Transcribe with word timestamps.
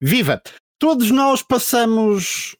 Viva! 0.00 0.42
Todos 0.78 1.10
nós 1.10 1.42
passamos 1.42 2.54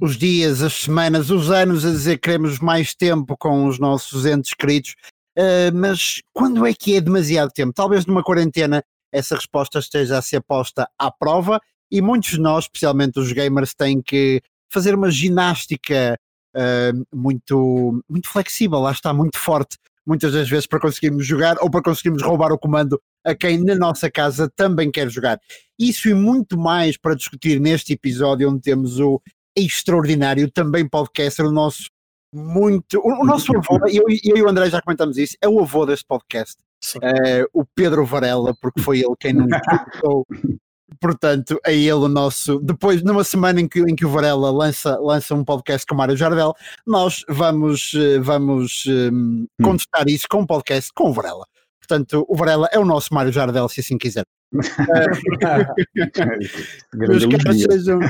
os 0.00 0.16
dias, 0.16 0.62
as 0.62 0.74
semanas, 0.74 1.30
os 1.30 1.50
anos 1.50 1.84
a 1.84 1.90
dizer 1.90 2.16
que 2.16 2.28
queremos 2.28 2.60
mais 2.60 2.94
tempo 2.94 3.36
com 3.36 3.66
os 3.66 3.80
nossos 3.80 4.24
entes 4.24 4.54
queridos, 4.54 4.94
uh, 5.36 5.74
mas 5.74 6.22
quando 6.32 6.64
é 6.64 6.72
que 6.72 6.94
é 6.94 7.00
demasiado 7.00 7.50
tempo? 7.50 7.72
Talvez 7.72 8.06
numa 8.06 8.22
quarentena 8.22 8.84
essa 9.10 9.34
resposta 9.34 9.78
esteja 9.80 10.18
a 10.18 10.22
ser 10.22 10.40
posta 10.42 10.88
à 10.98 11.10
prova 11.10 11.60
e 11.90 12.00
muitos 12.00 12.30
de 12.30 12.40
nós, 12.40 12.64
especialmente 12.64 13.18
os 13.18 13.32
gamers, 13.32 13.74
têm 13.74 14.00
que 14.00 14.40
fazer 14.70 14.94
uma 14.94 15.10
ginástica 15.10 16.16
uh, 16.54 17.06
muito, 17.12 18.04
muito 18.08 18.28
flexível, 18.28 18.78
lá 18.78 18.92
está, 18.92 19.12
muito 19.12 19.38
forte, 19.38 19.78
muitas 20.08 20.32
das 20.32 20.48
vezes 20.48 20.66
para 20.66 20.80
conseguirmos 20.80 21.26
jogar 21.26 21.58
ou 21.60 21.70
para 21.70 21.82
conseguirmos 21.82 22.22
roubar 22.22 22.50
o 22.50 22.58
comando 22.58 22.98
a 23.22 23.34
quem 23.34 23.62
na 23.62 23.74
nossa 23.74 24.10
casa 24.10 24.50
também 24.56 24.90
quer 24.90 25.10
jogar. 25.10 25.38
Isso 25.78 26.08
e 26.08 26.14
muito 26.14 26.58
mais 26.58 26.96
para 26.96 27.14
discutir 27.14 27.60
neste 27.60 27.92
episódio, 27.92 28.50
onde 28.50 28.62
temos 28.62 28.98
o 28.98 29.20
extraordinário 29.54 30.50
também 30.50 30.88
podcaster, 30.88 31.44
o 31.44 31.52
nosso 31.52 31.90
muito. 32.32 32.98
O, 32.98 33.22
o 33.22 33.24
nosso 33.24 33.54
avô, 33.54 33.78
eu, 33.86 34.04
eu 34.24 34.36
e 34.36 34.42
o 34.42 34.48
André 34.48 34.70
já 34.70 34.80
comentamos 34.80 35.18
isso, 35.18 35.36
é 35.42 35.48
o 35.48 35.60
avô 35.60 35.84
deste 35.84 36.06
podcast. 36.06 36.56
Uh, 36.96 37.44
o 37.52 37.64
Pedro 37.66 38.06
Varela, 38.06 38.54
porque 38.60 38.80
foi 38.80 39.00
ele 39.00 39.14
quem 39.18 39.34
nos. 39.34 39.46
Portanto, 41.00 41.60
é 41.64 41.74
ele 41.74 41.92
o 41.92 42.08
nosso. 42.08 42.58
Depois, 42.60 43.02
numa 43.02 43.22
semana 43.22 43.60
em 43.60 43.68
que, 43.68 43.80
em 43.80 43.94
que 43.94 44.06
o 44.06 44.10
Varela 44.10 44.50
lança, 44.50 44.98
lança 44.98 45.34
um 45.34 45.44
podcast 45.44 45.86
com 45.86 45.94
o 45.94 45.98
Mário 45.98 46.16
Jardel, 46.16 46.54
nós 46.86 47.24
vamos, 47.28 47.92
eh, 47.94 48.18
vamos 48.18 48.84
um, 48.86 49.10
hum. 49.12 49.46
contestar 49.62 50.08
isso 50.08 50.26
com 50.28 50.40
um 50.40 50.46
podcast 50.46 50.90
com 50.94 51.10
o 51.10 51.12
Varela. 51.12 51.44
Portanto, 51.78 52.24
o 52.28 52.36
Varela 52.36 52.68
é 52.72 52.78
o 52.78 52.84
nosso 52.84 53.12
Mário 53.12 53.32
Jardel, 53.32 53.68
se 53.68 53.80
assim 53.80 53.98
quiser. 53.98 54.24
Meus 56.94 57.26
caros, 57.26 57.62
sejam. 57.62 58.00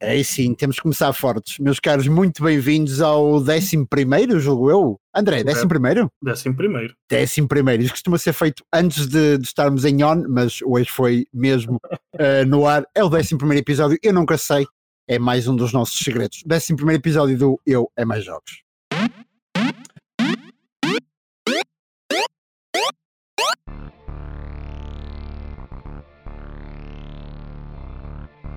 É 0.00 0.22
sim, 0.22 0.54
temos 0.54 0.76
que 0.76 0.82
começar 0.82 1.12
fortes. 1.12 1.58
Meus 1.58 1.80
caros, 1.80 2.06
muito 2.06 2.42
bem-vindos 2.42 3.00
ao 3.00 3.34
11, 3.34 3.86
julgo 4.38 4.70
eu. 4.70 5.00
André, 5.14 5.40
11? 5.40 5.50
11? 7.10 7.40
11. 7.40 7.78
Isto 7.80 7.92
costuma 7.92 8.18
ser 8.18 8.32
feito 8.34 8.62
antes 8.72 9.06
de, 9.06 9.38
de 9.38 9.44
estarmos 9.44 9.84
em 9.84 10.04
on, 10.04 10.24
mas 10.28 10.60
hoje 10.62 10.90
foi 10.90 11.26
mesmo 11.32 11.80
uh, 12.14 12.44
no 12.46 12.66
ar. 12.66 12.84
É 12.94 13.02
o 13.02 13.06
11 13.06 13.36
episódio, 13.56 13.98
eu 14.02 14.12
nunca 14.12 14.36
sei. 14.36 14.66
É 15.08 15.18
mais 15.18 15.46
um 15.46 15.56
dos 15.56 15.72
nossos 15.72 15.98
segredos. 15.98 16.42
11 16.50 16.74
episódio 16.94 17.38
do 17.38 17.60
Eu 17.64 17.90
é 17.96 18.04
Mais 18.04 18.24
Jogos. 18.24 18.66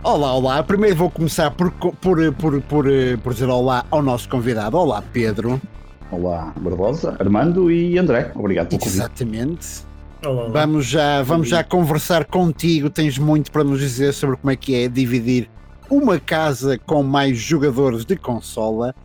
Olá, 0.01 0.33
olá. 0.33 0.63
Primeiro 0.63 0.95
vou 0.95 1.09
começar 1.11 1.51
por, 1.51 1.71
por, 1.71 2.33
por, 2.33 2.61
por, 2.61 2.85
por 3.21 3.33
dizer 3.33 3.49
olá 3.49 3.85
ao 3.91 4.01
nosso 4.01 4.29
convidado. 4.29 4.77
Olá, 4.77 5.01
Pedro. 5.01 5.61
Olá, 6.09 6.53
Barbosa, 6.57 7.17
Armando 7.19 7.69
e 7.69 7.97
André. 7.97 8.31
Obrigado 8.33 8.69
pelo 8.69 8.79
convite. 8.79 8.97
Exatamente. 8.97 9.67
Olá, 10.25 10.43
olá. 10.43 10.49
Vamos 10.49 10.85
já, 10.85 11.21
vamos 11.21 11.49
já 11.49 11.63
conversar 11.65 12.25
contigo. 12.25 12.89
Tens 12.89 13.17
muito 13.17 13.51
para 13.51 13.63
nos 13.63 13.79
dizer 13.79 14.13
sobre 14.13 14.37
como 14.37 14.49
é 14.51 14.55
que 14.55 14.73
é 14.73 14.87
dividir 14.87 15.49
uma 15.89 16.17
casa 16.17 16.77
com 16.77 17.03
mais 17.03 17.37
jogadores 17.37 18.05
de 18.05 18.15
consola. 18.15 18.95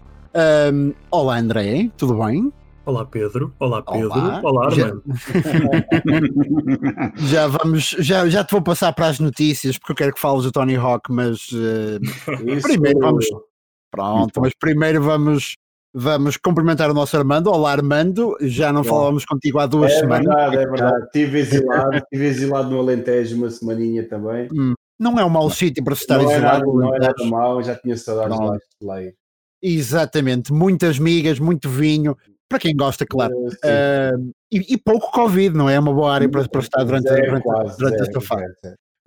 Um, 0.73 0.93
olá, 1.11 1.39
André. 1.39 1.91
Tudo 1.97 2.25
bem? 2.25 2.53
Olá 2.87 3.07
Pedro, 3.07 3.55
olá 3.59 3.83
Pedro, 3.83 4.13
olá, 4.13 4.41
olá 4.45 4.71
já... 4.71 4.93
já 7.17 7.47
vamos, 7.47 7.97
já, 7.99 8.29
já 8.29 8.45
te 8.45 8.53
vou 8.53 8.61
passar 8.61 8.93
para 8.93 9.07
as 9.07 9.19
notícias 9.19 9.79
porque 9.79 9.93
eu 9.93 9.97
quero 9.97 10.13
que 10.13 10.21
fales 10.21 10.43
do 10.43 10.53
Tony 10.53 10.77
Hawk, 10.77 11.11
mas 11.11 11.51
uh, 11.53 11.99
primeiro 12.61 12.99
vamos 12.99 13.25
pronto, 13.91 14.39
mas 14.39 14.53
primeiro 14.61 15.03
vamos 15.03 15.55
vamos 15.95 16.37
cumprimentar 16.37 16.91
o 16.91 16.95
nosso 16.95 17.17
Armando. 17.17 17.51
Olá 17.51 17.73
Armando, 17.73 18.37
já 18.43 18.71
não 18.71 18.85
falávamos 18.85 19.25
contigo 19.25 19.61
há 19.61 19.67
duas 19.67 19.91
é 19.91 20.01
semanas. 20.01 20.27
Verdade, 20.27 20.57
é 20.57 20.67
verdade, 20.67 21.05
estive 21.07 21.39
exilado, 21.39 21.97
estive 21.97 22.27
exilado 22.27 22.71
no 22.71 22.81
Alentejo 22.81 23.37
uma 23.37 23.49
semaninha 23.49 24.07
também. 24.07 24.47
Hum, 24.53 24.75
não 24.99 25.19
é 25.19 25.25
um 25.25 25.31
mau 25.31 25.49
sítio 25.49 25.83
para 25.83 25.95
se 25.95 26.03
estar 26.03 26.19
não 26.19 26.31
exilado. 26.31 26.57
É 26.57 26.59
nada, 26.59 26.67
não 26.67 26.95
é 26.95 26.99
nada 26.99 27.25
mau, 27.25 27.63
já 27.63 27.75
tinha 27.77 27.97
saudades 27.97 28.39
lá 28.39 28.57
de 28.57 28.87
lá. 28.87 28.97
Exatamente, 29.63 30.53
muitas 30.53 30.99
migas, 30.99 31.39
muito 31.39 31.71
vinho 31.71 32.15
para 32.49 32.59
quem 32.59 32.77
gosta, 32.77 33.07
claro. 33.07 33.35
Uh, 33.47 34.33
e, 34.51 34.75
e, 34.75 34.79
pouco 34.79 35.11
Covid, 35.11 35.57
não 35.57 35.69
é? 35.69 35.75
É 35.75 35.81
uma 35.81 35.93
boa 35.93 36.15
área 36.15 36.29
para, 36.29 36.49
para 36.49 36.61
estar 36.61 36.85
durante, 36.85 37.09
é, 37.09 37.21
durante, 37.23 37.43
quase, 37.43 37.79
durante 37.79 38.03
esta 38.03 38.21
fase. 38.21 38.55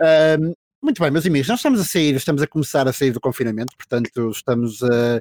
Uh, 0.01 0.53
muito 0.81 1.01
bem, 1.01 1.11
meus 1.11 1.25
amigos, 1.25 1.47
nós 1.47 1.59
estamos 1.59 1.79
a 1.79 1.83
sair, 1.83 2.15
estamos 2.15 2.41
a 2.41 2.47
começar 2.47 2.87
a 2.87 2.93
sair 2.93 3.11
do 3.11 3.19
confinamento, 3.19 3.75
portanto, 3.77 4.29
estamos 4.29 4.83
a. 4.83 5.19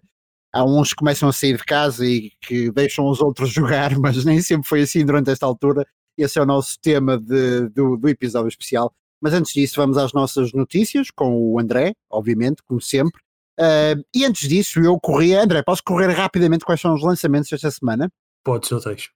Há 0.52 0.64
uns 0.64 0.90
que 0.90 0.96
começam 0.96 1.28
a 1.28 1.32
sair 1.32 1.56
de 1.56 1.64
casa 1.64 2.06
e 2.06 2.30
que 2.40 2.70
deixam 2.70 3.06
os 3.08 3.20
outros 3.20 3.50
jogar, 3.52 3.98
mas 3.98 4.24
nem 4.24 4.40
sempre 4.40 4.66
foi 4.66 4.82
assim 4.82 5.04
durante 5.04 5.30
esta 5.30 5.44
altura. 5.44 5.86
Esse 6.16 6.38
é 6.38 6.42
o 6.42 6.46
nosso 6.46 6.78
tema 6.80 7.18
de, 7.18 7.68
do, 7.68 7.96
do 7.96 8.08
episódio 8.08 8.48
especial. 8.48 8.92
Mas 9.20 9.34
antes 9.34 9.52
disso, 9.52 9.76
vamos 9.76 9.98
às 9.98 10.12
nossas 10.12 10.52
notícias 10.52 11.10
com 11.10 11.36
o 11.36 11.58
André, 11.58 11.94
obviamente, 12.10 12.62
como 12.64 12.80
sempre. 12.80 13.20
Uh, 13.58 14.04
e 14.14 14.24
antes 14.24 14.48
disso, 14.48 14.80
eu 14.80 14.98
corria. 15.00 15.42
André, 15.42 15.62
posso 15.62 15.82
correr 15.84 16.12
rapidamente 16.12 16.64
quais 16.64 16.80
são 16.80 16.94
os 16.94 17.02
lançamentos 17.02 17.48
desta 17.50 17.70
semana? 17.70 18.10
Podes, 18.44 18.70
eu 18.70 18.80
deixo. 18.80 19.10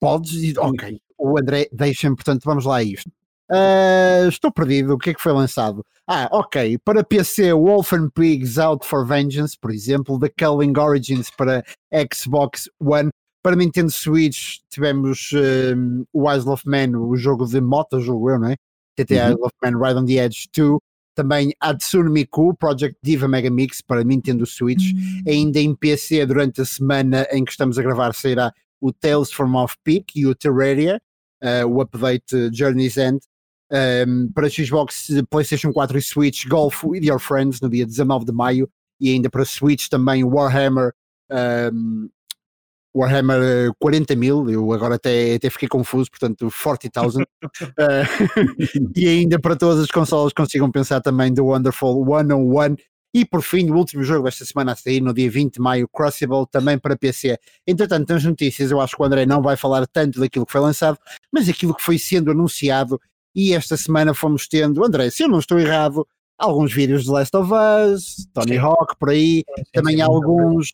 Podes? 0.00 0.56
Ok. 0.58 1.00
O 1.18 1.38
André 1.38 1.68
deixa-me, 1.72 2.14
portanto, 2.14 2.42
vamos 2.44 2.64
lá 2.64 2.76
a 2.76 2.82
isto. 2.82 3.10
Uh, 3.50 4.28
estou 4.28 4.52
perdido. 4.52 4.94
O 4.94 4.98
que 4.98 5.10
é 5.10 5.14
que 5.14 5.22
foi 5.22 5.32
lançado? 5.32 5.84
Ah, 6.06 6.28
ok. 6.30 6.78
Para 6.84 7.02
PC, 7.02 7.52
Wolfen 7.52 8.10
Pigs 8.10 8.58
Out 8.58 8.86
for 8.86 9.06
Vengeance, 9.06 9.56
por 9.58 9.70
exemplo. 9.70 10.18
The 10.18 10.28
Culling 10.28 10.78
Origins 10.78 11.30
para 11.30 11.64
Xbox 12.12 12.68
One. 12.80 13.10
Para 13.42 13.56
Nintendo 13.56 13.92
Switch, 13.92 14.58
tivemos 14.68 15.30
um, 15.32 16.04
o 16.12 16.30
Isle 16.30 16.48
of 16.48 16.64
Man, 16.66 16.98
o 16.98 17.16
jogo 17.16 17.46
de 17.46 17.60
moto, 17.60 18.00
jogo 18.00 18.30
eu, 18.30 18.40
não 18.40 18.48
é? 18.48 18.56
TT 18.96 19.14
uhum. 19.14 19.28
Isle 19.28 19.42
of 19.42 19.54
Man 19.62 19.78
Ride 19.78 20.00
on 20.00 20.04
the 20.04 20.14
Edge 20.14 20.48
2 20.52 20.80
também 21.16 21.52
Hatsune 21.58 22.10
Miku 22.10 22.54
Project 22.54 22.96
Diva 23.02 23.26
Mega 23.26 23.50
Mix 23.50 23.80
para 23.80 24.04
Nintendo 24.04 24.46
Switch, 24.46 24.92
uhum. 24.92 25.22
ainda 25.26 25.58
em 25.58 25.74
PC 25.74 26.24
durante 26.26 26.60
a 26.60 26.64
semana 26.64 27.26
em 27.32 27.44
que 27.44 27.50
estamos 27.50 27.78
a 27.78 27.82
gravar 27.82 28.14
sairá 28.14 28.52
o 28.80 28.92
Tales 28.92 29.32
from 29.32 29.54
Off-Peak 29.54 30.12
e 30.14 30.26
o 30.26 30.34
Terraria, 30.34 31.00
uh, 31.42 31.66
o 31.66 31.80
update 31.80 32.50
Journey's 32.52 32.98
End, 32.98 33.18
um, 33.72 33.76
ehm, 33.76 34.28
para 34.34 34.50
Xbox, 34.50 35.08
PlayStation 35.30 35.72
4 35.72 35.98
e 35.98 36.02
Switch, 36.02 36.46
Golf 36.46 36.84
with 36.84 37.02
Your 37.02 37.18
Friends 37.18 37.60
no 37.60 37.70
dia 37.70 37.86
19 37.86 38.26
de 38.26 38.32
maio, 38.32 38.70
e 39.00 39.10
ainda 39.10 39.30
para 39.30 39.44
Switch 39.46 39.88
também 39.88 40.22
Warhammer 40.22 40.92
um, 41.30 41.36
ehm, 41.36 42.08
Warhammer 42.96 43.72
40 43.78 44.12
eh, 44.12 44.16
mil, 44.16 44.48
eu 44.50 44.72
agora 44.72 44.94
até, 44.94 45.34
até 45.34 45.50
fiquei 45.50 45.68
confuso, 45.68 46.10
portanto 46.10 46.50
40,000. 46.50 47.22
uh, 47.22 47.26
e 48.96 49.06
ainda 49.06 49.38
para 49.38 49.54
todas 49.54 49.80
as 49.80 49.90
consolas 49.90 50.32
consigam 50.32 50.70
pensar 50.70 51.00
também 51.02 51.32
do 51.32 51.46
Wonderful 51.46 52.04
101. 52.04 52.76
E 53.14 53.24
por 53.24 53.42
fim, 53.42 53.70
o 53.70 53.76
último 53.76 54.02
jogo 54.02 54.24
desta 54.24 54.44
semana 54.44 54.72
a 54.72 54.76
sair, 54.76 55.00
no 55.00 55.14
dia 55.14 55.30
20 55.30 55.54
de 55.54 55.60
maio, 55.60 55.88
Crossable, 55.88 56.46
também 56.50 56.78
para 56.78 56.96
PC. 56.96 57.38
Entretanto, 57.66 58.12
nas 58.12 58.24
notícias, 58.24 58.70
eu 58.70 58.80
acho 58.80 58.94
que 58.94 59.02
o 59.02 59.06
André 59.06 59.24
não 59.24 59.40
vai 59.40 59.56
falar 59.56 59.86
tanto 59.86 60.20
daquilo 60.20 60.44
que 60.44 60.52
foi 60.52 60.60
lançado, 60.60 60.98
mas 61.32 61.48
aquilo 61.48 61.74
que 61.74 61.82
foi 61.82 61.98
sendo 61.98 62.30
anunciado. 62.30 63.00
E 63.34 63.54
esta 63.54 63.76
semana 63.76 64.12
fomos 64.12 64.46
tendo, 64.46 64.84
André, 64.84 65.08
se 65.08 65.22
eu 65.22 65.28
não 65.28 65.38
estou 65.38 65.58
errado, 65.58 66.06
alguns 66.38 66.72
vídeos 66.74 67.04
de 67.04 67.10
Last 67.10 67.34
of 67.36 67.50
Us, 67.52 68.28
Tony. 68.34 68.58
Hawk, 68.58 68.96
por 68.98 69.10
aí, 69.10 69.44
também 69.72 70.02
alguns 70.02 70.70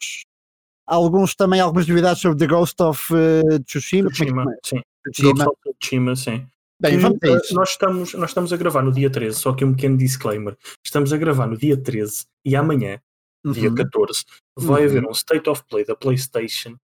alguns 0.87 1.35
também 1.35 1.61
algumas 1.61 1.87
novidades 1.87 2.21
sobre 2.21 2.39
The 2.39 2.47
Ghost 2.47 2.81
of 2.83 3.15
uh, 3.15 3.59
Tsushima. 3.65 4.11
Tsushima, 4.11 4.45
sim. 4.65 4.81
Tsushima. 5.11 5.45
Ghost 5.45 5.59
of 5.67 5.77
Tsushima, 5.79 6.17
sim. 6.17 6.47
Bem, 6.81 6.99
vamos 6.99 7.19
uh, 7.19 7.55
nós, 7.55 7.71
estamos, 7.71 8.15
nós 8.15 8.31
estamos 8.31 8.53
a 8.53 8.57
gravar 8.57 8.83
no 8.83 8.93
dia 8.93 9.09
13, 9.09 9.39
só 9.39 9.53
que 9.53 9.65
um 9.65 9.73
pequeno 9.73 9.97
disclaimer. 9.97 10.57
Estamos 10.85 11.13
a 11.13 11.17
gravar 11.17 11.47
no 11.47 11.57
dia 11.57 11.77
13 11.77 12.25
e 12.45 12.57
amanhã, 12.57 13.01
uhum. 13.45 13.53
dia 13.53 13.73
14, 13.73 14.25
vai 14.57 14.83
uhum. 14.83 14.89
haver 14.89 15.05
um 15.07 15.13
State 15.13 15.49
of 15.49 15.63
Play 15.69 15.85
da 15.85 15.95
PlayStation 15.95 16.77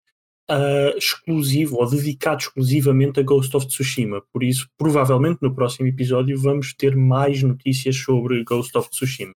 uh, 0.51 0.97
exclusivo 0.97 1.77
ou 1.77 1.89
dedicado 1.89 2.43
exclusivamente 2.43 3.21
a 3.21 3.23
Ghost 3.23 3.57
of 3.57 3.67
Tsushima. 3.67 4.23
Por 4.33 4.43
isso, 4.43 4.69
provavelmente 4.79 5.43
no 5.43 5.55
próximo 5.55 5.87
episódio 5.87 6.41
vamos 6.41 6.73
ter 6.75 6.97
mais 6.97 7.43
notícias 7.43 7.97
sobre 7.97 8.45
Ghost 8.45 8.77
of 8.77 8.89
Tsushima. 8.91 9.33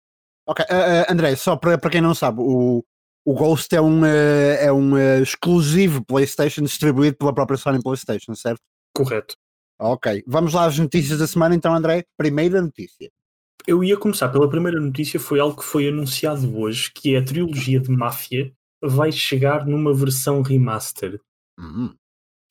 Ok, 0.47 0.65
uh, 0.65 1.11
André, 1.11 1.35
só 1.35 1.55
para, 1.55 1.77
para 1.77 1.89
quem 1.89 2.01
não 2.01 2.13
sabe, 2.13 2.39
o, 2.41 2.83
o 3.25 3.33
Ghost 3.33 3.73
é 3.75 3.81
um, 3.81 4.05
eh, 4.05 4.65
é 4.65 4.71
um 4.71 4.97
eh, 4.97 5.21
exclusivo 5.21 6.03
PlayStation 6.03 6.63
distribuído 6.63 7.17
pela 7.17 7.33
própria 7.33 7.57
Sony 7.57 7.81
PlayStation, 7.81 8.33
certo? 8.35 8.61
Correto. 8.95 9.35
Ok, 9.79 10.23
vamos 10.27 10.53
lá 10.53 10.65
às 10.65 10.77
notícias 10.77 11.19
da 11.19 11.27
semana 11.27 11.55
então, 11.55 11.73
André. 11.73 12.03
Primeira 12.17 12.61
notícia. 12.61 13.09
Eu 13.67 13.83
ia 13.83 13.97
começar 13.97 14.29
pela 14.29 14.49
primeira 14.49 14.79
notícia, 14.79 15.19
foi 15.19 15.39
algo 15.39 15.57
que 15.57 15.65
foi 15.65 15.87
anunciado 15.87 16.57
hoje, 16.57 16.91
que 16.93 17.15
é 17.15 17.19
a 17.19 17.23
trilogia 17.23 17.79
de 17.79 17.91
Máfia 17.91 18.51
vai 18.81 19.11
chegar 19.11 19.65
numa 19.65 19.93
versão 19.93 20.41
remaster. 20.41 21.19
Uhum. 21.59 21.93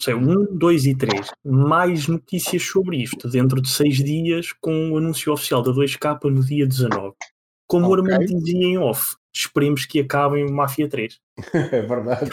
sei, 0.01 0.15
1, 0.15 0.57
2 0.57 0.87
e 0.87 0.97
3. 0.97 1.31
Mais 1.45 2.07
notícias 2.07 2.63
sobre 2.63 3.03
isto 3.03 3.29
dentro 3.29 3.61
de 3.61 3.69
6 3.69 3.97
dias 3.97 4.53
com 4.61 4.93
o 4.93 4.99
anúncio 4.99 5.33
oficial 5.33 5.63
da 5.63 5.73
2K 5.73 6.31
no 6.31 6.45
dia 6.45 6.67
19. 6.67 7.15
Como 7.67 7.87
okay. 7.87 7.97
o 7.97 8.13
Armando 8.13 8.27
dizia 8.27 8.65
em 8.65 8.79
off, 8.79 9.17
esperemos 9.33 9.85
que 9.87 10.01
acabem 10.01 10.45
o 10.45 10.53
Mafia 10.53 10.89
3. 10.89 11.21
é 11.73 11.83
verdade. 11.83 12.31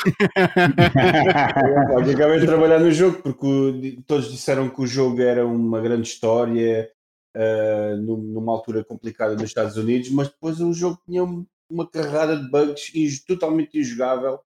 Eu 1.91 2.13
acabei 2.13 2.39
de 2.39 2.45
trabalhar 2.45 2.79
no 2.79 2.91
jogo 2.91 3.21
porque 3.21 3.99
todos 4.05 4.31
disseram 4.31 4.69
que 4.69 4.81
o 4.81 4.87
jogo 4.87 5.21
era 5.21 5.45
uma 5.45 5.79
grande 5.79 6.07
história 6.07 6.89
uh, 7.35 7.97
numa 7.97 8.51
altura 8.51 8.83
complicada 8.83 9.33
nos 9.33 9.43
Estados 9.43 9.77
Unidos, 9.77 10.09
mas 10.09 10.29
depois 10.29 10.59
o 10.59 10.73
jogo 10.73 10.99
tinha 11.05 11.23
uma 11.69 11.89
carrada 11.89 12.37
de 12.37 12.49
bugs 12.49 12.91
totalmente 13.25 13.77
injogável 13.79 14.39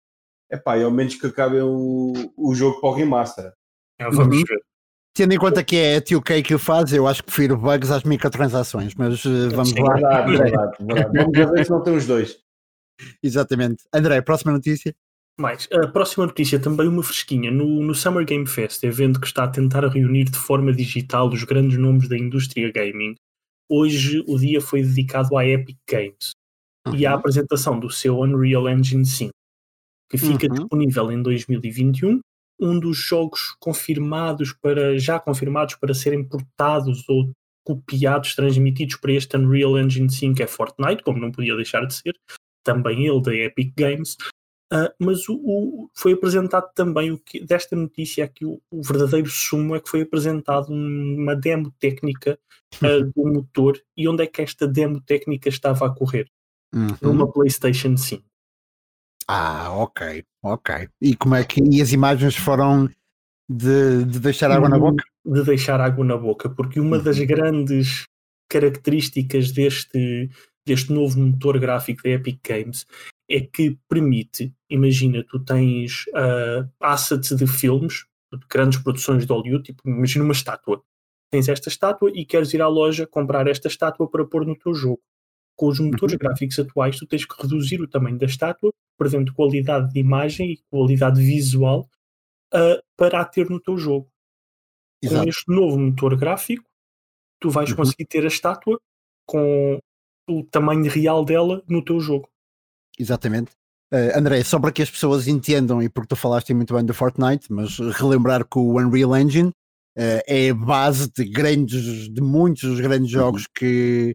Epá, 0.51 0.77
e 0.77 0.83
ao 0.83 0.89
menos 0.89 1.15
que 1.15 1.27
acabem 1.27 1.61
o, 1.61 2.13
o 2.35 2.55
jogo 2.55 2.81
para 2.81 2.89
o 2.89 2.93
remaster. 2.93 3.53
É, 3.99 4.09
vamos 4.09 4.37
uhum. 4.37 4.43
ver. 4.43 4.61
Tendo 5.19 5.33
em 5.33 5.37
conta 5.37 5.61
que 5.61 5.75
é 5.75 5.97
a 5.97 6.01
2K 6.01 6.41
que 6.41 6.55
o 6.55 6.57
faz, 6.57 6.93
eu 6.93 7.05
acho 7.05 7.21
que 7.21 7.25
prefiro 7.25 7.57
bugs 7.57 7.91
às 7.91 8.05
microtransações, 8.05 8.95
mas 8.95 9.25
uh, 9.25 9.49
vamos 9.49 9.71
Sim, 9.71 9.81
lá. 9.81 9.93
Verdade, 9.95 10.37
verdade, 10.37 10.77
verdade. 10.79 11.17
Vamos 11.17 11.51
ver 11.51 11.65
se 11.65 11.71
não 11.71 11.83
tem 11.83 11.97
os 11.97 12.07
dois. 12.07 12.39
Exatamente. 13.21 13.83
André, 13.93 14.21
próxima 14.21 14.53
notícia. 14.53 14.95
Mais, 15.37 15.67
a 15.73 15.87
próxima 15.89 16.25
notícia 16.25 16.57
também 16.57 16.87
uma 16.87 17.03
fresquinha. 17.03 17.51
No, 17.51 17.83
no 17.83 17.93
Summer 17.93 18.23
Game 18.23 18.47
Fest, 18.47 18.81
evento 18.85 19.19
que 19.19 19.27
está 19.27 19.43
a 19.43 19.49
tentar 19.49 19.85
reunir 19.89 20.23
de 20.23 20.37
forma 20.37 20.71
digital 20.71 21.27
os 21.27 21.43
grandes 21.43 21.77
nomes 21.77 22.07
da 22.07 22.17
indústria 22.17 22.71
gaming, 22.71 23.15
hoje 23.69 24.23
o 24.25 24.37
dia 24.37 24.61
foi 24.61 24.83
dedicado 24.83 25.35
à 25.35 25.45
Epic 25.45 25.79
Games 25.85 26.31
uhum. 26.87 26.95
e 26.95 27.05
à 27.05 27.11
uhum. 27.11 27.17
apresentação 27.17 27.77
do 27.77 27.89
seu 27.89 28.17
Unreal 28.21 28.69
Engine 28.69 29.05
5 29.05 29.31
que 30.09 30.17
fica 30.17 30.47
uhum. 30.47 30.53
disponível 30.55 31.11
em 31.11 31.21
2021. 31.21 32.19
Um 32.59 32.79
dos 32.79 32.97
jogos 32.97 33.55
confirmados 33.59 34.53
para 34.53 34.97
já 34.97 35.19
confirmados 35.19 35.75
para 35.75 35.93
serem 35.93 36.23
portados 36.23 37.07
ou 37.07 37.31
copiados, 37.63 38.35
transmitidos 38.35 38.95
para 38.95 39.13
este 39.13 39.37
Unreal 39.37 39.77
Engine 39.77 40.11
5 40.11 40.41
é 40.41 40.47
Fortnite, 40.47 41.03
como 41.03 41.19
não 41.19 41.31
podia 41.31 41.55
deixar 41.55 41.85
de 41.85 41.93
ser, 41.93 42.13
também 42.63 43.05
ele 43.05 43.21
da 43.21 43.33
Epic 43.33 43.73
Games. 43.77 44.15
Uh, 44.71 44.93
mas 44.99 45.27
o, 45.27 45.33
o, 45.35 45.89
foi 45.95 46.13
apresentado 46.13 46.69
também 46.75 47.11
o 47.11 47.17
que 47.17 47.43
desta 47.43 47.75
notícia 47.75 48.23
aqui 48.23 48.45
o, 48.45 48.61
o, 48.69 48.83
verdadeiro 48.83 49.27
sumo 49.27 49.75
é 49.75 49.79
que 49.79 49.89
foi 49.89 50.01
apresentado 50.01 50.69
uma 50.69 51.35
demo 51.35 51.73
técnica 51.79 52.37
uh, 52.75 53.03
do 53.15 53.33
motor 53.33 53.81
e 53.97 54.07
onde 54.07 54.23
é 54.23 54.27
que 54.27 54.43
esta 54.43 54.67
demo 54.67 55.01
técnica 55.01 55.49
estava 55.49 55.87
a 55.87 55.89
correr 55.89 56.29
uhum. 56.71 56.95
numa 57.01 57.31
PlayStation 57.31 57.97
5 57.97 58.28
ah, 59.31 59.71
ok, 59.75 60.25
ok. 60.41 60.89
E 60.99 61.15
como 61.15 61.35
é 61.35 61.43
que 61.43 61.61
e 61.61 61.83
as 61.83 61.93
imagens 61.93 62.35
foram 62.35 62.89
de, 63.47 64.03
de 64.05 64.19
deixar 64.19 64.49
água 64.49 64.67
na 64.67 64.77
hum, 64.77 64.79
boca? 64.79 65.03
De 65.23 65.43
deixar 65.43 65.79
água 65.79 66.03
na 66.03 66.17
boca, 66.17 66.49
porque 66.49 66.79
uma 66.79 66.97
das 66.97 67.19
uhum. 67.19 67.27
grandes 67.27 68.07
características 68.49 69.51
deste, 69.51 70.31
deste 70.65 70.91
novo 70.91 71.19
motor 71.19 71.59
gráfico 71.59 72.01
da 72.01 72.09
Epic 72.09 72.39
Games 72.43 72.87
é 73.29 73.41
que 73.41 73.77
permite, 73.87 74.51
imagina, 74.67 75.23
tu 75.23 75.39
tens 75.39 76.05
uh, 76.07 76.67
assets 76.79 77.29
de 77.37 77.45
filmes, 77.45 78.07
de 78.33 78.39
grandes 78.49 78.79
produções 78.79 79.27
de 79.27 79.31
Hollywood, 79.31 79.63
tipo, 79.63 79.87
imagina 79.87 80.25
uma 80.25 80.33
estátua. 80.33 80.81
Tens 81.31 81.47
esta 81.47 81.69
estátua 81.69 82.11
e 82.15 82.25
queres 82.25 82.51
ir 82.55 82.63
à 82.63 82.67
loja 82.67 83.05
comprar 83.05 83.47
esta 83.47 83.67
estátua 83.67 84.09
para 84.09 84.25
pôr 84.25 84.43
no 84.43 84.57
teu 84.57 84.73
jogo. 84.73 85.03
Com 85.55 85.67
os 85.67 85.79
motores 85.79 86.13
uhum. 86.13 86.19
gráficos 86.19 86.57
atuais, 86.57 86.97
tu 86.97 87.05
tens 87.05 87.25
que 87.25 87.39
reduzir 87.39 87.79
o 87.79 87.87
tamanho 87.87 88.17
da 88.17 88.25
estátua 88.25 88.71
portanto, 88.99 89.33
qualidade 89.33 89.93
de 89.93 89.99
imagem 89.99 90.51
e 90.51 90.57
qualidade 90.69 91.21
visual 91.21 91.89
uh, 92.53 92.83
para 92.97 93.21
a 93.21 93.25
ter 93.25 93.49
no 93.49 93.61
teu 93.61 93.77
jogo. 93.77 94.11
Exato. 95.01 95.23
Com 95.23 95.29
este 95.29 95.51
novo 95.51 95.79
motor 95.79 96.17
gráfico, 96.17 96.69
tu 97.39 97.49
vais 97.49 97.69
uhum. 97.69 97.77
conseguir 97.77 98.05
ter 98.05 98.25
a 98.25 98.27
estátua 98.27 98.77
com 99.25 99.79
o 100.29 100.43
tamanho 100.43 100.91
real 100.91 101.23
dela 101.23 101.63
no 101.67 101.83
teu 101.83 102.01
jogo. 102.01 102.27
Exatamente. 102.99 103.51
Uh, 103.91 104.17
André, 104.17 104.43
só 104.43 104.59
para 104.59 104.73
que 104.73 104.81
as 104.81 104.91
pessoas 104.91 105.27
entendam, 105.27 105.81
e 105.81 105.87
porque 105.87 106.09
tu 106.09 106.15
falaste 106.17 106.53
muito 106.53 106.75
bem 106.75 106.85
do 106.85 106.93
Fortnite, 106.93 107.51
mas 107.51 107.79
relembrar 107.79 108.45
que 108.45 108.59
o 108.59 108.77
Unreal 108.77 109.15
Engine 109.15 109.49
uh, 109.49 110.21
é 110.27 110.49
a 110.49 110.53
base 110.53 111.09
de 111.09 111.23
grandes, 111.23 112.09
de 112.09 112.21
muitos 112.21 112.63
dos 112.63 112.81
grandes 112.81 113.13
uhum. 113.13 113.19
jogos 113.19 113.47
que, 113.47 114.13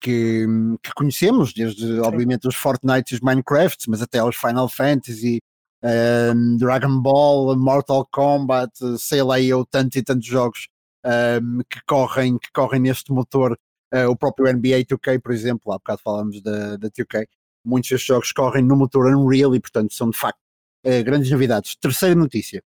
que, 0.00 0.46
que 0.82 0.92
conhecemos, 0.94 1.52
desde 1.52 1.82
Sim. 1.82 2.00
obviamente 2.00 2.46
os 2.46 2.54
Fortnite 2.54 3.12
e 3.12 3.16
os 3.16 3.20
Minecraft, 3.20 3.90
mas 3.90 4.02
até 4.02 4.22
os 4.22 4.36
Final 4.36 4.68
Fantasy, 4.68 5.40
um, 5.82 6.56
Dragon 6.56 7.00
Ball, 7.00 7.56
Mortal 7.56 8.06
Kombat, 8.10 8.72
sei 8.98 9.22
lá 9.22 9.40
eu, 9.40 9.64
tantos 9.64 9.96
e 9.96 10.02
tantos 10.02 10.26
jogos 10.26 10.68
um, 11.04 11.60
que, 11.68 11.80
correm, 11.86 12.38
que 12.38 12.50
correm 12.52 12.80
neste 12.80 13.12
motor. 13.12 13.58
Uh, 13.92 14.10
o 14.10 14.16
próprio 14.16 14.52
NBA 14.52 14.84
2K, 14.84 15.20
por 15.20 15.32
exemplo, 15.32 15.72
há 15.72 15.78
bocado 15.78 16.02
falamos 16.02 16.42
da, 16.42 16.76
da 16.76 16.90
2K, 16.90 17.26
muitos 17.64 17.88
destes 17.88 18.06
jogos 18.06 18.32
correm 18.32 18.62
no 18.62 18.76
motor 18.76 19.06
Unreal 19.06 19.54
e, 19.54 19.60
portanto, 19.60 19.94
são 19.94 20.10
de 20.10 20.18
facto 20.18 20.40
uh, 20.84 21.04
grandes 21.04 21.30
novidades. 21.30 21.74
Terceira 21.76 22.14
notícia. 22.14 22.62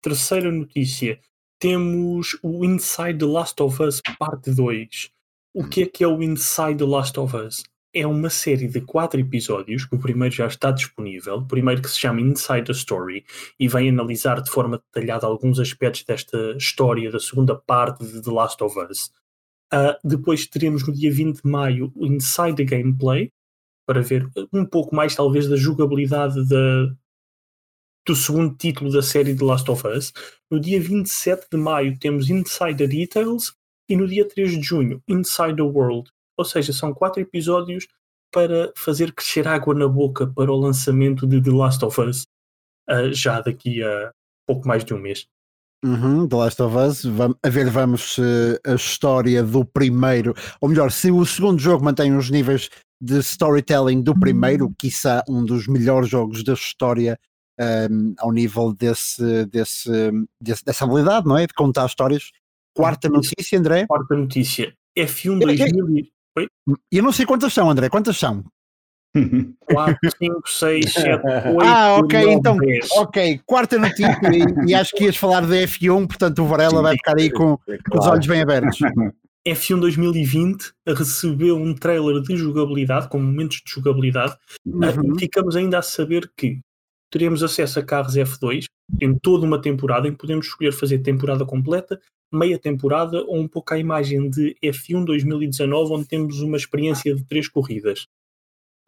Terceira 0.00 0.50
notícia. 0.50 1.20
Temos 1.58 2.38
o 2.42 2.64
Inside 2.64 3.18
The 3.18 3.26
Last 3.26 3.62
of 3.62 3.82
Us 3.82 4.00
Parte 4.18 4.52
2 4.52 5.10
o 5.58 5.68
que 5.68 5.82
é 5.82 5.86
que 5.86 6.04
é 6.04 6.06
o 6.06 6.22
Inside 6.22 6.76
The 6.78 6.84
Last 6.84 7.18
of 7.18 7.36
Us? 7.36 7.64
É 7.92 8.06
uma 8.06 8.30
série 8.30 8.68
de 8.68 8.80
quatro 8.80 9.18
episódios, 9.18 9.84
que 9.84 9.96
o 9.96 9.98
primeiro 9.98 10.32
já 10.32 10.46
está 10.46 10.70
disponível, 10.70 11.38
o 11.38 11.48
primeiro 11.48 11.82
que 11.82 11.90
se 11.90 11.98
chama 11.98 12.20
Inside 12.20 12.62
the 12.62 12.72
Story, 12.72 13.24
e 13.58 13.66
vem 13.66 13.88
analisar 13.88 14.40
de 14.40 14.52
forma 14.52 14.78
detalhada 14.78 15.26
alguns 15.26 15.58
aspectos 15.58 16.04
desta 16.04 16.54
história 16.56 17.10
da 17.10 17.18
segunda 17.18 17.56
parte 17.56 18.06
de 18.06 18.22
The 18.22 18.30
Last 18.30 18.62
of 18.62 18.78
Us. 18.78 19.10
Uh, 19.74 19.98
depois 20.04 20.46
teremos 20.46 20.86
no 20.86 20.94
dia 20.94 21.12
20 21.12 21.42
de 21.42 21.50
maio 21.50 21.92
o 21.96 22.06
Inside 22.06 22.54
the 22.54 22.64
Gameplay, 22.64 23.32
para 23.84 24.00
ver 24.00 24.30
um 24.52 24.64
pouco 24.64 24.94
mais 24.94 25.16
talvez 25.16 25.48
da 25.48 25.56
jogabilidade 25.56 26.48
da, 26.48 26.94
do 28.06 28.14
segundo 28.14 28.54
título 28.54 28.92
da 28.92 29.02
série 29.02 29.34
The 29.34 29.44
Last 29.44 29.68
of 29.68 29.88
Us. 29.88 30.12
No 30.48 30.60
dia 30.60 30.80
27 30.80 31.48
de 31.50 31.56
maio 31.56 31.98
temos 31.98 32.30
Inside 32.30 32.76
the 32.76 32.86
Details, 32.86 33.57
e 33.88 33.96
no 33.96 34.06
dia 34.06 34.26
3 34.26 34.52
de 34.52 34.62
junho, 34.62 35.02
Inside 35.08 35.56
the 35.56 35.62
World. 35.62 36.10
Ou 36.36 36.44
seja, 36.44 36.72
são 36.72 36.92
quatro 36.92 37.20
episódios 37.20 37.86
para 38.32 38.72
fazer 38.76 39.12
crescer 39.12 39.48
água 39.48 39.74
na 39.74 39.88
boca 39.88 40.26
para 40.26 40.52
o 40.52 40.56
lançamento 40.56 41.26
de 41.26 41.42
The 41.42 41.50
Last 41.50 41.84
of 41.84 42.00
Us 42.00 42.26
uh, 42.90 43.12
já 43.12 43.40
daqui 43.40 43.82
a 43.82 44.12
pouco 44.46 44.68
mais 44.68 44.84
de 44.84 44.94
um 44.94 44.98
mês. 44.98 45.26
Uhum, 45.84 46.26
The 46.26 46.36
Last 46.36 46.60
of 46.62 46.76
Us, 46.76 47.04
vamos, 47.04 47.36
a 47.42 47.48
ver, 47.48 47.70
vamos 47.70 48.14
se 48.14 48.60
a 48.66 48.74
história 48.74 49.42
do 49.42 49.64
primeiro, 49.64 50.34
ou 50.60 50.68
melhor, 50.68 50.90
se 50.90 51.10
o 51.10 51.24
segundo 51.24 51.60
jogo 51.60 51.84
mantém 51.84 52.16
os 52.16 52.30
níveis 52.30 52.68
de 53.00 53.18
storytelling 53.20 54.02
do 54.02 54.18
primeiro, 54.18 54.74
quiçá 54.76 55.22
um 55.28 55.44
dos 55.44 55.68
melhores 55.68 56.08
jogos 56.08 56.42
da 56.42 56.52
história 56.52 57.18
um, 57.90 58.14
ao 58.18 58.32
nível 58.32 58.72
desse, 58.72 59.46
desse, 59.46 59.90
desse, 60.40 60.64
dessa 60.64 60.84
habilidade, 60.84 61.26
não 61.26 61.36
é? 61.36 61.46
De 61.46 61.54
contar 61.54 61.86
histórias 61.86 62.30
Quarta 62.78 63.08
notícia, 63.08 63.58
André? 63.58 63.86
Quarta 63.88 64.14
notícia. 64.14 64.72
F1 64.96 65.40
2000. 65.40 66.06
Oi? 66.38 66.48
Eu 66.92 67.02
não 67.02 67.10
sei 67.10 67.26
quantas 67.26 67.52
são, 67.52 67.68
André. 67.68 67.88
Quantas 67.88 68.16
são? 68.16 68.44
4, 69.66 69.98
5, 70.16 70.48
6, 70.48 70.92
7, 70.92 71.08
8. 71.08 71.60
Ah, 71.60 71.96
ok, 71.96 72.20
9, 72.20 72.32
então, 72.34 72.56
10. 72.56 72.90
ok, 72.92 73.40
quarta 73.44 73.78
notícia, 73.78 74.20
e, 74.32 74.70
e, 74.70 74.74
acho 74.74 74.94
que 74.94 75.04
ias 75.04 75.16
falar 75.16 75.40
da 75.40 75.56
F1, 75.56 76.06
portanto 76.06 76.42
o 76.42 76.46
Varela 76.46 76.82
vai 76.82 76.94
ficar 76.94 77.18
aí 77.18 77.30
com, 77.30 77.58
é 77.68 77.78
com 77.90 77.98
os 77.98 78.06
olhos 78.06 78.26
bem 78.26 78.42
abertos. 78.42 78.78
F1 79.48 79.80
2020 79.80 80.72
recebeu 80.86 81.56
um 81.56 81.74
trailer 81.74 82.20
de 82.22 82.36
jogabilidade, 82.36 83.08
com 83.08 83.18
momentos 83.18 83.62
de 83.64 83.72
jogabilidade, 83.72 84.36
uhum. 84.64 85.16
e 85.16 85.18
ficamos 85.18 85.56
ainda 85.56 85.78
a 85.78 85.82
saber 85.82 86.30
que 86.36 86.60
teremos 87.10 87.42
acesso 87.42 87.78
a 87.78 87.82
carros 87.82 88.14
F2 88.14 88.64
em 89.00 89.18
toda 89.18 89.44
uma 89.44 89.60
temporada, 89.60 90.08
em 90.08 90.12
que 90.12 90.18
podemos 90.18 90.46
escolher 90.46 90.72
fazer 90.72 90.98
temporada 90.98 91.44
completa, 91.44 92.00
meia 92.32 92.58
temporada 92.58 93.22
ou 93.24 93.38
um 93.38 93.48
pouco 93.48 93.72
à 93.72 93.78
imagem 93.78 94.28
de 94.28 94.56
F1 94.62 95.04
2019, 95.04 95.92
onde 95.92 96.08
temos 96.08 96.40
uma 96.40 96.56
experiência 96.56 97.14
de 97.14 97.24
três 97.24 97.48
corridas. 97.48 98.06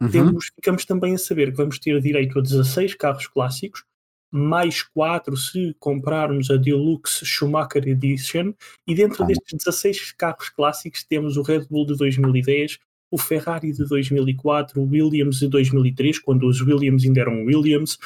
Uhum. 0.01 0.09
Temos, 0.09 0.51
ficamos 0.55 0.85
também 0.85 1.13
a 1.13 1.17
saber 1.17 1.51
que 1.51 1.57
vamos 1.57 1.79
ter 1.79 1.99
direito 2.01 2.39
a 2.39 2.41
16 2.41 2.95
carros 2.95 3.27
clássicos, 3.27 3.83
mais 4.31 4.81
4 4.81 5.35
se 5.35 5.75
comprarmos 5.79 6.49
a 6.49 6.57
Deluxe 6.57 7.25
Schumacher 7.25 7.87
Edition, 7.87 8.53
e 8.87 8.95
dentro 8.95 9.23
ah. 9.23 9.27
destes 9.27 9.57
16 9.57 10.13
carros 10.13 10.49
clássicos 10.49 11.03
temos 11.03 11.37
o 11.37 11.41
Red 11.41 11.65
Bull 11.69 11.85
de 11.85 11.97
2010, 11.97 12.79
o 13.11 13.17
Ferrari 13.17 13.73
de 13.73 13.85
2004, 13.85 14.81
o 14.81 14.85
Williams 14.85 15.39
de 15.39 15.47
2003, 15.49 16.19
quando 16.19 16.47
os 16.47 16.61
Williams 16.61 17.03
ainda 17.03 17.21
eram 17.21 17.43
Williams, 17.43 17.99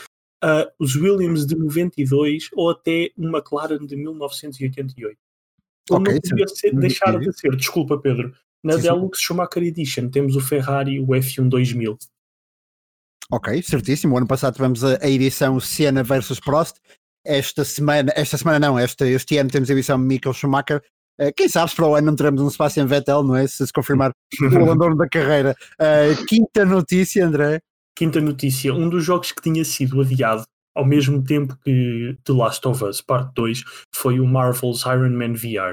uh, 0.43 0.67
os 0.79 0.95
Williams 0.95 1.45
de 1.45 1.55
92 1.55 2.49
ou 2.53 2.71
até 2.71 3.11
o 3.15 3.23
McLaren 3.23 3.85
de 3.85 3.95
1988. 3.95 5.17
Okay, 5.89 6.13
não 6.13 6.19
podia 6.19 6.47
ser, 6.47 6.75
deixar 6.75 7.19
de 7.19 7.31
ser, 7.37 7.55
desculpa 7.55 7.99
Pedro, 7.99 8.33
na 8.63 8.73
sim, 8.73 8.81
Deluxe 8.81 9.21
sim. 9.21 9.27
Schumacher 9.27 9.63
Edition 9.63 10.09
temos 10.09 10.35
o 10.35 10.41
Ferrari 10.41 10.99
o 10.99 11.07
F1 11.07 11.47
2000. 11.47 11.97
Ok, 13.31 13.61
certíssimo. 13.61 14.15
O 14.15 14.17
ano 14.17 14.27
passado 14.27 14.55
tivemos 14.55 14.83
a, 14.83 14.97
a 15.03 15.09
edição 15.09 15.59
Siena 15.59 16.03
versus 16.03 16.39
Prost 16.39 16.77
esta 17.23 17.65
semana, 17.65 18.11
esta 18.15 18.37
semana 18.37 18.59
não, 18.59 18.77
esta, 18.77 19.07
este 19.07 19.37
ano 19.37 19.49
temos 19.49 19.69
a 19.69 19.73
edição 19.73 19.97
Michael 19.97 20.33
Schumacher. 20.33 20.83
Uh, 21.19 21.31
quem 21.35 21.47
sabe 21.47 21.69
se 21.69 21.75
para 21.75 21.87
o 21.87 21.95
ano 21.95 22.07
não 22.07 22.15
teremos 22.15 22.41
um 22.41 22.47
espaço 22.47 22.79
em 22.79 22.85
Vettel, 22.85 23.23
não 23.23 23.35
é? 23.35 23.47
Se 23.47 23.65
se 23.65 23.71
confirmar 23.71 24.11
o 24.41 24.45
abandono 24.57 24.95
da 24.95 25.07
carreira. 25.07 25.55
Uh, 25.79 26.25
quinta 26.25 26.65
notícia, 26.65 27.25
André. 27.25 27.59
Quinta 27.95 28.19
notícia: 28.19 28.73
um 28.73 28.89
dos 28.89 29.03
jogos 29.03 29.31
que 29.31 29.41
tinha 29.41 29.63
sido 29.63 30.01
adiado 30.01 30.43
ao 30.75 30.85
mesmo 30.85 31.23
tempo 31.23 31.57
que 31.63 32.17
The 32.25 32.33
Last 32.33 32.67
of 32.67 32.83
Us 32.83 33.01
Parte 33.01 33.33
2 33.33 33.63
foi 33.93 34.19
o 34.19 34.27
Marvel's 34.27 34.83
Iron 34.83 35.11
Man 35.11 35.33
VR, 35.33 35.71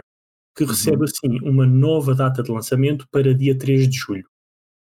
que 0.56 0.62
uhum. 0.62 0.70
recebe 0.70 1.04
assim 1.04 1.40
uma 1.42 1.66
nova 1.66 2.14
data 2.14 2.42
de 2.42 2.52
lançamento 2.52 3.06
para 3.10 3.34
dia 3.34 3.58
3 3.58 3.88
de 3.88 3.96
julho. 3.96 4.28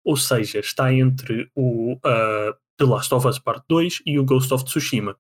Ou 0.06 0.16
seja, 0.16 0.60
está 0.60 0.94
entre 0.94 1.50
o 1.56 1.94
uh, 1.94 2.54
The 2.78 2.86
Last 2.86 3.14
of 3.14 3.28
Us 3.28 3.40
Part 3.40 3.64
2 3.68 4.04
e 4.06 4.20
o 4.20 4.26
Ghost 4.26 4.54
of 4.54 4.66
Tsushima. 4.66 5.16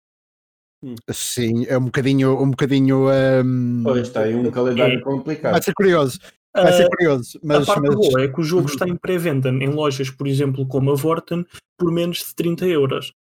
Hum. 0.84 0.96
Sim, 1.12 1.66
é 1.68 1.78
um 1.78 1.86
bocadinho. 1.86 2.40
Um 2.42 2.52
bocadinho 2.52 3.08
um... 3.10 3.82
Pois 3.84 4.08
está 4.08 4.22
aí 4.22 4.36
um 4.36 4.52
calendário 4.52 5.00
é. 5.00 5.02
complicado. 5.02 5.54
Vai 5.54 5.62
ser 5.62 5.74
curioso. 5.74 6.20
Vai 6.54 6.74
ser 6.74 6.88
curioso. 6.90 7.40
Mas, 7.42 7.64
a 7.64 7.74
parte 7.74 7.88
mas... 7.88 7.96
boa 7.96 8.22
é 8.22 8.28
que 8.28 8.40
o 8.40 8.44
jogo 8.44 8.68
está 8.68 8.88
em 8.88 8.96
pré-venda 8.96 9.50
em 9.50 9.70
lojas, 9.70 10.12
por 10.12 10.28
exemplo, 10.28 10.68
como 10.68 10.92
a 10.92 10.96
Vorten, 10.96 11.46
por 11.78 11.92
menos 11.92 12.20
de 12.20 12.36
30 12.36 12.68
euros. 12.68 13.14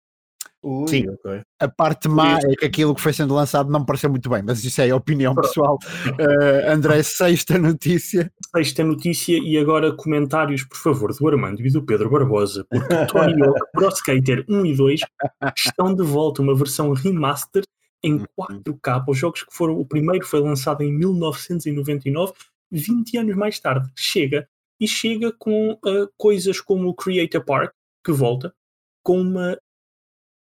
Ui, 0.62 0.88
Sim, 0.88 1.08
okay. 1.08 1.40
a 1.58 1.68
parte 1.68 2.06
má 2.06 2.38
é 2.38 2.54
que 2.54 2.66
aquilo 2.66 2.94
que 2.94 3.00
foi 3.00 3.14
sendo 3.14 3.32
lançado 3.32 3.70
não 3.70 3.80
me 3.80 3.86
pareceu 3.86 4.10
muito 4.10 4.28
bem, 4.28 4.42
mas 4.42 4.62
isso 4.62 4.82
é 4.82 4.90
a 4.90 4.96
opinião 4.96 5.34
pessoal. 5.34 5.78
Uh, 6.06 6.70
André, 6.70 7.00
sexta 7.02 7.56
notícia. 7.56 8.30
Sexta 8.54 8.84
notícia 8.84 9.38
e 9.38 9.56
agora 9.56 9.90
comentários, 9.90 10.62
por 10.62 10.76
favor, 10.76 11.14
do 11.14 11.28
Armando 11.28 11.64
e 11.64 11.70
do 11.70 11.82
Pedro 11.82 12.10
Barbosa, 12.10 12.66
porque 12.68 13.06
Tony 13.06 13.40
Hawk 13.42 13.60
Pro 13.72 13.88
Skater 13.88 14.44
1 14.50 14.66
e 14.66 14.76
2 14.76 15.00
estão 15.56 15.94
de 15.94 16.02
volta, 16.02 16.42
uma 16.42 16.54
versão 16.54 16.92
remaster 16.92 17.62
em 18.02 18.18
4K. 18.18 18.98
Uhum. 18.98 19.04
Os 19.08 19.18
jogos 19.18 19.42
que 19.42 19.54
foram, 19.54 19.78
o 19.78 19.86
primeiro 19.86 20.26
foi 20.26 20.40
lançado 20.40 20.82
em 20.82 20.92
1999, 20.92 22.34
20 22.70 23.16
anos 23.16 23.36
mais 23.36 23.58
tarde, 23.58 23.88
chega 23.96 24.46
e 24.78 24.86
chega 24.86 25.32
com 25.38 25.72
uh, 25.72 26.08
coisas 26.18 26.60
como 26.60 26.88
o 26.88 26.94
Creator 26.94 27.44
Park, 27.44 27.72
que 28.04 28.12
volta, 28.12 28.52
com 29.02 29.20
uma 29.20 29.58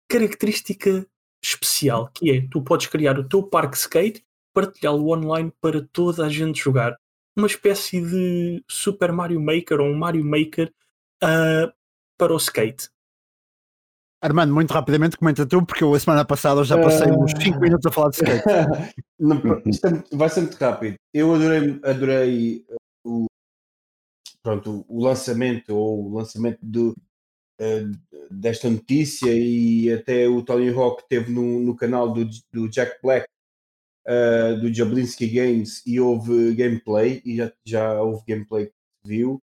característica 0.10 1.05
especial, 1.43 2.10
que 2.13 2.31
é 2.31 2.48
tu 2.50 2.62
podes 2.62 2.88
criar 2.88 3.19
o 3.19 3.27
teu 3.27 3.43
parque 3.43 3.77
skate, 3.77 4.24
partilhá-lo 4.53 5.10
online 5.12 5.51
para 5.60 5.86
toda 5.91 6.25
a 6.25 6.29
gente 6.29 6.63
jogar. 6.63 6.98
Uma 7.36 7.48
espécie 7.48 8.00
de 8.00 8.63
Super 8.69 9.12
Mario 9.12 9.41
Maker 9.41 9.81
ou 9.81 9.88
um 9.88 9.98
Mario 9.98 10.24
Maker 10.24 10.72
uh, 11.24 11.74
para 12.17 12.33
o 12.33 12.38
skate. 12.38 12.89
Armando, 14.22 14.53
muito 14.53 14.72
rapidamente 14.72 15.17
comenta 15.17 15.45
tu, 15.45 15.65
porque 15.65 15.83
eu 15.83 15.93
a 15.93 16.00
semana 16.00 16.24
passada 16.24 16.63
já 16.63 16.77
passei 16.77 17.12
uh... 17.12 17.22
uns 17.22 17.31
5 17.31 17.60
minutos 17.60 17.86
a 17.86 17.91
falar 17.91 18.10
de 18.10 18.15
skate. 18.15 18.43
Não, 19.19 19.36
é, 19.38 20.15
vai 20.15 20.29
ser 20.29 20.41
muito 20.41 20.55
rápido. 20.55 20.95
Eu 21.13 21.36
adorei, 21.36 21.79
adorei 21.83 22.65
o, 23.03 23.25
pronto, 24.41 24.86
o 24.88 25.03
lançamento 25.03 25.75
ou 25.75 26.05
o 26.05 26.15
lançamento 26.15 26.60
do, 26.62 26.95
desta 28.29 28.69
notícia 28.69 29.31
e 29.31 29.91
até 29.91 30.27
o 30.27 30.41
Tony 30.43 30.69
Hawk 30.69 31.03
teve 31.07 31.31
no, 31.31 31.60
no 31.60 31.75
canal 31.75 32.12
do, 32.12 32.27
do 32.51 32.69
Jack 32.69 33.00
Black 33.01 33.27
uh, 34.07 34.60
do 34.60 34.74
Jablinski 34.74 35.27
Games 35.27 35.81
e 35.86 36.00
houve 36.00 36.53
gameplay 36.55 37.22
e 37.25 37.38
já, 37.38 37.51
já 37.65 38.01
houve 38.01 38.24
gameplay 38.27 38.67
que 38.67 38.74
viu. 39.05 39.41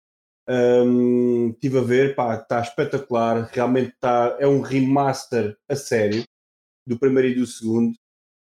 Um, 0.49 1.49
estive 1.49 1.79
a 1.79 1.81
ver, 1.81 2.09
está 2.11 2.61
espetacular 2.61 3.49
realmente 3.51 3.93
tá, 3.99 4.37
é 4.39 4.47
um 4.47 4.61
remaster 4.61 5.57
a 5.67 5.75
sério 5.75 6.23
do 6.87 6.97
primeiro 6.97 7.27
e 7.27 7.35
do 7.35 7.45
segundo. 7.45 7.93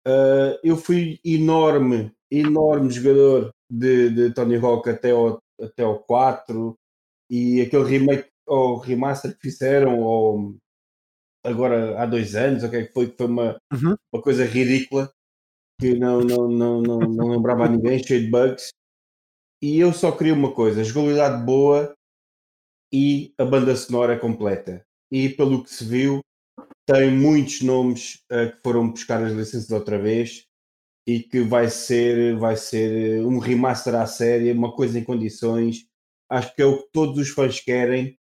Uh, 0.05 0.57
eu 0.63 0.75
fui 0.75 1.19
enorme 1.23 2.11
enorme 2.39 2.89
jogador 2.89 3.53
de, 3.69 4.09
de 4.09 4.33
Tony 4.33 4.55
Hawk 4.55 4.89
até 4.89 5.11
ao, 5.11 5.41
até 5.61 5.83
ao 5.83 5.99
4 5.99 6.75
e 7.29 7.61
aquele 7.61 7.83
remake 7.83 8.29
ou 8.47 8.77
remaster 8.77 9.33
que 9.35 9.41
fizeram, 9.41 9.99
ou 9.99 10.55
agora 11.45 12.01
há 12.01 12.05
dois 12.05 12.35
anos, 12.35 12.63
o 12.63 12.69
que 12.69 12.75
é 12.77 12.85
que 12.85 12.93
foi, 12.93 13.09
que 13.09 13.17
foi 13.17 13.27
uma, 13.27 13.57
uhum. 13.71 13.95
uma 14.13 14.21
coisa 14.21 14.45
ridícula 14.45 15.11
que 15.79 15.95
não, 15.95 16.21
não, 16.21 16.47
não, 16.47 16.81
não, 16.81 16.99
não 16.99 17.27
lembrava 17.29 17.65
a 17.65 17.69
ninguém, 17.69 18.01
cheio 18.01 18.21
de 18.21 18.31
bugs. 18.31 18.69
E 19.61 19.79
eu 19.79 19.93
só 19.93 20.11
queria 20.11 20.33
uma 20.33 20.53
coisa: 20.53 20.83
jogabilidade 20.83 21.45
boa 21.45 21.93
e 22.93 23.33
a 23.37 23.45
banda 23.45 23.75
sonora 23.75 24.17
completa. 24.17 24.85
E 25.11 25.29
pelo 25.29 25.63
que 25.63 25.69
se 25.69 25.83
viu, 25.83 26.21
tem 26.85 27.11
muitos 27.11 27.61
nomes 27.61 28.23
uh, 28.31 28.51
que 28.51 28.61
foram 28.63 28.89
buscar 28.89 29.23
as 29.23 29.33
licenças 29.33 29.71
outra 29.71 29.97
vez 29.97 30.45
e 31.07 31.19
que 31.19 31.41
vai 31.41 31.69
ser, 31.69 32.37
vai 32.37 32.55
ser 32.55 33.25
um 33.25 33.37
remaster 33.37 33.95
à 33.95 34.05
série, 34.05 34.51
uma 34.51 34.73
coisa 34.73 34.97
em 34.97 35.03
condições. 35.03 35.85
Acho 36.29 36.55
que 36.55 36.61
é 36.61 36.65
o 36.65 36.77
que 36.77 36.89
todos 36.93 37.17
os 37.17 37.29
fãs 37.29 37.59
querem 37.59 38.17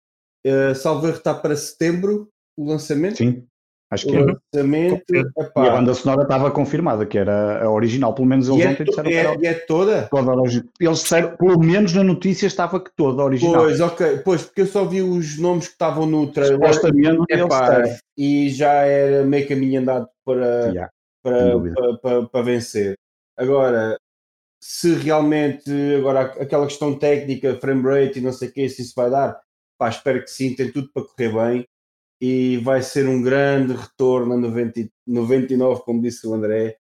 Uh, 0.47 0.75
Salver 0.75 1.15
está 1.15 1.35
para 1.35 1.57
setembro 1.57 2.29
o 2.57 2.69
lançamento. 2.69 3.17
Sim, 3.17 3.45
acho 3.91 4.07
que 4.07 4.17
o 4.17 4.31
é. 4.31 4.39
Lançamento, 4.55 5.15
epá. 5.15 5.65
E 5.65 5.69
a 5.69 5.73
banda 5.73 5.95
sonora 5.95 6.23
estava 6.23 6.51
confirmada, 6.51 7.07
que 7.07 7.19
era 7.19 7.65
a 7.65 7.71
original, 7.71 8.15
pelo 8.15 8.29
menos 8.29 8.49
eles 8.49 8.65
é 8.65 8.69
ontem 8.69 8.83
é 8.83 8.85
disseram 8.85 9.11
que 9.11 9.17
era. 9.17 9.37
E 9.41 9.47
é 9.47 9.55
toda? 9.55 10.09
toda 10.11 10.33
eles 10.81 10.99
disseram, 11.01 11.37
pelo 11.37 11.59
menos 11.59 11.93
na 11.93 12.05
notícia 12.05 12.47
estava 12.47 12.81
que 12.81 12.91
toda 12.97 13.23
a 13.23 13.25
original. 13.25 13.63
Pois, 13.63 13.81
ok, 13.81 14.19
pois, 14.25 14.43
porque 14.43 14.63
eu 14.63 14.67
só 14.67 14.85
vi 14.85 15.03
os 15.03 15.39
nomes 15.39 15.67
que 15.67 15.73
estavam 15.73 16.07
no 16.07 16.31
trailer. 16.33 16.57
Supostamente 16.57 17.25
epá, 17.31 17.83
e 18.17 18.51
já 18.51 18.73
era 18.73 19.25
meio 19.25 19.49
caminho 19.49 19.81
andado 19.81 20.09
para, 20.25 20.67
yeah, 20.69 20.91
para, 21.23 21.61
para, 21.61 21.99
para, 21.99 22.27
para 22.27 22.43
vencer. 22.43 22.97
Agora, 23.37 23.97
se 24.61 24.95
realmente 24.95 25.71
agora 25.97 26.23
aquela 26.23 26.67
questão 26.67 26.99
técnica, 26.99 27.59
frame 27.61 27.83
rate 27.83 28.19
e 28.19 28.23
não 28.23 28.33
sei 28.33 28.49
o 28.49 28.53
que, 28.53 28.69
se 28.69 28.83
isso 28.83 28.93
vai 28.97 29.09
dar, 29.09 29.41
Pá, 29.79 29.89
espero 29.89 30.23
que 30.23 30.31
sim, 30.31 30.55
tem 30.55 30.73
tudo 30.73 30.91
para 30.93 31.05
correr 31.05 31.33
bem 31.33 31.69
e 32.21 32.59
vai 32.59 32.83
ser 32.83 33.09
um 33.09 33.23
grande 33.23 33.75
retorno 33.75 34.35
a 34.35 34.37
90, 34.37 34.91
99, 35.07 35.83
como 35.83 36.03
disse 36.03 36.27
o 36.27 36.35
André. 36.35 36.77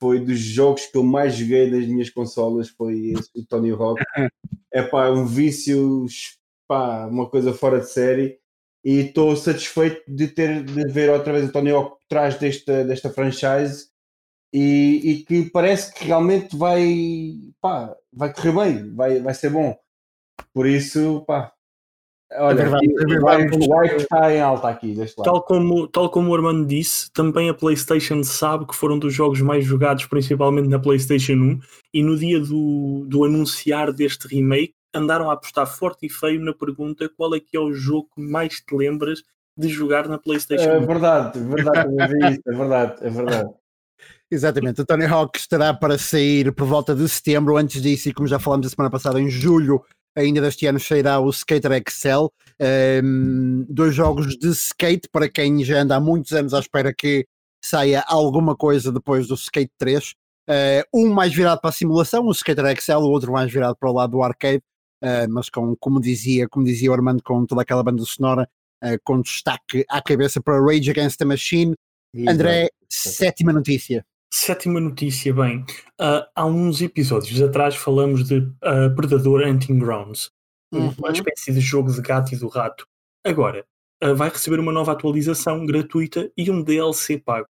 Foi 0.00 0.18
dos 0.18 0.38
jogos 0.38 0.86
que 0.86 0.96
eu 0.96 1.04
mais 1.04 1.34
joguei 1.34 1.70
das 1.70 1.86
minhas 1.86 2.08
consolas, 2.08 2.70
foi 2.70 3.10
esse, 3.10 3.30
o 3.36 3.46
Tony 3.46 3.70
Hawk. 3.70 4.02
É 4.72 4.84
pá, 4.84 5.10
um 5.10 5.26
vício, 5.26 6.06
pá, 6.68 7.08
uma 7.08 7.28
coisa 7.28 7.52
fora 7.52 7.80
de 7.80 7.90
série. 7.90 8.38
E 8.84 9.00
estou 9.00 9.34
satisfeito 9.34 10.00
de 10.06 10.28
ter 10.28 10.62
de 10.62 10.84
ver 10.84 11.10
outra 11.10 11.32
vez 11.32 11.48
o 11.48 11.52
Tony 11.52 11.72
Hawk 11.72 11.90
por 11.90 12.06
trás 12.08 12.38
desta, 12.38 12.84
desta 12.84 13.10
franchise 13.10 13.90
e, 14.52 15.10
e, 15.10 15.24
que 15.24 15.50
parece 15.50 15.92
que 15.92 16.04
realmente 16.04 16.56
vai, 16.56 17.34
pá, 17.60 17.96
vai 18.12 18.32
correr 18.32 18.52
bem, 18.52 18.94
vai, 18.94 19.20
vai 19.20 19.34
ser 19.34 19.50
bom. 19.50 19.76
Por 20.52 20.66
isso, 20.66 21.24
pá, 21.26 21.52
Olha, 22.32 22.70
o 22.70 23.80
White 23.80 23.96
está 23.96 24.32
em 24.32 24.40
alta 24.40 24.68
aqui, 24.68 24.94
deste 24.94 25.18
lado. 25.18 25.24
Tal 25.24 25.42
como, 25.42 25.88
tal 25.88 26.08
como 26.08 26.30
o 26.30 26.34
Armando 26.34 26.64
disse, 26.64 27.10
também 27.12 27.50
a 27.50 27.54
PlayStation 27.54 28.22
sabe 28.22 28.66
que 28.66 28.76
foram 28.76 28.98
dos 28.98 29.12
jogos 29.12 29.40
mais 29.40 29.64
jogados, 29.64 30.06
principalmente 30.06 30.68
na 30.68 30.78
PlayStation 30.78 31.32
1, 31.32 31.60
e 31.92 32.02
no 32.04 32.16
dia 32.16 32.38
do, 32.38 33.04
do 33.08 33.24
anunciar 33.24 33.92
deste 33.92 34.28
remake, 34.28 34.74
andaram 34.94 35.28
a 35.28 35.34
apostar 35.34 35.66
forte 35.66 36.06
e 36.06 36.08
feio 36.08 36.40
na 36.40 36.54
pergunta 36.54 37.08
qual 37.08 37.34
é 37.34 37.40
que 37.40 37.56
é 37.56 37.60
o 37.60 37.72
jogo 37.72 38.08
que 38.14 38.20
mais 38.20 38.60
te 38.60 38.76
lembras 38.76 39.22
de 39.56 39.68
jogar 39.68 40.08
na 40.08 40.16
PlayStation 40.16 40.70
1. 40.70 40.72
É 40.72 40.80
verdade, 40.86 41.38
verdade, 41.42 42.40
é 42.46 42.52
verdade, 42.52 42.94
é 43.00 43.10
verdade. 43.10 43.50
Exatamente, 44.30 44.80
o 44.80 44.86
Tony 44.86 45.04
Hawk 45.04 45.36
estará 45.36 45.74
para 45.74 45.98
sair 45.98 46.52
por 46.52 46.64
volta 46.64 46.94
de 46.94 47.08
setembro. 47.08 47.56
Antes 47.56 47.82
disso, 47.82 48.08
e 48.08 48.14
como 48.14 48.28
já 48.28 48.38
falamos 48.38 48.68
a 48.68 48.70
semana 48.70 48.88
passada, 48.88 49.20
em 49.20 49.28
julho 49.28 49.82
ainda 50.16 50.40
deste 50.40 50.66
ano 50.66 50.80
sairá 50.80 51.20
o 51.20 51.30
Skater 51.30 51.72
Excel, 51.72 52.32
um, 53.02 53.64
dois 53.68 53.94
jogos 53.94 54.36
de 54.36 54.48
skate 54.48 55.08
para 55.10 55.28
quem 55.28 55.64
já 55.64 55.80
anda 55.80 55.96
há 55.96 56.00
muitos 56.00 56.32
anos 56.32 56.52
à 56.52 56.58
espera 56.58 56.92
que 56.92 57.26
saia 57.64 58.02
alguma 58.06 58.56
coisa 58.56 58.90
depois 58.90 59.26
do 59.26 59.34
Skate 59.34 59.72
3. 59.78 60.10
Uh, 60.10 60.14
eh, 60.48 60.84
um 60.92 61.08
mais 61.12 61.32
virado 61.34 61.60
para 61.60 61.70
a 61.70 61.72
simulação, 61.72 62.26
o 62.26 62.32
Skater 62.32 62.64
Excel, 62.66 63.00
o 63.00 63.10
outro 63.10 63.32
mais 63.32 63.52
virado 63.52 63.76
para 63.76 63.90
o 63.90 63.92
lado 63.92 64.12
do 64.12 64.22
arcade, 64.22 64.62
uh, 65.02 65.30
mas 65.30 65.48
com, 65.48 65.76
como 65.76 66.00
dizia, 66.00 66.48
como 66.48 66.64
dizia 66.64 66.90
o 66.90 66.94
Armando, 66.94 67.22
com 67.22 67.46
toda 67.46 67.62
aquela 67.62 67.82
banda 67.82 68.02
sonora, 68.04 68.48
uh, 68.82 68.98
com 69.04 69.20
destaque 69.20 69.84
à 69.88 70.02
cabeça 70.02 70.40
para 70.40 70.60
Rage 70.60 70.90
Against 70.90 71.18
the 71.18 71.24
Machine. 71.24 71.74
Exato. 72.12 72.34
André, 72.34 72.70
sétima 72.88 73.52
notícia. 73.52 74.04
Sétima 74.32 74.78
notícia, 74.78 75.34
bem, 75.34 75.64
uh, 76.00 76.24
há 76.36 76.46
uns 76.46 76.80
episódios 76.80 77.42
atrás 77.42 77.74
falamos 77.74 78.28
de 78.28 78.38
uh, 78.38 78.94
Predador 78.94 79.42
Hunting 79.44 79.80
Grounds, 79.80 80.30
uhum. 80.72 80.94
uma 80.98 81.10
espécie 81.10 81.52
de 81.52 81.60
jogo 81.60 81.90
de 81.90 82.00
gato 82.00 82.32
e 82.32 82.36
do 82.36 82.46
rato. 82.46 82.86
Agora, 83.26 83.66
uh, 84.04 84.14
vai 84.14 84.28
receber 84.28 84.60
uma 84.60 84.70
nova 84.70 84.92
atualização 84.92 85.66
gratuita 85.66 86.30
e 86.36 86.48
um 86.48 86.62
DLC 86.62 87.18
pago. 87.18 87.48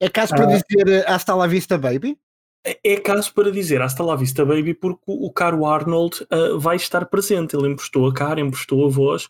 É 0.00 0.08
caso 0.08 0.34
para 0.34 0.46
dizer 0.46 1.06
Hasta 1.06 1.34
la 1.34 1.46
Vista 1.46 1.76
Baby? 1.76 2.18
É, 2.66 2.78
é 2.82 2.96
caso 2.98 3.34
para 3.34 3.52
dizer 3.52 3.82
Hasta 3.82 4.02
la 4.02 4.16
Vista 4.16 4.42
Baby 4.42 4.72
porque 4.72 5.02
o, 5.06 5.26
o 5.26 5.30
caro 5.30 5.66
Arnold 5.66 6.26
vai 6.58 6.76
estar 6.76 7.04
presente. 7.04 7.54
Ele 7.54 7.68
emprestou 7.68 8.08
a 8.08 8.14
cara, 8.14 8.40
emprestou 8.40 8.86
a 8.86 8.88
voz 8.88 9.28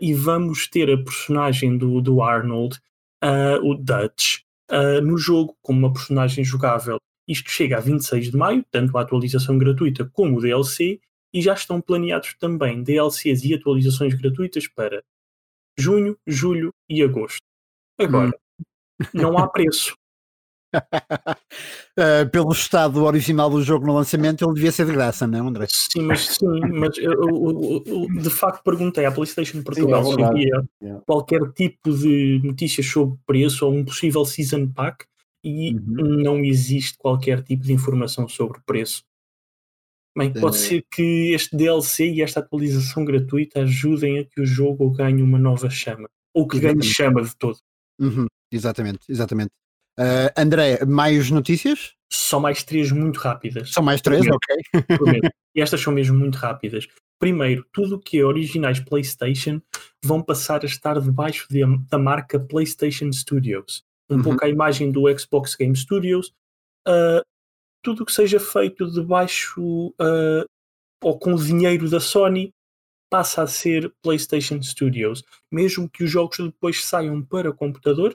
e 0.00 0.14
vamos 0.14 0.68
ter 0.68 0.88
a 0.88 0.96
personagem 0.96 1.76
do, 1.76 2.00
do 2.00 2.22
Arnold, 2.22 2.78
o 3.62 3.74
Dutch, 3.74 4.42
uh, 4.70 5.00
no 5.02 5.18
jogo 5.18 5.56
como 5.62 5.78
uma 5.78 5.92
personagem 5.92 6.44
jogável. 6.44 6.98
Isto 7.28 7.50
chega 7.50 7.76
a 7.76 7.80
26 7.80 8.30
de 8.30 8.36
maio, 8.36 8.64
tanto 8.70 8.96
a 8.96 9.02
atualização 9.02 9.58
gratuita 9.58 10.08
como 10.12 10.38
o 10.38 10.40
DLC, 10.40 11.00
e 11.32 11.42
já 11.42 11.54
estão 11.54 11.80
planeados 11.80 12.34
também 12.38 12.82
DLCs 12.82 13.44
e 13.44 13.54
atualizações 13.54 14.14
gratuitas 14.14 14.66
para 14.66 15.02
junho, 15.78 16.16
julho 16.26 16.74
e 16.88 17.02
agosto. 17.02 17.40
Agora, 17.98 18.30
hum. 18.30 19.04
não 19.14 19.38
há 19.38 19.48
preço. 19.48 19.94
Uh, 20.74 22.28
pelo 22.30 22.52
estado 22.52 23.02
original 23.04 23.50
do 23.50 23.62
jogo 23.62 23.86
no 23.86 23.94
lançamento, 23.94 24.44
ele 24.44 24.54
devia 24.54 24.72
ser 24.72 24.86
de 24.86 24.92
graça, 24.92 25.26
não 25.26 25.38
é, 25.38 25.48
André? 25.48 25.66
Sim, 25.68 26.02
mas 26.02 26.26
sim, 26.26 26.60
mas 26.72 26.96
eu, 26.98 27.12
eu, 27.12 27.82
eu, 27.86 28.06
de 28.22 28.30
facto 28.30 28.62
perguntei 28.62 29.04
à 29.04 29.12
PlayStation 29.12 29.62
Portugal 29.62 30.04
sim, 30.04 30.12
é 30.12 30.14
se 30.14 30.22
havia 30.22 30.62
yeah. 30.82 31.02
qualquer 31.06 31.40
tipo 31.52 31.92
de 31.92 32.40
notícias 32.44 32.86
sobre 32.86 33.18
preço 33.26 33.66
ou 33.66 33.74
um 33.74 33.84
possível 33.84 34.24
season 34.24 34.68
pack 34.68 35.04
e 35.42 35.74
uhum. 35.74 36.22
não 36.22 36.44
existe 36.44 36.98
qualquer 36.98 37.42
tipo 37.42 37.64
de 37.64 37.72
informação 37.72 38.28
sobre 38.28 38.60
preço. 38.64 39.02
Bem, 40.16 40.32
pode 40.32 40.56
é. 40.56 40.58
ser 40.58 40.84
que 40.90 41.32
este 41.32 41.56
DLC 41.56 42.10
e 42.10 42.22
esta 42.22 42.40
atualização 42.40 43.04
gratuita 43.04 43.60
ajudem 43.60 44.18
a 44.18 44.24
que 44.24 44.40
o 44.40 44.46
jogo 44.46 44.90
ganhe 44.90 45.22
uma 45.22 45.38
nova 45.38 45.70
chama. 45.70 46.08
Ou 46.34 46.46
que 46.46 46.58
ganhe 46.58 46.82
chama 46.82 47.22
de 47.22 47.34
todo. 47.36 47.58
Uhum. 47.98 48.26
Exatamente, 48.52 49.00
exatamente. 49.08 49.50
Uh, 50.00 50.32
André, 50.34 50.82
mais 50.86 51.30
notícias? 51.30 51.92
Só 52.10 52.40
mais 52.40 52.64
três 52.64 52.90
muito 52.90 53.18
rápidas. 53.18 53.70
São 53.70 53.82
mais 53.82 54.00
três, 54.00 54.26
ok. 54.26 54.56
e 55.54 55.60
estas 55.60 55.82
são 55.82 55.92
mesmo 55.92 56.18
muito 56.18 56.36
rápidas. 56.36 56.88
Primeiro, 57.18 57.66
tudo 57.70 57.96
o 57.96 58.00
que 58.00 58.18
é 58.18 58.24
originais 58.24 58.80
PlayStation 58.80 59.60
vão 60.02 60.22
passar 60.22 60.62
a 60.62 60.66
estar 60.66 60.98
debaixo 60.98 61.46
de, 61.50 61.60
da 61.90 61.98
marca 61.98 62.40
PlayStation 62.40 63.12
Studios. 63.12 63.84
Um 64.08 64.16
uhum. 64.16 64.22
pouco 64.22 64.44
a 64.44 64.48
imagem 64.48 64.90
do 64.90 65.02
Xbox 65.18 65.54
Game 65.54 65.76
Studios. 65.76 66.32
Uh, 66.88 67.22
tudo 67.84 68.02
o 68.02 68.06
que 68.06 68.12
seja 68.12 68.40
feito 68.40 68.90
debaixo 68.90 69.88
uh, 69.88 70.46
ou 71.04 71.18
com 71.18 71.34
o 71.34 71.42
dinheiro 71.42 71.90
da 71.90 72.00
Sony 72.00 72.54
passa 73.10 73.42
a 73.42 73.46
ser 73.46 73.92
PlayStation 74.02 74.62
Studios. 74.62 75.22
Mesmo 75.52 75.90
que 75.90 76.04
os 76.04 76.10
jogos 76.10 76.38
depois 76.38 76.82
saiam 76.82 77.22
para 77.22 77.52
computador, 77.52 78.14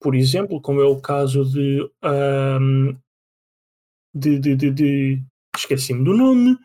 por 0.00 0.14
exemplo, 0.14 0.60
como 0.60 0.80
é 0.80 0.84
o 0.84 1.00
caso 1.00 1.44
de. 1.44 1.88
Um, 2.02 2.96
de, 4.14 4.38
de, 4.38 4.56
de, 4.56 4.70
de 4.70 5.22
Esqueci-me 5.56 6.04
do 6.04 6.16
nome. 6.16 6.56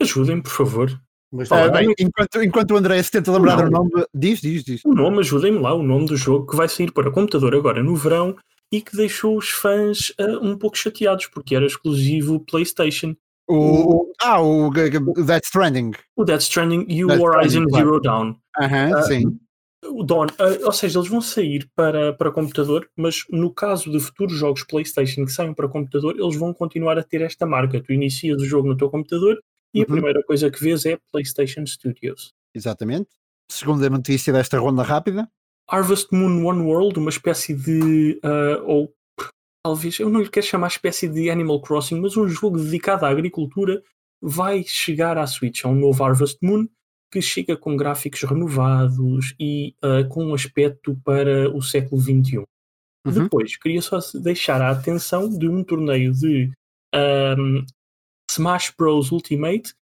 Ajudem, 0.00 0.40
por 0.40 0.50
favor. 0.50 1.00
Mas, 1.32 1.52
ah, 1.52 1.68
bem, 1.68 1.92
enquanto, 1.98 2.42
enquanto 2.42 2.70
o 2.70 2.76
André 2.76 3.02
se 3.02 3.10
tenta 3.10 3.32
lembrar 3.32 3.66
o 3.66 3.70
nome, 3.70 3.90
diz, 4.14 4.40
diz, 4.40 4.64
diz. 4.64 4.84
O 4.84 4.94
nome, 4.94 5.18
ajudem-me 5.18 5.58
lá, 5.58 5.74
o 5.74 5.82
nome 5.82 6.06
do 6.06 6.16
jogo 6.16 6.46
que 6.46 6.56
vai 6.56 6.68
sair 6.68 6.90
para 6.90 7.10
computador 7.10 7.54
agora 7.54 7.82
no 7.82 7.94
verão 7.94 8.34
e 8.72 8.80
que 8.80 8.96
deixou 8.96 9.36
os 9.36 9.50
fãs 9.50 10.10
uh, 10.20 10.42
um 10.42 10.56
pouco 10.56 10.78
chateados 10.78 11.26
porque 11.26 11.54
era 11.54 11.66
exclusivo 11.66 12.40
PlayStation. 12.40 13.14
O, 13.50 14.12
ah, 14.22 14.40
o, 14.40 14.68
o 14.68 15.24
Death 15.24 15.44
Stranding. 15.44 15.90
O 16.16 16.24
Death 16.24 16.42
Stranding 16.42 16.86
e 16.88 17.04
o 17.04 17.08
Death 17.08 17.20
Horizon 17.20 17.64
Stranding, 17.64 17.76
Zero 17.76 18.00
Dawn. 18.00 18.30
Uh 18.30 18.62
-huh, 18.62 18.98
uh, 18.98 19.02
sim. 19.02 19.38
O 19.84 20.02
Dawn, 20.02 20.26
uh, 20.26 20.66
ou 20.66 20.72
seja, 20.72 20.98
eles 20.98 21.08
vão 21.08 21.20
sair 21.20 21.68
para, 21.74 22.12
para 22.12 22.32
computador, 22.32 22.88
mas 22.96 23.24
no 23.30 23.52
caso 23.52 23.90
de 23.90 24.00
futuros 24.00 24.36
jogos 24.36 24.64
PlayStation 24.64 25.24
que 25.24 25.32
saiam 25.32 25.54
para 25.54 25.68
computador, 25.68 26.16
eles 26.18 26.36
vão 26.36 26.52
continuar 26.52 26.98
a 26.98 27.02
ter 27.04 27.20
esta 27.22 27.46
marca. 27.46 27.80
Tu 27.80 27.92
inicias 27.92 28.42
o 28.42 28.44
jogo 28.44 28.68
no 28.68 28.76
teu 28.76 28.90
computador 28.90 29.38
e 29.72 29.78
uhum. 29.78 29.84
a 29.84 29.86
primeira 29.86 30.22
coisa 30.24 30.50
que 30.50 30.60
vês 30.60 30.84
é 30.84 30.98
PlayStation 31.12 31.64
Studios. 31.64 32.34
Exatamente. 32.52 33.08
Segunda 33.48 33.88
notícia 33.88 34.32
desta 34.32 34.58
ronda 34.58 34.82
rápida. 34.82 35.28
Harvest 35.68 36.08
Moon 36.12 36.44
One 36.44 36.62
World, 36.62 36.98
uma 36.98 37.10
espécie 37.10 37.54
de. 37.54 38.20
Uh, 38.24 38.64
ou 38.64 38.94
talvez, 39.62 39.98
eu 40.00 40.08
não 40.08 40.20
lhe 40.20 40.28
quero 40.28 40.46
chamar 40.46 40.68
espécie 40.68 41.06
de 41.06 41.30
Animal 41.30 41.60
Crossing, 41.60 42.00
mas 42.00 42.16
um 42.16 42.26
jogo 42.26 42.58
dedicado 42.58 43.06
à 43.06 43.10
agricultura 43.10 43.82
vai 44.20 44.64
chegar 44.64 45.16
à 45.18 45.26
Switch. 45.26 45.64
É 45.64 45.68
um 45.68 45.74
novo 45.74 46.02
Harvest 46.02 46.38
Moon 46.42 46.66
que 47.10 47.22
chega 47.22 47.56
com 47.56 47.76
gráficos 47.76 48.22
renovados 48.22 49.34
e 49.38 49.74
uh, 49.84 50.06
com 50.08 50.26
um 50.26 50.34
aspecto 50.34 50.98
para 51.04 51.50
o 51.54 51.62
século 51.62 52.00
XXI. 52.00 52.38
Uhum. 53.06 53.12
Depois, 53.12 53.56
queria 53.56 53.80
só 53.80 53.98
deixar 54.14 54.60
a 54.60 54.70
atenção 54.70 55.28
de 55.28 55.48
um 55.48 55.64
torneio 55.64 56.12
de 56.12 56.50
um, 56.94 57.64
Smash 58.30 58.72
Bros. 58.76 59.10
Ultimate 59.10 59.72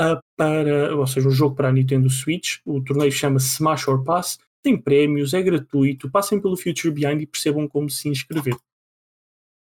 uh, 0.00 0.18
para, 0.36 0.96
ou 0.96 1.06
seja, 1.06 1.28
um 1.28 1.32
jogo 1.32 1.54
para 1.54 1.68
a 1.68 1.72
Nintendo 1.72 2.10
Switch. 2.10 2.58
O 2.64 2.82
torneio 2.82 3.12
chama-se 3.12 3.54
Smash 3.54 3.86
or 3.86 4.02
Pass 4.02 4.38
tem 4.62 4.80
prémios, 4.80 5.34
é 5.34 5.42
gratuito, 5.42 6.10
passem 6.10 6.40
pelo 6.40 6.56
Future 6.56 6.92
Behind 6.92 7.20
e 7.20 7.26
percebam 7.26 7.66
como 7.66 7.90
se 7.90 8.08
inscrever. 8.08 8.56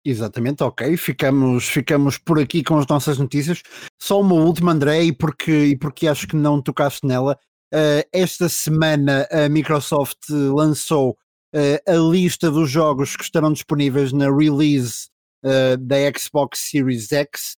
Exatamente, 0.05 0.63
ok. 0.63 0.95
Ficamos, 0.95 1.65
ficamos 1.65 2.17
por 2.17 2.39
aqui 2.39 2.63
com 2.63 2.77
as 2.77 2.87
nossas 2.87 3.17
notícias. 3.17 3.61
Só 4.01 4.21
uma 4.21 4.35
última, 4.35 4.71
André, 4.71 5.03
e 5.03 5.13
porque, 5.13 5.51
e 5.51 5.77
porque 5.77 6.07
acho 6.07 6.27
que 6.27 6.35
não 6.35 6.61
tocaste 6.61 7.05
nela. 7.05 7.37
Uh, 7.73 8.01
esta 8.11 8.49
semana 8.49 9.27
a 9.29 9.47
Microsoft 9.49 10.29
lançou 10.29 11.11
uh, 11.55 11.91
a 11.91 11.95
lista 11.95 12.49
dos 12.49 12.69
jogos 12.69 13.15
que 13.15 13.23
estarão 13.23 13.53
disponíveis 13.53 14.11
na 14.11 14.25
release 14.25 15.09
uh, 15.45 15.77
da 15.77 15.97
Xbox 16.17 16.59
Series 16.59 17.11
X. 17.11 17.57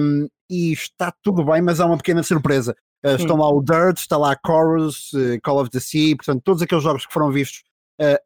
Um, 0.00 0.28
e 0.48 0.72
está 0.72 1.12
tudo 1.22 1.44
bem, 1.44 1.60
mas 1.60 1.80
há 1.80 1.86
uma 1.86 1.96
pequena 1.96 2.22
surpresa. 2.22 2.76
Estão 3.04 3.36
lá 3.36 3.48
o 3.48 3.62
Dirt, 3.62 3.98
está 3.98 4.16
lá 4.16 4.36
Chorus, 4.44 5.12
Call 5.42 5.60
of 5.60 5.70
the 5.70 5.78
Sea, 5.78 6.16
portanto, 6.16 6.42
todos 6.42 6.60
aqueles 6.60 6.82
jogos 6.82 7.06
que 7.06 7.12
foram 7.12 7.30
vistos 7.30 7.62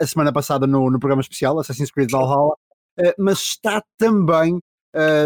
a 0.00 0.06
semana 0.06 0.32
passada 0.32 0.66
no, 0.66 0.90
no 0.90 0.98
programa 0.98 1.20
especial, 1.20 1.58
Assassin's 1.58 1.90
Creed 1.90 2.10
Valhalla, 2.10 2.54
mas 3.18 3.38
está 3.40 3.82
também, 3.98 4.60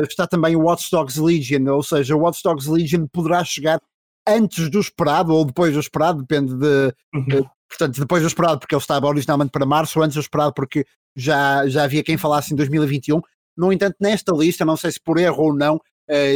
está 0.09 0.27
também 0.27 0.57
o 0.57 0.63
Watch 0.63 0.91
Dogs 0.91 1.21
Legion, 1.21 1.67
ou 1.69 1.83
seja, 1.83 2.15
o 2.15 2.21
Watch 2.21 2.41
Dogs 2.43 2.71
Legion 2.71 3.07
poderá 3.13 3.45
chegar 3.45 3.81
antes 4.27 4.71
do 4.71 4.81
esperado 4.81 5.35
ou 5.35 5.45
depois 5.45 5.75
do 5.75 5.81
esperado, 5.81 6.23
depende 6.23 6.55
de. 6.55 6.95
Uhum. 7.15 7.47
portanto, 7.69 8.01
depois 8.01 8.23
do 8.23 8.29
esperado, 8.29 8.59
porque 8.61 8.75
ele 8.75 8.81
estava 8.81 9.07
originalmente 9.07 9.51
para 9.51 9.67
março, 9.67 9.99
ou 9.99 10.05
antes 10.05 10.15
do 10.15 10.21
esperado, 10.21 10.53
porque 10.55 10.87
já, 11.17 11.67
já 11.69 11.85
havia 11.85 12.03
quem 12.03 12.17
falasse 12.17 12.53
em 12.53 12.57
2021. 12.57 13.21
No 13.57 13.73
entanto, 13.73 13.97
nesta 14.01 14.35
lista, 14.35 14.65
não 14.65 14.77
sei 14.77 14.93
se 14.93 15.01
por 15.01 15.19
erro 15.19 15.45
ou 15.45 15.55
não, 15.55 15.81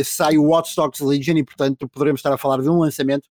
sai 0.04 0.36
o 0.36 0.44
Watch 0.44 0.74
Dogs 0.76 1.02
Legion 1.02 1.36
e, 1.36 1.44
portanto, 1.44 1.88
poderemos 1.88 2.20
estar 2.20 2.32
a 2.32 2.38
falar 2.38 2.62
de 2.62 2.68
um 2.68 2.78
lançamento 2.78 3.28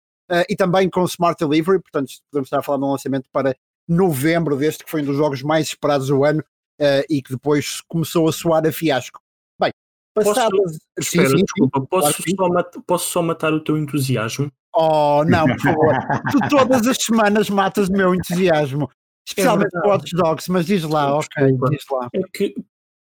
e 0.49 0.55
também 0.55 0.89
com 0.89 1.05
Smart 1.05 1.39
Delivery, 1.39 1.81
portanto, 1.81 2.11
podemos 2.29 2.47
estar 2.47 2.59
a 2.59 2.63
falar 2.63 2.79
de 2.79 2.83
um 2.83 2.91
lançamento 2.91 3.29
para 3.31 3.55
novembro, 3.87 4.57
deste 4.57 4.83
que 4.83 4.91
foi 4.91 5.01
um 5.01 5.05
dos 5.05 5.15
jogos 5.15 5.41
mais 5.41 5.67
esperados 5.67 6.07
do 6.07 6.23
ano 6.25 6.43
uh, 6.79 7.05
e 7.09 7.21
que 7.21 7.31
depois 7.31 7.81
começou 7.87 8.27
a 8.27 8.31
soar 8.31 8.65
a 8.65 8.71
fiasco. 8.71 9.19
Bem, 9.59 9.71
passadas. 10.13 10.49
Posso, 10.49 10.73
sim, 10.73 10.79
espera, 10.99 11.29
sim, 11.29 11.43
desculpa, 11.43 11.79
sim, 11.79 11.85
posso, 11.85 12.23
claro 12.23 12.35
só 12.35 12.49
matar, 12.49 12.81
posso 12.85 13.11
só 13.11 13.21
matar 13.21 13.53
o 13.53 13.59
teu 13.59 13.77
entusiasmo? 13.77 14.51
Oh, 14.75 15.23
não, 15.25 15.45
por 15.47 15.59
favor. 15.59 15.95
tu 16.31 16.49
todas 16.49 16.87
as 16.87 16.97
semanas 16.97 17.49
matas 17.49 17.89
o 17.89 17.91
meu 17.91 18.13
entusiasmo. 18.13 18.89
Especialmente 19.27 19.75
é 19.75 19.87
Watch 19.87 20.15
Dogs, 20.15 20.49
mas 20.49 20.65
diz 20.65 20.83
lá, 20.83 21.17
ok, 21.17 21.51
diz 21.69 21.83
lá. 21.91 22.07
É 22.13 22.21
que 22.33 22.55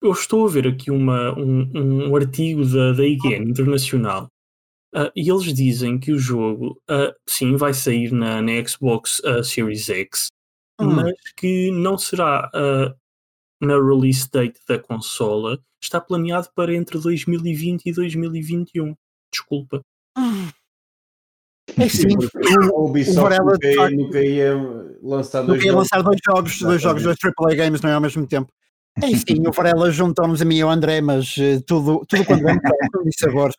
eu 0.02 0.12
estou 0.12 0.46
a 0.46 0.50
ver 0.50 0.66
aqui 0.66 0.90
uma, 0.90 1.38
um, 1.38 2.08
um 2.08 2.16
artigo 2.16 2.64
da, 2.64 2.92
da 2.92 3.04
IGN 3.04 3.50
Internacional 3.50 4.26
uh, 4.94 5.10
e 5.14 5.30
eles 5.30 5.52
dizem 5.54 5.98
que 5.98 6.12
o 6.12 6.18
jogo, 6.18 6.80
uh, 6.90 7.14
sim, 7.28 7.54
vai 7.56 7.74
sair 7.74 8.12
na, 8.12 8.42
na 8.42 8.66
Xbox 8.66 9.20
uh, 9.20 9.44
Series 9.44 9.88
X, 9.88 10.28
hum. 10.80 10.94
mas 10.94 11.14
que 11.36 11.70
não 11.70 11.96
será 11.96 12.50
na 13.60 13.74
release 13.74 14.28
date 14.30 14.60
da 14.68 14.78
consola. 14.78 15.58
Está 15.82 16.00
planeado 16.00 16.48
para 16.54 16.74
entre 16.74 16.98
2020 16.98 17.86
e 17.86 17.92
2021. 17.92 18.94
Desculpa. 19.32 19.82
É 21.78 21.88
sim, 21.88 22.08
o 22.72 22.86
Ubisoft 22.86 23.40
o 23.40 23.44
nunca, 23.44 23.90
nunca 23.90 24.20
ia 24.20 24.54
lançar 25.02 25.42
dois, 25.42 25.64
ia 25.64 25.74
lançar 25.74 26.02
dois 26.02 26.18
jogos, 26.26 26.58
dois 26.60 26.82
jogos, 26.82 27.02
dois 27.02 27.16
AAA 27.22 27.54
games 27.54 27.80
não 27.80 27.90
é 27.90 27.94
ao 27.94 28.00
mesmo 28.00 28.26
tempo. 28.26 28.52
É 29.02 29.06
sim, 29.16 29.46
o 29.46 29.52
Varela 29.52 29.90
juntou-nos 29.90 30.42
a 30.42 30.44
mim 30.44 30.56
e 30.56 30.62
ao 30.62 30.70
André, 30.70 31.00
mas 31.00 31.36
uh, 31.36 31.62
tudo, 31.64 32.04
tudo 32.06 32.24
quando 32.24 32.42
vem 32.42 32.58
com 32.58 33.10
sabor. 33.18 33.52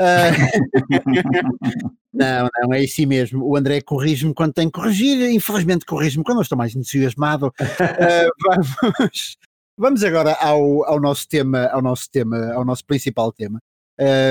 Uh, 0.00 0.32
não, 2.14 2.48
não, 2.62 2.72
é 2.72 2.84
assim 2.84 3.04
mesmo. 3.04 3.44
O 3.44 3.56
André 3.56 3.80
corrige-me 3.80 4.32
quando 4.32 4.54
tem 4.54 4.70
que 4.70 4.78
corrigir, 4.78 5.28
infelizmente 5.30 5.84
corrige-me 5.84 6.24
quando 6.24 6.38
eu 6.38 6.42
estou 6.42 6.56
mais 6.56 6.74
entusiasmado. 6.74 7.48
Uh, 7.48 8.92
vamos, 8.96 9.36
vamos 9.76 10.02
agora 10.02 10.34
ao, 10.34 10.84
ao 10.84 11.00
nosso 11.00 11.28
tema, 11.28 11.66
ao 11.66 11.82
nosso 11.82 12.10
tema, 12.10 12.52
ao 12.52 12.64
nosso 12.64 12.84
principal 12.84 13.32
tema. 13.32 13.60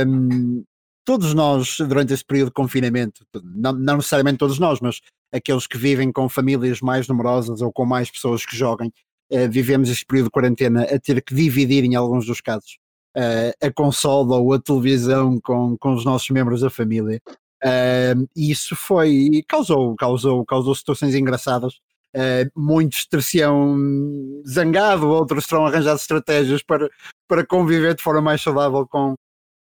Um, 0.08 0.64
todos 1.04 1.34
nós, 1.34 1.78
durante 1.80 2.14
este 2.14 2.26
período 2.26 2.48
de 2.48 2.54
confinamento, 2.54 3.26
não, 3.44 3.74
não 3.74 3.98
necessariamente 3.98 4.38
todos 4.38 4.60
nós, 4.60 4.80
mas 4.80 5.02
aqueles 5.32 5.68
que 5.68 5.78
vivem 5.78 6.12
com 6.12 6.28
famílias 6.28 6.82
mais 6.82 7.08
numerosas 7.08 7.62
ou 7.62 7.72
com 7.72 7.86
mais 7.86 8.10
pessoas 8.10 8.46
que 8.46 8.56
joguem, 8.56 8.92
uh, 9.32 9.50
vivemos 9.50 9.90
este 9.90 10.06
período 10.06 10.26
de 10.26 10.32
quarentena 10.32 10.84
a 10.84 11.00
ter 11.00 11.22
que 11.22 11.36
dividir, 11.36 11.84
em 11.84 11.96
alguns 11.96 12.26
dos 12.26 12.42
casos, 12.42 12.78
uh, 13.16 13.66
a 13.66 13.72
consola 13.72 14.38
ou 14.38 14.54
a 14.54 14.60
televisão 14.60 15.40
com, 15.42 15.78
com 15.78 15.94
os 15.94 16.04
nossos 16.04 16.30
membros 16.30 16.62
da 16.62 16.70
família. 16.70 17.22
Uh, 17.64 18.28
e 18.36 18.52
isso 18.52 18.76
foi, 18.76 19.44
causou, 19.48 19.96
causou, 19.96 20.46
causou 20.46 20.76
situações 20.76 21.16
engraçadas. 21.16 21.80
Uh, 22.16 22.50
muitos 22.56 23.06
ter-se-ão 23.06 23.76
zangado, 24.48 25.06
outros 25.10 25.46
terão 25.46 25.66
arranjado 25.66 25.98
estratégias 25.98 26.64
para, 26.64 26.90
para 27.28 27.46
conviver 27.46 27.94
de 27.94 28.02
forma 28.02 28.22
mais 28.22 28.42
saudável 28.42 28.88
com, 28.88 29.16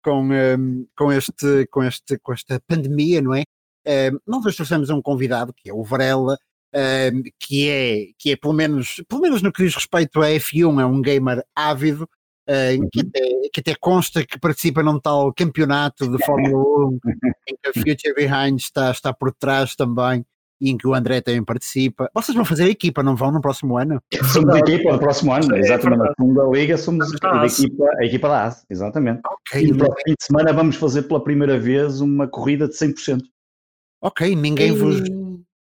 com, 0.03 0.29
um, 0.29 0.85
com, 0.97 1.13
este, 1.13 1.65
com, 1.67 1.81
este, 1.81 2.19
com 2.19 2.33
esta 2.33 2.61
pandemia, 2.67 3.21
não 3.21 3.33
é? 3.33 3.43
Uh, 3.87 4.19
nós 4.27 4.45
hoje 4.45 4.57
trouxemos 4.57 4.89
um 4.89 5.01
convidado 5.01 5.53
que 5.53 5.69
é 5.69 5.73
o 5.73 5.81
Varela, 5.81 6.37
uh, 6.75 7.31
que, 7.39 7.69
é, 7.69 8.07
que 8.19 8.31
é 8.31 8.35
pelo 8.35 8.53
menos, 8.53 9.01
pelo 9.07 9.21
menos 9.21 9.41
no 9.41 9.51
que 9.51 9.63
diz 9.63 9.73
respeito 9.73 10.21
a 10.21 10.27
F1, 10.27 10.81
é 10.81 10.85
um 10.85 11.01
gamer 11.01 11.45
ávido, 11.55 12.03
uh, 12.03 12.89
que, 12.91 12.99
até, 12.99 13.19
que, 13.53 13.59
até, 13.61 13.75
consta 13.75 14.25
que 14.25 14.37
participa 14.37 14.83
num 14.83 14.99
tal 14.99 15.33
campeonato 15.33 16.09
de 16.09 16.23
Fórmula 16.25 16.89
1, 16.89 16.99
em 17.47 17.55
que 17.61 17.69
a 17.69 17.73
Future 17.73 18.13
Behind 18.13 18.59
está, 18.59 18.91
está 18.91 19.13
por 19.13 19.33
trás 19.33 19.75
também 19.75 20.25
e 20.61 20.69
em 20.69 20.77
que 20.77 20.87
o 20.87 20.93
André 20.93 21.19
também 21.21 21.43
participa. 21.43 22.09
Vocês 22.13 22.35
vão 22.35 22.45
fazer 22.45 22.65
a 22.65 22.69
equipa, 22.69 23.01
não 23.01 23.15
vão 23.15 23.31
no 23.31 23.41
próximo 23.41 23.77
ano? 23.77 24.01
Somos 24.31 24.53
a 24.53 24.59
equipa 24.59 24.93
no 24.93 24.99
próximo 24.99 25.33
ano, 25.33 25.57
exatamente. 25.57 25.99
Na 25.99 26.13
segunda 26.13 26.43
liga 26.55 26.77
somos 26.77 27.11
a 27.23 27.45
equipa, 27.45 27.85
a 27.97 28.05
equipa 28.05 28.27
da 28.29 28.45
AS, 28.45 28.65
exatamente. 28.69 29.21
Okay, 29.25 29.63
e 29.63 29.71
no 29.71 29.77
próximo 29.77 30.01
fim 30.05 30.15
de 30.17 30.23
semana 30.23 30.53
vamos 30.53 30.75
fazer 30.75 31.03
pela 31.03 31.23
primeira 31.23 31.57
vez 31.57 31.99
uma 31.99 32.27
corrida 32.27 32.67
de 32.67 32.75
100%. 32.75 33.23
Ok, 34.03 34.35
ninguém 34.35 34.71
vos. 34.71 35.01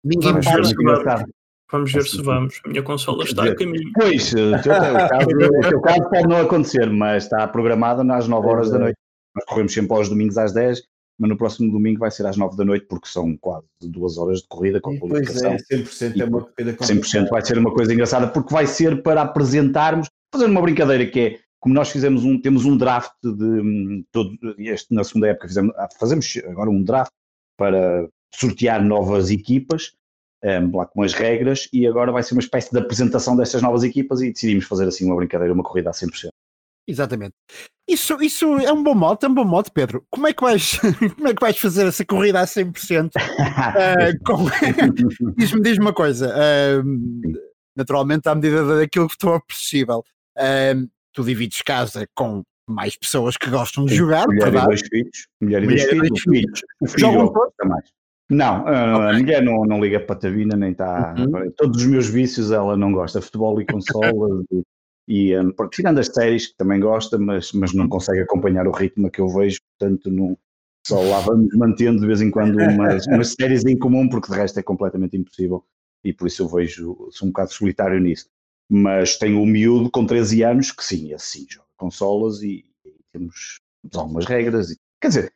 Ninguém 0.04 0.32
vamos 0.32 0.46
ver, 0.46 0.64
se 0.64 0.74
vamos. 0.74 1.24
vamos 1.72 1.92
ver 1.92 2.02
se 2.04 2.22
vamos. 2.22 2.60
A 2.64 2.68
minha 2.68 2.82
consola 2.82 3.24
está 3.24 3.44
a 3.44 3.56
caminho. 3.56 3.90
Pois, 3.94 4.32
o 4.32 4.62
teu, 4.62 4.72
caso, 5.10 5.28
o 5.28 5.68
teu 5.68 5.80
caso 5.80 6.10
pode 6.10 6.28
não 6.28 6.40
acontecer, 6.40 6.88
mas 6.90 7.24
está 7.24 7.46
programada 7.48 8.02
às 8.14 8.28
9 8.28 8.46
horas 8.46 8.70
da 8.70 8.78
noite. 8.78 8.96
Nós 9.34 9.44
corremos 9.46 9.72
sempre 9.72 9.96
aos 9.96 10.08
domingos 10.08 10.38
às 10.38 10.52
10 10.52 10.80
mas 11.18 11.30
no 11.30 11.36
próximo 11.36 11.70
domingo 11.70 12.00
vai 12.00 12.10
ser 12.10 12.26
às 12.26 12.36
9 12.36 12.56
da 12.56 12.64
noite, 12.64 12.86
porque 12.86 13.08
são 13.08 13.36
quase 13.36 13.66
duas 13.82 14.18
horas 14.18 14.40
de 14.40 14.48
corrida 14.48 14.80
com 14.80 14.94
a 14.94 14.98
publicação. 14.98 15.56
Pois 15.68 16.00
é, 16.02 16.12
100% 16.12 16.20
é 16.20 16.24
uma 16.24 16.40
corrida 16.42 16.74
100% 16.74 17.28
vai 17.28 17.44
ser 17.44 17.58
uma 17.58 17.72
coisa 17.72 17.92
engraçada, 17.92 18.28
porque 18.28 18.52
vai 18.52 18.66
ser 18.66 19.02
para 19.02 19.22
apresentarmos, 19.22 20.08
fazer 20.32 20.46
uma 20.46 20.60
brincadeira 20.60 21.06
que 21.06 21.20
é, 21.20 21.40
como 21.58 21.74
nós 21.74 21.90
fizemos 21.90 22.24
um, 22.24 22.40
temos 22.40 22.64
um 22.64 22.76
draft 22.76 23.12
de 23.22 23.44
hum, 23.44 24.04
todo, 24.12 24.36
este, 24.58 24.94
na 24.94 25.02
segunda 25.02 25.28
época 25.28 25.48
fizemos, 25.48 25.74
ah, 25.76 25.88
fazemos 25.98 26.38
agora 26.46 26.70
um 26.70 26.82
draft 26.82 27.12
para 27.56 28.08
sortear 28.34 28.84
novas 28.84 29.30
equipas, 29.30 29.92
um, 30.44 30.76
lá 30.76 30.86
com 30.86 31.02
as 31.02 31.14
regras, 31.14 31.68
e 31.72 31.86
agora 31.86 32.12
vai 32.12 32.22
ser 32.22 32.34
uma 32.34 32.40
espécie 32.40 32.70
de 32.70 32.78
apresentação 32.78 33.36
destas 33.36 33.62
novas 33.62 33.82
equipas 33.82 34.20
e 34.20 34.32
decidimos 34.32 34.66
fazer 34.66 34.86
assim 34.86 35.06
uma 35.06 35.16
brincadeira, 35.16 35.54
uma 35.54 35.64
corrida 35.64 35.90
a 35.90 35.92
100%. 35.92 36.28
Exatamente. 36.88 37.34
Isso, 37.88 38.20
isso 38.20 38.58
é 38.58 38.72
um 38.72 38.82
bom 38.82 38.94
mote, 38.94 39.26
é 39.26 39.28
um 39.28 39.34
bom 39.34 39.44
mote, 39.44 39.70
Pedro. 39.72 40.04
Como 40.10 40.26
é 40.26 40.32
que 40.32 40.42
vais, 40.42 40.78
como 41.16 41.28
é 41.28 41.34
que 41.34 41.40
vais 41.40 41.58
fazer 41.58 41.86
essa 41.86 42.04
corrida 42.04 42.40
a 42.40 42.44
100%? 42.44 43.10
uh, 43.10 44.18
com... 44.26 44.44
Diz-me 45.36 45.62
diz 45.62 45.78
uma 45.78 45.92
coisa, 45.92 46.28
uh, 46.28 46.82
naturalmente 47.76 48.28
à 48.28 48.34
medida 48.34 48.64
daquilo 48.78 49.08
que 49.08 49.16
for 49.20 49.40
possível, 49.44 50.04
uh, 50.38 50.88
tu 51.12 51.22
divides 51.22 51.62
casa 51.62 52.06
com 52.14 52.42
mais 52.68 52.96
pessoas 52.96 53.36
que 53.36 53.48
gostam 53.48 53.84
de 53.84 53.94
jogar, 53.94 54.26
mulher 54.26 54.50
verdade? 54.50 54.64
e 54.64 54.66
dois 54.66 54.80
filhos, 54.88 55.28
mulher 55.40 55.62
e 55.62 55.66
dois 55.66 55.82
filhos, 55.84 56.20
filhos. 56.20 56.60
O 56.80 56.86
filho 56.86 57.00
Jogam 57.00 57.32
todos? 57.32 57.54
mais. 57.64 57.84
Não, 58.28 58.62
okay. 58.62 58.74
a 58.74 59.12
mulher 59.12 59.42
não, 59.42 59.64
não 59.64 59.80
liga 59.80 60.00
para 60.00 60.16
a 60.16 60.18
tabina, 60.18 60.56
nem 60.56 60.72
está. 60.72 61.14
Uhum. 61.16 61.48
Todos 61.56 61.80
os 61.80 61.86
meus 61.86 62.08
vícios 62.08 62.50
ela 62.50 62.76
não 62.76 62.90
gosta. 62.92 63.22
Futebol 63.22 63.60
e 63.60 63.64
consolas, 63.64 64.44
e 65.08 65.36
um, 65.38 65.52
tirando 65.70 65.98
as 65.98 66.08
séries 66.08 66.48
que 66.48 66.56
também 66.56 66.80
gosta, 66.80 67.16
mas, 67.16 67.52
mas 67.52 67.72
não 67.72 67.88
consegue 67.88 68.20
acompanhar 68.20 68.66
o 68.66 68.72
ritmo 68.72 69.10
que 69.10 69.20
eu 69.20 69.28
vejo, 69.28 69.60
portanto 69.78 70.10
não, 70.10 70.36
só 70.86 71.00
lá 71.02 71.20
vamos 71.20 71.48
mantendo 71.54 72.00
de 72.00 72.06
vez 72.06 72.20
em 72.20 72.30
quando 72.30 72.58
umas, 72.58 73.06
umas 73.08 73.32
séries 73.32 73.64
em 73.64 73.78
comum, 73.78 74.08
porque 74.08 74.30
de 74.30 74.38
resto 74.38 74.58
é 74.58 74.62
completamente 74.62 75.16
impossível 75.16 75.64
e 76.04 76.12
por 76.12 76.28
isso 76.28 76.42
eu 76.42 76.48
vejo, 76.48 77.08
sou 77.10 77.26
um 77.26 77.32
bocado 77.32 77.52
solitário 77.52 77.98
nisso. 77.98 78.28
Mas 78.68 79.16
tenho 79.16 79.40
um 79.40 79.46
miúdo 79.46 79.90
com 79.90 80.06
13 80.06 80.42
anos 80.42 80.72
que 80.72 80.84
sim, 80.84 81.12
assim, 81.12 81.46
joga 81.48 81.66
consolas 81.76 82.42
e, 82.42 82.64
e 82.84 82.94
temos 83.12 83.60
algumas 83.94 84.26
regras. 84.26 84.70
E, 84.70 84.76
quer 85.00 85.08
dizer, 85.08 85.32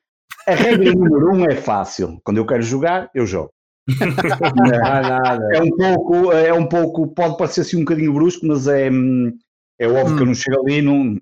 a 0.47 0.55
regra 0.55 0.93
número 0.93 1.33
um 1.33 1.45
é 1.45 1.57
fácil. 1.57 2.21
Quando 2.25 2.39
eu 2.39 2.47
quero 2.47 2.63
jogar, 2.63 3.11
eu 3.15 3.27
jogo. 3.27 3.51
não, 3.89 5.51
é 5.53 5.63
um 5.63 5.71
pouco, 5.77 6.33
é 6.33 6.53
um 6.53 6.67
pouco, 6.67 7.09
pode 7.09 7.37
parecer 7.37 7.63
assim 7.63 7.77
um 7.77 7.81
bocadinho 7.81 8.13
brusco, 8.13 8.47
mas 8.47 8.67
é, 8.69 8.91
hum, 8.91 9.37
é 9.81 9.88
óbvio 9.88 10.12
hum. 10.12 10.16
que 10.16 10.23
eu 10.23 10.27
não 10.27 10.33
hum. 10.33 10.37
chego 10.37 10.61
ali, 10.61 10.83
não, 10.83 11.21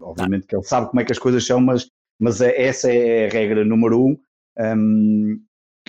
obviamente 0.00 0.46
que 0.46 0.56
ele 0.56 0.64
sabe 0.64 0.88
como 0.88 1.00
é 1.00 1.04
que 1.04 1.12
as 1.12 1.18
coisas 1.18 1.46
são, 1.46 1.60
mas, 1.60 1.88
mas 2.18 2.40
é, 2.40 2.60
essa 2.60 2.92
é 2.92 3.26
a 3.26 3.30
regra 3.30 3.64
número 3.64 4.04
um. 4.04 4.18
um 4.58 5.40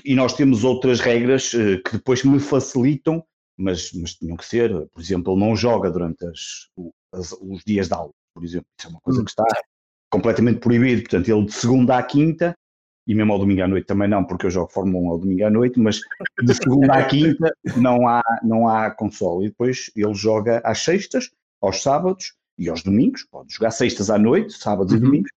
e 0.04 0.14
nós 0.14 0.34
temos 0.34 0.64
outras 0.64 1.00
regras 1.00 1.54
uh, 1.54 1.82
que 1.84 1.94
depois 1.94 2.24
me 2.24 2.40
facilitam, 2.40 3.24
mas, 3.58 3.92
mas 3.94 4.14
tinham 4.14 4.38
que 4.38 4.46
ser. 4.46 4.70
Por 4.94 5.02
exemplo, 5.02 5.34
ele 5.34 5.40
não 5.40 5.56
joga 5.56 5.90
durante 5.90 6.26
as, 6.28 6.70
as, 7.14 7.32
os 7.32 7.64
dias 7.66 7.88
de 7.88 7.94
aula, 7.94 8.12
por 8.34 8.44
exemplo. 8.44 8.68
Isso 8.78 8.88
é 8.88 8.92
uma 8.92 9.02
coisa 9.02 9.22
hum. 9.22 9.26
que 9.26 9.32
está 9.32 9.46
completamente 10.12 10.60
proibido. 10.60 11.02
Portanto, 11.02 11.30
ele 11.30 11.46
de 11.46 11.54
segunda 11.54 11.98
à 11.98 12.04
quinta, 12.04 12.56
e 13.08 13.16
mesmo 13.16 13.34
ao 13.34 13.40
domingo 13.40 13.64
à 13.64 13.68
noite 13.68 13.88
também 13.88 14.08
não, 14.08 14.24
porque 14.24 14.46
eu 14.46 14.52
jogo 14.52 14.72
Fórmula 14.72 15.04
1 15.06 15.10
ao 15.10 15.18
domingo 15.18 15.46
à 15.46 15.50
noite, 15.50 15.80
mas 15.80 16.00
de 16.44 16.54
segunda 16.54 16.94
à 16.94 17.06
quinta 17.06 17.56
não 17.78 18.08
há, 18.08 18.22
não 18.44 18.68
há 18.68 18.92
console. 18.92 19.46
E 19.46 19.50
depois 19.50 19.90
ele 19.96 20.14
joga 20.14 20.62
às 20.64 20.80
sextas, 20.80 21.32
aos 21.66 21.82
sábados 21.82 22.34
e 22.58 22.70
aos 22.70 22.84
domingos, 22.84 23.24
pode 23.30 23.54
jogar 23.54 23.72
sextas 23.72 24.10
à 24.10 24.18
noite, 24.18 24.54
sábados 24.54 24.94
uhum. 24.94 25.00
e 25.00 25.02
domingos, 25.02 25.32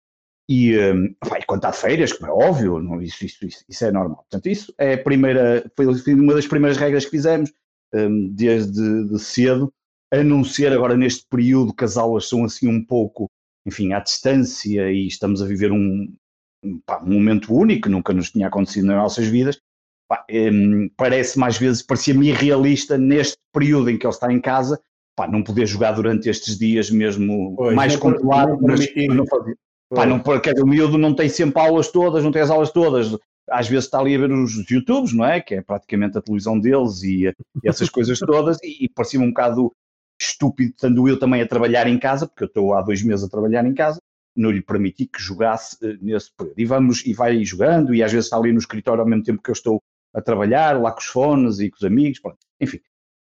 e 0.48 0.78
um, 0.78 1.14
vai 1.24 1.42
contar 1.42 1.72
férias, 1.72 2.12
como 2.12 2.30
é 2.30 2.32
óbvio, 2.32 2.78
não, 2.78 3.02
isso, 3.02 3.24
isso, 3.24 3.44
isso, 3.44 3.64
isso, 3.68 3.84
é 3.84 3.90
normal. 3.90 4.18
Portanto, 4.18 4.46
isso 4.46 4.72
é 4.78 4.94
a 4.94 5.02
primeira, 5.02 5.70
foi 5.74 5.86
uma 6.14 6.34
das 6.34 6.46
primeiras 6.46 6.78
regras 6.78 7.04
que 7.04 7.10
fizemos 7.10 7.52
um, 7.92 8.28
desde 8.32 9.08
de 9.08 9.18
cedo, 9.18 9.72
a 10.12 10.22
não 10.22 10.44
ser 10.44 10.72
agora 10.72 10.96
neste 10.96 11.26
período 11.28 11.74
que 11.74 11.84
as 11.84 11.96
aulas 11.96 12.28
são 12.28 12.44
assim 12.44 12.68
um 12.68 12.84
pouco, 12.84 13.28
enfim, 13.66 13.92
à 13.92 13.98
distância 13.98 14.90
e 14.92 15.08
estamos 15.08 15.42
a 15.42 15.46
viver 15.46 15.72
um, 15.72 16.14
um, 16.62 16.80
pá, 16.86 17.02
um 17.02 17.14
momento 17.14 17.52
único, 17.52 17.88
nunca 17.88 18.12
nos 18.12 18.30
tinha 18.30 18.46
acontecido 18.46 18.86
nas 18.86 18.96
nossas 18.96 19.26
vidas, 19.26 19.60
pá, 20.08 20.24
um, 20.30 20.88
parece 20.96 21.38
mais 21.38 21.58
vezes, 21.58 21.82
parecia-me 21.82 22.28
irrealista 22.28 22.96
neste 22.96 23.36
período 23.52 23.90
em 23.90 23.98
que 23.98 24.06
ele 24.06 24.14
está 24.14 24.32
em 24.32 24.40
casa, 24.40 24.80
pá, 25.16 25.26
não 25.26 25.42
poder 25.42 25.66
jogar 25.66 25.92
durante 25.92 26.28
estes 26.28 26.58
dias 26.58 26.90
mesmo 26.90 27.54
pois, 27.56 27.74
mais 27.74 27.94
não, 27.94 28.00
controlado, 28.00 28.52
não, 28.52 28.60
mas 28.60 28.86
não 29.08 29.26
fazia. 29.26 29.56
Pá, 29.88 30.04
não, 30.04 30.20
quer 30.20 30.52
dizer, 30.52 30.64
o 30.64 30.66
miúdo 30.66 30.98
não 30.98 31.14
tem 31.14 31.28
sempre 31.28 31.60
aulas 31.60 31.90
todas, 31.90 32.22
não 32.22 32.30
tem 32.30 32.42
as 32.42 32.50
aulas 32.50 32.70
todas. 32.70 33.16
Às 33.48 33.68
vezes 33.68 33.84
está 33.84 34.00
ali 34.00 34.14
a 34.14 34.18
ver 34.18 34.32
os 34.32 34.68
YouTubes, 34.68 35.12
não 35.12 35.24
é? 35.24 35.40
Que 35.40 35.54
é 35.54 35.62
praticamente 35.62 36.18
a 36.18 36.20
televisão 36.20 36.58
deles 36.58 37.02
e, 37.02 37.28
e 37.28 37.68
essas 37.68 37.88
coisas 37.88 38.18
todas, 38.18 38.58
e, 38.62 38.84
e 38.84 38.88
parecia 38.88 39.20
um 39.20 39.28
bocado 39.28 39.72
estúpido, 40.20 40.70
estando 40.70 41.08
eu 41.08 41.18
também 41.18 41.40
a 41.40 41.46
trabalhar 41.46 41.86
em 41.86 41.98
casa, 41.98 42.26
porque 42.26 42.44
eu 42.44 42.48
estou 42.48 42.74
há 42.74 42.82
dois 42.82 43.02
meses 43.02 43.24
a 43.24 43.28
trabalhar 43.28 43.64
em 43.64 43.74
casa, 43.74 44.00
não 44.34 44.50
lhe 44.50 44.60
permiti 44.60 45.06
que 45.06 45.22
jogasse 45.22 45.76
uh, 45.84 45.98
nesse 46.02 46.30
período. 46.36 46.58
E 46.58 46.64
vamos, 46.64 47.06
e 47.06 47.12
vai 47.14 47.44
jogando, 47.44 47.94
e 47.94 48.02
às 48.02 48.10
vezes 48.10 48.26
está 48.26 48.36
ali 48.36 48.52
no 48.52 48.58
escritório 48.58 49.02
ao 49.02 49.08
mesmo 49.08 49.22
tempo 49.22 49.42
que 49.42 49.50
eu 49.50 49.54
estou 49.54 49.80
a 50.12 50.20
trabalhar, 50.20 50.80
lá 50.80 50.90
com 50.90 51.00
os 51.00 51.06
fones 51.06 51.60
e 51.60 51.70
com 51.70 51.76
os 51.76 51.84
amigos, 51.84 52.18
pronto. 52.18 52.38
enfim. 52.60 52.80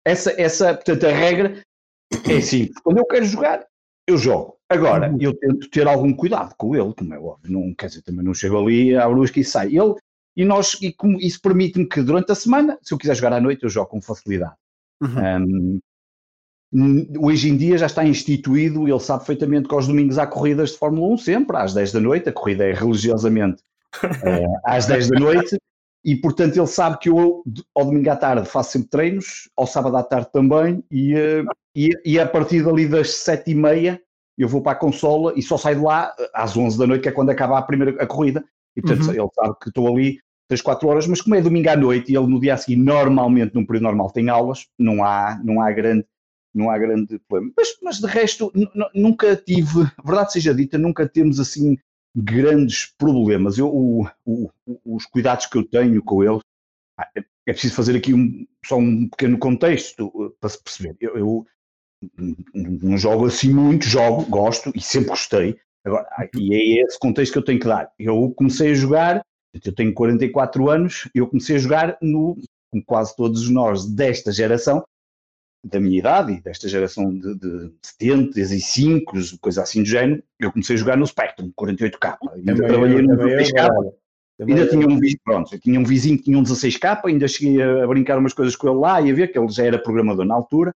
Essa, 0.05 0.33
essa, 0.41 0.75
portanto, 0.75 1.07
a 1.07 1.13
regra 1.13 1.63
é 2.29 2.37
assim, 2.37 2.71
quando 2.83 2.99
eu 2.99 3.07
quero 3.07 3.25
jogar, 3.25 3.67
eu 4.07 4.17
jogo. 4.17 4.57
Agora, 4.69 5.11
uhum. 5.11 5.19
eu 5.21 5.35
tento 5.35 5.71
ter 5.71 5.87
algum 5.87 6.13
cuidado 6.13 6.55
com 6.57 6.77
ele, 6.77 6.93
como 6.95 7.15
é 7.15 7.19
óbvio, 7.19 7.53
não, 7.53 7.75
quer 7.75 7.87
dizer, 7.87 8.03
também 8.03 8.25
não 8.25 8.35
chego 8.35 8.59
ali 8.59 8.95
à 8.95 9.09
brusca 9.09 9.41
e 9.41 9.45
sai. 9.45 9.69
Ele, 9.69 9.95
e, 10.37 10.45
nós, 10.45 10.77
e 10.81 10.93
como, 10.93 11.19
isso 11.21 11.41
permite-me 11.41 11.87
que 11.87 12.03
durante 12.03 12.31
a 12.33 12.35
semana, 12.35 12.79
se 12.83 12.93
eu 12.93 12.99
quiser 12.99 13.15
jogar 13.15 13.33
à 13.33 13.41
noite, 13.41 13.65
eu 13.65 13.71
jogo 13.71 13.89
com 13.89 14.01
facilidade. 14.01 14.55
Uhum. 15.01 15.81
Um, 16.73 17.07
hoje 17.21 17.49
em 17.49 17.57
dia 17.57 17.79
já 17.79 17.87
está 17.87 18.05
instituído, 18.05 18.87
ele 18.87 19.01
sabe 19.01 19.21
perfeitamente 19.21 19.69
que 19.69 19.75
aos 19.75 19.87
domingos 19.87 20.19
há 20.19 20.27
corridas 20.27 20.73
de 20.73 20.79
Fórmula 20.79 21.15
1 21.15 21.19
sempre, 21.19 21.57
às 21.57 21.73
10 21.73 21.93
da 21.93 22.01
noite, 22.01 22.29
a 22.29 22.33
corrida 22.33 22.65
é 22.65 22.75
religiosamente 22.75 23.63
é, 24.23 24.45
às 24.67 24.87
10 24.87 25.09
da 25.09 25.19
noite, 25.19 25.57
e 26.05 26.15
portanto 26.17 26.57
ele 26.57 26.67
sabe 26.67 26.99
que 26.99 27.09
eu 27.09 27.43
ao 27.75 27.85
domingo 27.87 28.11
à 28.11 28.17
tarde 28.17 28.49
faço 28.49 28.73
sempre 28.73 28.89
treinos, 28.91 29.49
ao 29.57 29.67
sábado 29.67 29.97
à 29.97 30.03
tarde 30.03 30.29
também, 30.31 30.85
e, 30.91 31.15
eh, 31.15 31.43
e, 31.79 31.91
e 32.05 32.19
a 32.19 32.27
partir 32.27 32.65
dali 32.65 32.89
das 32.89 33.11
sete 33.11 33.53
e 33.53 33.55
meia 33.55 34.01
eu 34.37 34.49
vou 34.49 34.63
para 34.63 34.73
a 34.73 34.81
consola 34.81 35.33
e 35.37 35.43
só 35.43 35.57
saio 35.57 35.79
de 35.79 35.85
lá 35.85 36.15
eh, 36.19 36.31
às 36.35 36.57
11 36.57 36.79
da 36.79 36.87
noite, 36.87 37.03
que 37.03 37.09
é 37.09 37.13
quando 37.13 37.31
acaba 37.31 37.59
a 37.59 37.63
primeira 37.63 38.03
a 38.03 38.07
corrida, 38.07 38.45
e 38.77 38.81
portanto 38.81 39.07
uhum. 39.07 39.15
ele 39.15 39.29
sabe 39.35 39.55
que 39.61 39.69
estou 39.69 39.89
ali 39.89 40.21
3, 40.49 40.63
4 40.63 40.89
horas, 40.89 41.07
mas 41.07 41.21
como 41.21 41.35
é 41.35 41.41
domingo 41.41 41.69
à 41.69 41.77
noite 41.77 42.13
e 42.13 42.17
ele 42.17 42.27
no 42.27 42.41
dia 42.41 42.55
a 42.55 42.57
seguir 42.57 42.77
normalmente, 42.77 43.55
num 43.55 43.67
período 43.67 43.85
normal, 43.85 44.11
tem 44.11 44.29
aulas, 44.29 44.67
não 44.79 45.05
há, 45.05 45.41
não 45.45 45.61
há 45.61 45.71
grande 45.73 46.05
não 46.55 46.71
há 46.71 46.79
grande 46.79 47.19
problema. 47.29 47.53
Mas, 47.57 47.69
mas 47.83 48.01
de 48.01 48.07
resto, 48.07 48.53
nunca 48.95 49.37
tive, 49.37 49.85
verdade 50.05 50.33
seja 50.33 50.55
dita, 50.55 50.79
nunca 50.79 51.09
temos 51.09 51.39
assim 51.39 51.77
grandes 52.17 52.87
problemas. 52.99 53.59
Eu, 53.59 53.69
o, 53.69 54.09
o, 54.25 54.51
os 54.85 55.07
cuidados 55.07 55.47
que 55.47 55.57
eu 55.57 55.63
tenho 55.63 56.03
com 56.03 56.25
ele, 56.25 56.41
ah, 56.99 57.09
é, 57.17 57.21
é 57.21 57.53
preciso 57.53 57.75
fazer 57.75 57.97
aqui 57.97 58.13
um, 58.13 58.47
só 58.65 58.77
um 58.77 59.09
pequeno 59.09 59.39
contexto 59.39 60.07
uh, 60.07 60.31
para 60.41 60.49
se 60.49 60.63
perceber. 60.63 60.97
Eu, 61.01 61.17
eu, 61.17 61.47
não 62.55 62.97
jogo 62.97 63.27
assim 63.27 63.53
muito, 63.53 63.85
jogo, 63.85 64.25
gosto 64.25 64.73
e 64.75 64.81
sempre 64.81 65.11
gostei. 65.11 65.57
Agora, 65.85 66.07
e 66.37 66.55
é 66.55 66.83
esse 66.85 66.99
contexto 66.99 67.33
que 67.33 67.39
eu 67.39 67.45
tenho 67.45 67.61
que 67.61 67.67
dar. 67.67 67.91
Eu 67.99 68.33
comecei 68.37 68.73
a 68.73 68.75
jogar, 68.75 69.23
eu 69.65 69.73
tenho 69.73 69.95
44 69.95 70.69
anos, 70.69 71.09
eu 71.15 71.27
comecei 71.27 71.57
a 71.57 71.59
jogar 71.59 71.99
no, 72.03 72.37
como 72.71 72.85
quase 72.85 73.17
todos 73.17 73.49
nós 73.49 73.87
desta 73.87 74.31
geração, 74.33 74.85
da 75.65 75.81
minha 75.81 75.99
idade 75.99 76.41
desta 76.41 76.69
geração 76.69 77.13
de, 77.13 77.35
de 77.35 77.73
70 77.83 78.41
e 78.41 78.61
5, 78.61 79.39
coisa 79.41 79.63
assim 79.63 79.83
do 79.83 79.89
género, 79.89 80.23
eu 80.39 80.53
comecei 80.53 80.77
a 80.77 80.79
jogar 80.79 80.97
no 80.97 81.07
Spectrum, 81.07 81.53
48K. 81.59 82.17
Ainda 82.33 82.55
também 82.55 82.69
trabalhei 82.69 83.03
no 83.03 83.17
16K. 83.17 83.93
Ainda 84.41 84.69
tinha 84.69 84.87
um, 84.87 85.01
vizinho, 85.01 85.21
pronto, 85.25 85.59
tinha 85.59 85.81
um 85.81 85.85
vizinho 85.85 86.17
que 86.17 86.25
tinha 86.25 86.39
um 86.39 86.45
16K, 86.45 87.01
ainda 87.07 87.27
cheguei 87.27 87.61
a, 87.61 87.85
brincar 87.89 88.19
umas 88.19 88.33
coisas 88.33 88.55
com 88.55 88.69
ele 88.69 88.79
lá 88.79 89.01
e 89.01 89.11
a 89.11 89.15
ver 89.15 89.33
que 89.33 89.39
ele 89.39 89.49
já 89.49 89.65
era 89.65 89.83
programador 89.83 90.25
na 90.25 90.35
altura, 90.35 90.73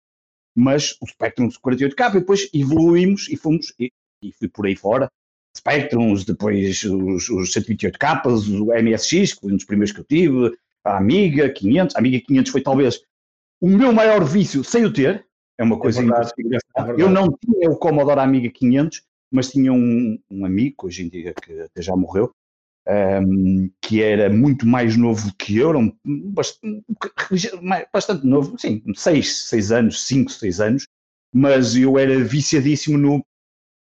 mas 0.55 0.97
o 1.01 1.07
Spectrum 1.07 1.49
48K, 1.49 2.11
e 2.11 2.21
depois 2.21 2.49
evoluímos 2.53 3.29
e 3.29 3.37
fomos, 3.37 3.73
e, 3.79 3.91
e 4.23 4.33
fui 4.33 4.49
por 4.49 4.67
aí 4.67 4.77
fora, 4.77 5.11
Spectrums, 5.57 6.25
depois 6.25 6.83
os, 6.85 7.29
os 7.29 7.55
128K, 7.55 8.25
o 8.61 8.83
MSX, 8.83 9.35
que 9.35 9.41
foi 9.41 9.53
um 9.53 9.57
dos 9.57 9.65
primeiros 9.65 9.93
que 9.93 10.01
eu 10.01 10.05
tive, 10.05 10.57
a 10.85 10.97
Amiga 10.97 11.49
500, 11.49 11.97
a 11.97 11.99
Amiga 11.99 12.25
500 12.27 12.53
foi 12.53 12.61
talvez 12.62 13.03
o 13.61 13.69
meu 13.69 13.93
maior 13.93 14.25
vício 14.25 14.65
sem 14.65 14.85
o 14.85 14.93
ter, 14.93 15.25
é 15.59 15.62
uma 15.62 15.77
é 15.77 15.79
coisa 15.79 16.01
é 16.01 16.05
verdade, 16.05 16.33
é 16.77 17.03
Eu 17.03 17.11
não 17.11 17.37
tinha 17.38 17.71
o 17.71 17.77
Commodore 17.77 18.21
Amiga 18.21 18.51
500, 18.51 19.03
mas 19.31 19.51
tinha 19.51 19.73
um, 19.73 20.19
um 20.31 20.45
amigo, 20.45 20.87
hoje 20.87 21.05
em 21.05 21.09
dia 21.09 21.35
que 21.35 21.61
até 21.61 21.81
já 21.83 21.95
morreu, 21.95 22.35
um, 22.88 23.71
que 23.81 24.03
era 24.03 24.29
muito 24.29 24.66
mais 24.66 24.97
novo 24.97 25.33
que 25.38 25.59
eu, 25.59 25.77
um, 25.77 25.97
bastante, 26.05 26.85
bastante, 27.92 28.27
novo, 28.27 28.59
sim, 28.59 28.83
6, 28.95 29.49
6 29.49 29.73
anos, 29.73 30.07
5, 30.07 30.31
6 30.33 30.61
anos, 30.61 30.87
mas 31.35 31.77
eu 31.77 31.99
era 31.99 32.18
viciadíssimo 32.23 32.99
no, 32.99 33.25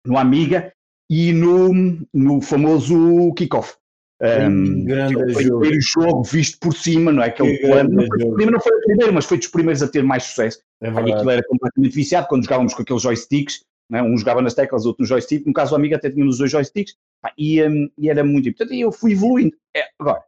no 0.06 0.16
Amiga 0.16 0.72
e 1.10 1.32
no, 1.32 1.72
no 2.12 2.40
famoso 2.40 3.32
kickoff. 3.34 3.74
Um, 4.22 4.84
grande 4.84 5.14
foi 5.32 5.42
jogo. 5.42 5.56
o 5.56 5.60
primeiro 5.60 5.82
jogo 5.82 6.22
visto 6.22 6.58
por 6.58 6.74
cima, 6.74 7.12
não 7.12 7.22
é? 7.22 7.26
Aquele 7.26 7.58
plano. 7.58 7.90
Não 7.90 8.06
foi, 8.06 8.18
primeiro, 8.18 8.52
não 8.52 8.60
foi 8.60 8.72
o 8.72 8.80
primeiro, 8.80 9.12
mas 9.12 9.24
foi 9.26 9.38
dos 9.38 9.48
primeiros 9.48 9.82
a 9.82 9.88
ter 9.88 10.02
mais 10.02 10.22
sucesso. 10.22 10.60
É 10.80 10.88
aquilo 10.88 11.30
era 11.30 11.42
completamente 11.42 11.94
viciado 11.94 12.26
quando 12.28 12.44
jogávamos 12.44 12.74
com 12.74 12.82
aqueles 12.82 13.02
joysticks. 13.02 13.64
Né? 13.90 14.02
Um 14.02 14.16
jogava 14.16 14.42
nas 14.42 14.54
teclas, 14.54 14.86
outro 14.86 15.02
no 15.02 15.06
joystick. 15.06 15.46
No 15.46 15.52
caso, 15.52 15.72
o 15.72 15.76
amigo 15.76 15.94
até 15.94 16.10
tinha 16.10 16.26
os 16.26 16.38
dois 16.38 16.50
joysticks. 16.50 16.94
E, 17.38 17.62
um, 17.62 17.90
e, 17.98 18.08
era 18.08 18.24
muito. 18.24 18.52
Portanto, 18.52 18.74
eu 18.74 18.92
fui 18.92 19.12
evoluindo. 19.12 19.56
É, 19.74 19.84
agora, 19.98 20.22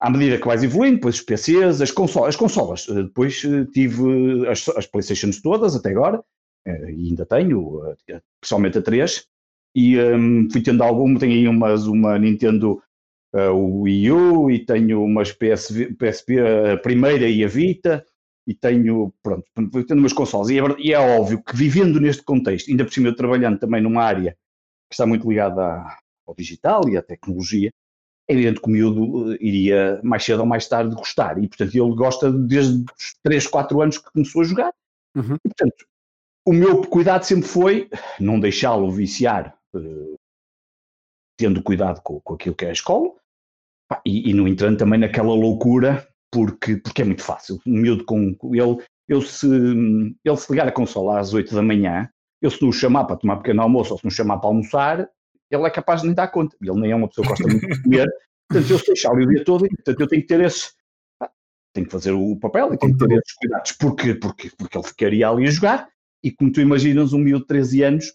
à 0.00 0.10
medida 0.10 0.38
que 0.38 0.46
vais 0.46 0.62
evoluindo, 0.62 0.96
depois 0.96 1.16
os 1.16 1.22
PCs, 1.22 1.80
as 1.80 1.90
consolas, 1.90 2.30
as 2.30 2.36
consolas. 2.36 2.86
Eh, 2.88 3.02
depois 3.02 3.42
eh, 3.44 3.64
tive 3.72 4.46
as, 4.48 4.68
as 4.70 4.86
Playstations 4.86 5.40
todas 5.40 5.74
até 5.74 5.90
agora, 5.90 6.22
eh, 6.66 6.92
e 6.92 7.08
ainda 7.08 7.24
tenho, 7.24 7.80
pessoalmente 8.40 8.78
a 8.78 8.82
3, 8.82 9.26
e 9.74 9.98
um, 9.98 10.48
fui 10.50 10.62
tendo 10.62 10.82
alguma, 10.82 11.18
tenho 11.18 11.32
aí 11.32 11.48
umas, 11.48 11.86
uma 11.86 12.18
Nintendo 12.18 12.82
uh, 13.34 13.82
Wii 13.82 14.10
U 14.10 14.50
e 14.50 14.64
tenho 14.64 15.04
umas 15.04 15.32
PSV, 15.32 15.94
PSP, 15.94 16.38
a 16.72 16.76
primeira 16.78 17.28
e 17.28 17.44
a 17.44 17.48
Vita, 17.48 18.04
e 18.46 18.54
tenho, 18.54 19.12
pronto, 19.22 19.44
tendo 19.54 19.98
umas 19.98 20.12
consoles. 20.12 20.50
E 20.50 20.58
é, 20.58 20.62
e 20.78 20.92
é, 20.92 20.98
óbvio 20.98 21.42
que 21.42 21.56
vivendo 21.56 22.00
neste 22.00 22.22
contexto, 22.22 22.70
ainda 22.70 22.84
por 22.84 22.92
cima 22.92 23.08
eu 23.08 23.16
trabalhando 23.16 23.58
também 23.58 23.82
numa 23.82 24.02
área 24.02 24.36
que 24.88 24.94
está 24.94 25.04
muito 25.04 25.28
ligada 25.28 25.84
ao 26.26 26.34
digital 26.34 26.88
e 26.88 26.96
à 26.96 27.02
tecnologia, 27.02 27.72
é 28.28 28.32
evidente 28.32 28.60
que 28.60 28.68
o 28.68 28.70
miúdo 28.70 29.32
eh, 29.32 29.38
iria 29.40 30.00
mais 30.02 30.24
cedo 30.24 30.40
ou 30.40 30.46
mais 30.46 30.68
tarde 30.68 30.94
gostar. 30.94 31.42
E, 31.42 31.48
portanto, 31.48 31.74
ele 31.74 31.94
gosta 31.94 32.32
desde 32.32 32.84
os 32.98 33.14
3, 33.22 33.46
4 33.46 33.80
anos 33.80 33.98
que 33.98 34.10
começou 34.10 34.42
a 34.42 34.44
jogar. 34.44 34.72
Uhum. 35.14 35.36
E, 35.36 35.48
portanto, 35.48 35.86
o 36.44 36.52
meu 36.52 36.82
cuidado 36.82 37.24
sempre 37.24 37.48
foi 37.48 37.88
não 38.20 38.38
deixá-lo 38.38 38.90
viciar, 38.90 39.56
uh, 39.74 40.16
tendo 41.36 41.62
cuidado 41.62 42.00
com, 42.02 42.20
com 42.20 42.34
aquilo 42.34 42.54
que 42.54 42.64
é 42.64 42.70
a 42.70 42.72
escola, 42.72 43.12
e, 44.04 44.30
e, 44.30 44.34
no 44.34 44.48
entanto, 44.48 44.78
também 44.78 44.98
naquela 44.98 45.34
loucura, 45.34 46.08
porque, 46.36 46.76
porque 46.76 47.00
é 47.00 47.04
muito 47.06 47.22
fácil. 47.22 47.58
Um 47.66 47.80
miúdo 47.80 48.04
com. 48.04 48.36
Ele, 48.52 48.84
eu 49.08 49.22
se, 49.22 49.46
ele 49.46 50.36
se 50.36 50.52
ligar 50.52 50.68
a 50.68 50.72
consola 50.72 51.18
às 51.18 51.32
8 51.32 51.54
da 51.54 51.62
manhã, 51.62 52.10
eu 52.42 52.50
se 52.50 52.60
não 52.60 52.68
o 52.68 52.72
chamar 52.72 53.06
para 53.06 53.16
tomar 53.16 53.38
pequeno 53.38 53.62
almoço 53.62 53.92
ou 53.92 53.98
se 53.98 54.04
não 54.04 54.10
o 54.10 54.12
chamar 54.12 54.36
para 54.36 54.50
almoçar, 54.50 55.08
ele 55.50 55.66
é 55.66 55.70
capaz 55.70 56.02
de 56.02 56.08
nem 56.08 56.14
dar 56.14 56.28
conta. 56.28 56.54
Ele 56.60 56.78
nem 56.78 56.90
é 56.90 56.96
uma 56.96 57.08
pessoa 57.08 57.24
que 57.24 57.30
gosta 57.30 57.48
muito 57.48 57.66
de 57.66 57.82
comer, 57.82 58.06
portanto, 58.50 58.70
eu 58.70 58.78
deixar 58.86 59.12
o 59.12 59.26
dia 59.26 59.44
todo, 59.44 59.66
portanto, 59.66 60.00
eu 60.00 60.08
tenho 60.08 60.22
que 60.22 60.28
ter 60.28 60.40
esse. 60.40 60.72
Tenho 61.72 61.86
que 61.86 61.92
fazer 61.92 62.12
o 62.12 62.36
papel 62.36 62.74
e 62.74 62.78
tenho 62.78 62.92
que 62.96 63.06
ter 63.06 63.14
esses 63.14 63.34
cuidados. 63.34 63.72
Porquê? 63.72 64.14
Porque, 64.14 64.50
porque 64.58 64.76
ele 64.76 64.86
ficaria 64.86 65.28
ali 65.28 65.46
a 65.46 65.50
jogar 65.50 65.88
e 66.22 66.30
como 66.30 66.52
tu 66.52 66.60
imaginas, 66.60 67.14
um 67.14 67.18
miúdo 67.18 67.42
de 67.42 67.48
13 67.48 67.82
anos, 67.82 68.14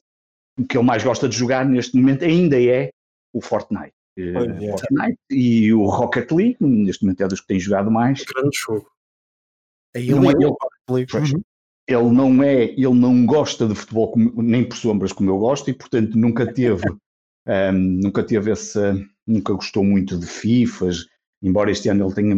o 0.59 0.65
que 0.65 0.77
ele 0.77 0.85
mais 0.85 1.03
gosta 1.03 1.27
de 1.27 1.35
jogar 1.35 1.65
neste 1.65 1.95
momento 1.95 2.23
ainda 2.23 2.61
é 2.61 2.91
o 3.33 3.41
Fortnite. 3.41 3.93
Uh, 4.17 4.71
Fortnite 4.71 5.19
e 5.29 5.73
o 5.73 5.85
Rocket 5.85 6.31
League, 6.31 6.57
neste 6.59 7.03
momento 7.03 7.23
é 7.23 7.27
dos 7.27 7.39
que 7.39 7.47
tem 7.47 7.59
jogado 7.59 7.89
mais. 7.89 8.23
Grande 8.23 8.57
jogo. 8.57 8.91
Ele, 9.93 10.11
não 10.13 10.29
é, 10.29 10.33
ele, 10.33 10.45
uhum. 10.45 11.43
ele, 11.87 12.11
não 12.11 12.43
é, 12.43 12.63
ele 12.63 12.93
não 12.93 13.25
gosta 13.25 13.67
de 13.67 13.75
futebol 13.75 14.11
como, 14.11 14.41
nem 14.41 14.67
por 14.67 14.77
sombras 14.77 15.11
como 15.11 15.29
eu 15.29 15.37
gosto 15.37 15.69
e 15.69 15.73
portanto 15.73 16.17
nunca 16.17 16.51
teve, 16.51 16.83
um, 17.47 17.71
nunca 18.01 18.23
teve 18.23 18.51
essa, 18.51 18.97
nunca 19.27 19.53
gostou 19.53 19.83
muito 19.83 20.17
de 20.17 20.25
FIFAs, 20.25 21.05
embora 21.43 21.71
este 21.71 21.89
ano 21.89 22.05
ele 22.05 22.13
tenha 22.13 22.35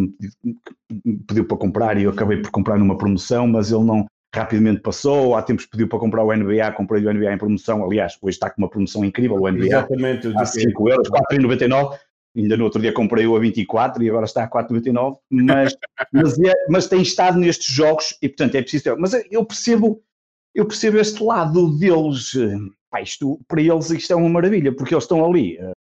pediu 1.27 1.45
para 1.45 1.57
comprar 1.57 1.97
e 1.99 2.03
eu 2.03 2.11
acabei 2.11 2.41
por 2.41 2.49
comprar 2.49 2.79
numa 2.79 2.97
promoção, 2.97 3.47
mas 3.47 3.71
ele 3.71 3.83
não, 3.83 4.07
rapidamente 4.33 4.81
passou, 4.81 5.35
há 5.35 5.43
tempos 5.43 5.65
pediu 5.65 5.87
para 5.87 5.99
comprar 5.99 6.23
o 6.23 6.33
NBA, 6.33 6.71
comprei 6.71 7.05
o 7.05 7.13
NBA 7.13 7.33
em 7.33 7.37
promoção, 7.37 7.83
aliás, 7.83 8.17
hoje 8.21 8.35
está 8.35 8.49
com 8.49 8.61
uma 8.61 8.69
promoção 8.69 9.05
incrível 9.05 9.37
o 9.37 9.49
NBA, 9.49 9.65
Exatamente, 9.65 10.27
a 10.35 10.45
5 10.45 10.89
euros, 10.89 11.09
4,99, 11.09 11.99
ainda 12.35 12.57
no 12.57 12.63
outro 12.63 12.81
dia 12.81 12.91
comprei 12.91 13.27
o 13.27 13.35
a 13.35 13.39
24 13.39 14.03
e 14.03 14.09
agora 14.09 14.25
está 14.25 14.43
a 14.43 14.49
4,99, 14.49 15.17
mas, 15.29 15.75
mas, 16.11 16.39
é, 16.39 16.53
mas 16.67 16.87
tem 16.87 17.01
estado 17.01 17.37
nestes 17.37 17.73
jogos 17.73 18.17
e 18.21 18.27
portanto 18.27 18.55
é 18.55 18.61
preciso 18.61 18.83
ter, 18.85 18.95
mas 18.97 19.13
eu 19.29 19.45
percebo, 19.45 20.01
eu 20.55 20.65
percebo 20.65 20.97
este 20.97 21.23
lado 21.23 21.77
deles, 21.77 22.31
pá, 22.89 23.01
isto, 23.01 23.39
para 23.47 23.61
eles 23.61 23.91
isto 23.91 24.11
é 24.11 24.15
uma 24.15 24.29
maravilha, 24.29 24.75
porque 24.75 24.95
eles 24.95 25.03
estão 25.03 25.23
ali 25.23 25.59
uh, 25.59 25.73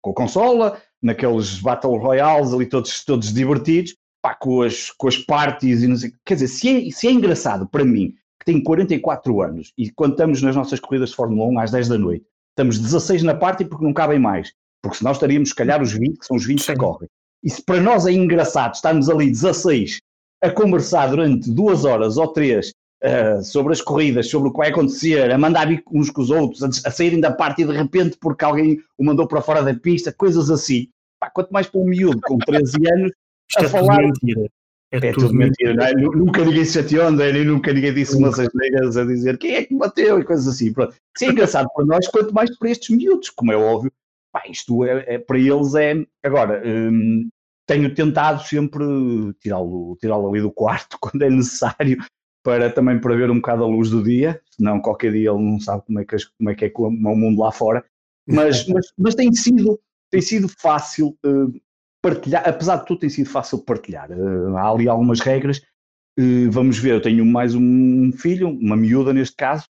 com 0.00 0.12
a 0.12 0.14
consola, 0.14 0.80
naqueles 1.02 1.60
Battle 1.60 1.98
Royales 1.98 2.54
ali 2.54 2.64
todos, 2.64 3.04
todos 3.04 3.34
divertidos, 3.34 3.94
pá, 4.22 4.34
com, 4.34 4.62
as, 4.62 4.90
com 4.92 5.08
as 5.08 5.18
parties 5.18 5.82
e 5.82 5.88
não 5.88 5.96
sei. 5.96 6.12
Quer 6.24 6.34
dizer, 6.34 6.48
se 6.48 6.68
é, 6.68 6.90
se 6.90 7.08
é 7.08 7.10
engraçado 7.10 7.66
para 7.66 7.84
mim, 7.84 8.14
que 8.38 8.46
tenho 8.46 8.62
44 8.62 9.42
anos, 9.42 9.72
e 9.76 9.90
quando 9.90 10.12
estamos 10.12 10.40
nas 10.40 10.54
nossas 10.54 10.80
corridas 10.80 11.10
de 11.10 11.16
Fórmula 11.16 11.50
1 11.50 11.58
às 11.58 11.70
10 11.72 11.88
da 11.88 11.98
noite, 11.98 12.24
estamos 12.50 12.78
16 12.78 13.24
na 13.24 13.34
parte 13.34 13.64
porque 13.64 13.84
não 13.84 13.92
cabem 13.92 14.18
mais, 14.18 14.52
porque 14.80 14.98
senão 14.98 15.12
estaríamos, 15.12 15.50
se 15.50 15.54
calhar, 15.54 15.82
os 15.82 15.92
20, 15.92 16.18
que 16.18 16.26
são 16.26 16.36
os 16.36 16.46
20 16.46 16.62
Sim. 16.62 16.72
que 16.72 16.78
correm. 16.78 17.08
E 17.42 17.50
se 17.50 17.62
para 17.62 17.80
nós 17.80 18.06
é 18.06 18.12
engraçado 18.12 18.74
estarmos 18.74 19.10
ali 19.10 19.28
16 19.28 19.98
a 20.42 20.50
conversar 20.50 21.08
durante 21.08 21.50
duas 21.50 21.84
horas 21.84 22.16
ou 22.16 22.28
três 22.28 22.72
uh, 23.02 23.42
sobre 23.42 23.72
as 23.72 23.80
corridas, 23.80 24.28
sobre 24.28 24.48
o 24.48 24.52
que 24.52 24.58
vai 24.58 24.70
acontecer, 24.70 25.30
a 25.30 25.38
mandar 25.38 25.68
uns 25.92 26.10
com 26.10 26.22
os 26.22 26.30
outros, 26.30 26.62
a, 26.62 26.68
a, 26.68 26.90
saírem 26.90 27.20
da 27.20 27.32
parte 27.32 27.62
e 27.62 27.64
de 27.64 27.72
repente 27.72 28.16
porque 28.20 28.44
alguém 28.44 28.80
o 28.96 29.04
mandou 29.04 29.26
para 29.26 29.42
fora 29.42 29.62
da 29.62 29.74
pista, 29.74 30.12
coisas 30.12 30.50
assim. 30.50 30.88
Pá, 31.20 31.30
quanto 31.30 31.52
mais 31.52 31.68
para 31.68 31.80
um 31.80 31.84
miúdo 31.84 32.20
com 32.22 32.38
13 32.38 32.76
anos 32.92 33.12
isto 33.52 33.60
a 33.60 33.64
é 33.64 33.68
falar. 33.68 33.96
Tudo 33.96 34.06
mentira. 34.24 34.50
É, 34.92 34.96
é 34.96 35.12
tudo, 35.12 35.26
tudo 35.26 35.34
mentira, 35.34 35.74
mentira. 35.74 35.94
Não 35.94 36.10
é? 36.10 36.16
Nunca 36.16 36.44
ninguém 36.44 36.64
se 36.64 36.74
chateou, 36.74 37.06
André, 37.06 37.32
nem 37.32 37.44
nunca 37.44 37.72
ninguém 37.72 37.94
disse 37.94 38.16
umas 38.16 38.38
asneiras 38.38 38.96
a 38.96 39.04
dizer 39.04 39.38
quem 39.38 39.54
é 39.54 39.64
que 39.64 39.74
bateu 39.74 40.18
e 40.18 40.24
coisas 40.24 40.46
assim. 40.46 40.72
Pronto. 40.72 40.94
Isso 41.16 41.24
é 41.24 41.32
engraçado 41.32 41.68
para 41.74 41.86
nós, 41.86 42.06
quanto 42.08 42.34
mais 42.34 42.56
para 42.58 42.70
estes 42.70 42.94
miúdos, 42.94 43.30
como 43.30 43.52
é 43.52 43.56
óbvio. 43.56 43.92
Pá, 44.32 44.42
isto 44.48 44.84
é, 44.84 45.14
é 45.14 45.18
para 45.18 45.38
eles 45.38 45.74
é. 45.74 46.04
Agora, 46.22 46.62
hum, 46.64 47.28
tenho 47.66 47.94
tentado 47.94 48.42
sempre 48.42 48.84
tirá-lo 49.40 49.96
tirá 50.00 50.14
ali 50.14 50.40
do 50.40 50.50
quarto 50.50 50.98
quando 51.00 51.22
é 51.22 51.30
necessário, 51.30 51.98
para 52.42 52.70
também 52.70 53.00
para 53.00 53.16
ver 53.16 53.30
um 53.30 53.36
bocado 53.36 53.64
a 53.64 53.66
luz 53.66 53.90
do 53.90 54.02
dia, 54.02 54.40
senão 54.50 54.80
qualquer 54.80 55.12
dia 55.12 55.30
ele 55.30 55.42
não 55.42 55.60
sabe 55.60 55.84
como 55.86 56.00
é 56.00 56.04
que, 56.04 56.16
como 56.38 56.50
é, 56.50 56.54
que 56.54 56.64
é 56.64 56.72
o 56.74 56.90
mundo 56.90 57.40
lá 57.40 57.52
fora. 57.52 57.84
Mas, 58.26 58.66
mas, 58.68 58.92
mas 58.98 59.14
tem 59.14 59.32
sido 59.32 59.80
tem 60.10 60.20
sido 60.20 60.46
fácil 60.46 61.16
uh, 61.24 61.50
partilhar, 62.02 62.46
apesar 62.46 62.78
de 62.78 62.86
tudo 62.86 63.00
tem 63.00 63.08
sido 63.08 63.30
fácil 63.30 63.64
partilhar. 63.64 64.10
Uh, 64.10 64.56
há 64.56 64.68
ali 64.68 64.88
algumas 64.88 65.20
regras. 65.20 65.62
Uh, 66.18 66.50
vamos 66.50 66.78
ver, 66.78 66.94
eu 66.94 67.00
tenho 67.00 67.24
mais 67.24 67.54
um 67.54 68.12
filho, 68.12 68.48
uma 68.48 68.76
miúda 68.76 69.14
neste 69.14 69.36
caso, 69.36 69.66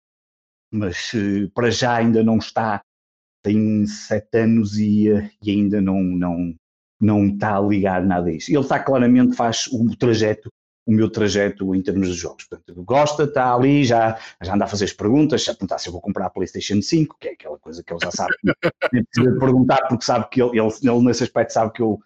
mas 0.70 1.12
uh, 1.14 1.50
para 1.52 1.70
já 1.70 1.96
ainda 1.96 2.22
não 2.22 2.36
está, 2.36 2.82
tem 3.42 3.86
sete 3.86 4.38
anos 4.38 4.78
e, 4.78 5.08
e, 5.42 5.50
ainda 5.50 5.80
não, 5.80 6.00
não, 6.00 6.54
não 7.00 7.26
está 7.26 7.56
a 7.56 7.60
ligar 7.60 8.04
nada 8.04 8.28
a 8.28 8.32
isso. 8.32 8.50
Ele 8.52 8.60
está 8.60 8.78
claramente, 8.78 9.34
faz 9.34 9.66
o 9.72 9.96
trajeto, 9.96 10.48
o 10.86 10.92
meu 10.92 11.10
trajeto 11.10 11.74
em 11.74 11.82
termos 11.82 12.08
de 12.08 12.14
jogos. 12.14 12.44
Portanto, 12.44 12.84
gosta, 12.84 13.24
está 13.24 13.52
ali, 13.52 13.84
já, 13.84 14.18
já 14.40 14.54
anda 14.54 14.64
a 14.64 14.68
fazer 14.68 14.84
as 14.84 14.92
perguntas, 14.92 15.44
já 15.44 15.52
perguntar 15.52 15.78
se 15.78 15.88
eu 15.88 15.92
vou 15.92 16.00
comprar 16.00 16.26
a 16.26 16.30
PlayStation 16.30 16.80
5, 16.80 17.16
que 17.18 17.28
é 17.28 17.32
aquela 17.32 17.58
coisa 17.58 17.82
que 17.82 17.92
ele 17.92 18.00
já 18.02 18.10
sabe. 18.10 18.34
Nem 18.92 19.04
precisa 19.10 19.38
perguntar 19.38 19.88
porque 19.88 20.04
sabe 20.04 20.28
que 20.30 20.40
ele, 20.40 20.58
ele, 20.58 20.72
ele, 20.82 21.04
nesse 21.04 21.24
aspecto 21.24 21.52
sabe 21.52 21.72
que 21.72 21.82
eu 21.82 21.98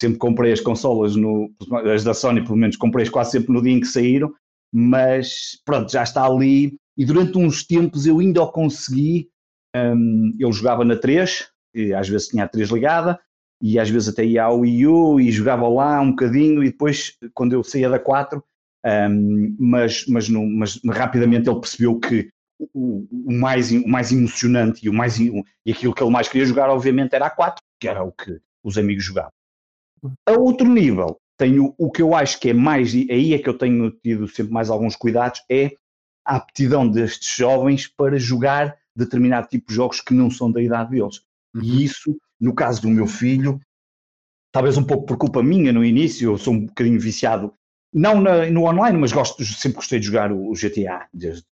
sempre 0.00 0.18
comprei 0.18 0.52
as 0.52 0.60
consolas, 0.60 1.16
no, 1.16 1.50
as 1.92 2.04
da 2.04 2.14
Sony 2.14 2.42
pelo 2.42 2.56
menos 2.56 2.76
comprei 2.76 3.08
quase 3.08 3.32
sempre 3.32 3.52
no 3.52 3.62
dia 3.62 3.72
em 3.72 3.80
que 3.80 3.86
saíram, 3.86 4.32
mas 4.72 5.60
pronto, 5.64 5.90
já 5.90 6.02
está 6.02 6.24
ali 6.24 6.76
e 6.98 7.04
durante 7.04 7.38
uns 7.38 7.64
tempos 7.64 8.06
eu 8.06 8.18
ainda 8.18 8.42
o 8.42 8.50
consegui, 8.50 9.28
um, 9.76 10.34
eu 10.38 10.52
jogava 10.52 10.84
na 10.84 10.96
3, 10.96 11.48
e 11.72 11.94
às 11.94 12.08
vezes 12.08 12.26
tinha 12.26 12.44
a 12.44 12.48
3 12.48 12.70
ligada, 12.70 13.20
e 13.62 13.78
às 13.78 13.88
vezes 13.88 14.08
até 14.08 14.24
ia 14.24 14.42
ao 14.44 14.60
Wii 14.60 14.86
U 14.86 15.20
e 15.20 15.30
jogava 15.30 15.68
lá 15.68 16.00
um 16.00 16.10
bocadinho 16.10 16.62
e 16.62 16.70
depois, 16.70 17.16
quando 17.34 17.52
eu 17.52 17.62
saía 17.62 17.88
da 17.88 18.00
4, 18.00 18.42
um, 18.84 19.56
mas, 19.58 20.06
mas, 20.08 20.28
no, 20.28 20.44
mas 20.44 20.80
rapidamente 20.84 21.48
ele 21.48 21.60
percebeu 21.60 21.98
que 21.98 22.28
o, 22.58 23.06
o, 23.10 23.32
mais, 23.32 23.70
o 23.70 23.86
mais 23.86 24.10
emocionante 24.10 24.84
e, 24.84 24.88
o 24.88 24.92
mais, 24.92 25.20
e 25.20 25.44
aquilo 25.70 25.94
que 25.94 26.02
ele 26.02 26.12
mais 26.12 26.28
queria 26.28 26.46
jogar, 26.46 26.68
obviamente, 26.68 27.14
era 27.14 27.26
a 27.26 27.30
4, 27.30 27.62
que 27.80 27.88
era 27.88 28.02
o 28.02 28.10
que 28.10 28.40
os 28.64 28.76
amigos 28.76 29.04
jogavam. 29.04 29.30
A 30.26 30.32
outro 30.32 30.68
nível, 30.68 31.20
tenho 31.36 31.74
o 31.78 31.90
que 31.90 32.02
eu 32.02 32.14
acho 32.14 32.38
que 32.40 32.50
é 32.50 32.52
mais, 32.52 32.92
aí 32.92 33.34
é 33.34 33.38
que 33.38 33.48
eu 33.48 33.56
tenho 33.56 33.90
tido 33.90 34.26
sempre 34.28 34.52
mais 34.52 34.70
alguns 34.70 34.96
cuidados, 34.96 35.42
é 35.50 35.72
a 36.24 36.36
aptidão 36.36 36.88
destes 36.88 37.36
jovens 37.36 37.86
para 37.86 38.18
jogar 38.18 38.76
determinado 38.94 39.48
tipo 39.48 39.68
de 39.68 39.74
jogos 39.74 40.00
que 40.00 40.12
não 40.12 40.30
são 40.30 40.50
da 40.50 40.60
idade 40.60 40.90
deles. 40.90 41.22
Uhum. 41.54 41.62
E 41.62 41.84
isso, 41.84 42.18
no 42.40 42.54
caso 42.54 42.82
do 42.82 42.88
meu 42.88 43.06
filho, 43.06 43.60
talvez 44.52 44.76
um 44.76 44.84
pouco 44.84 45.06
por 45.06 45.16
culpa 45.16 45.42
minha 45.42 45.72
no 45.72 45.84
início, 45.84 46.32
eu 46.32 46.38
sou 46.38 46.52
um 46.52 46.66
bocadinho 46.66 47.00
viciado, 47.00 47.54
não 47.94 48.20
na, 48.20 48.46
no 48.50 48.64
online, 48.64 48.98
mas 48.98 49.12
gosto, 49.12 49.44
sempre 49.44 49.76
gostei 49.76 50.00
de 50.00 50.06
jogar 50.06 50.32
o, 50.32 50.52
GTA, 50.52 51.08
desde, 51.14 51.44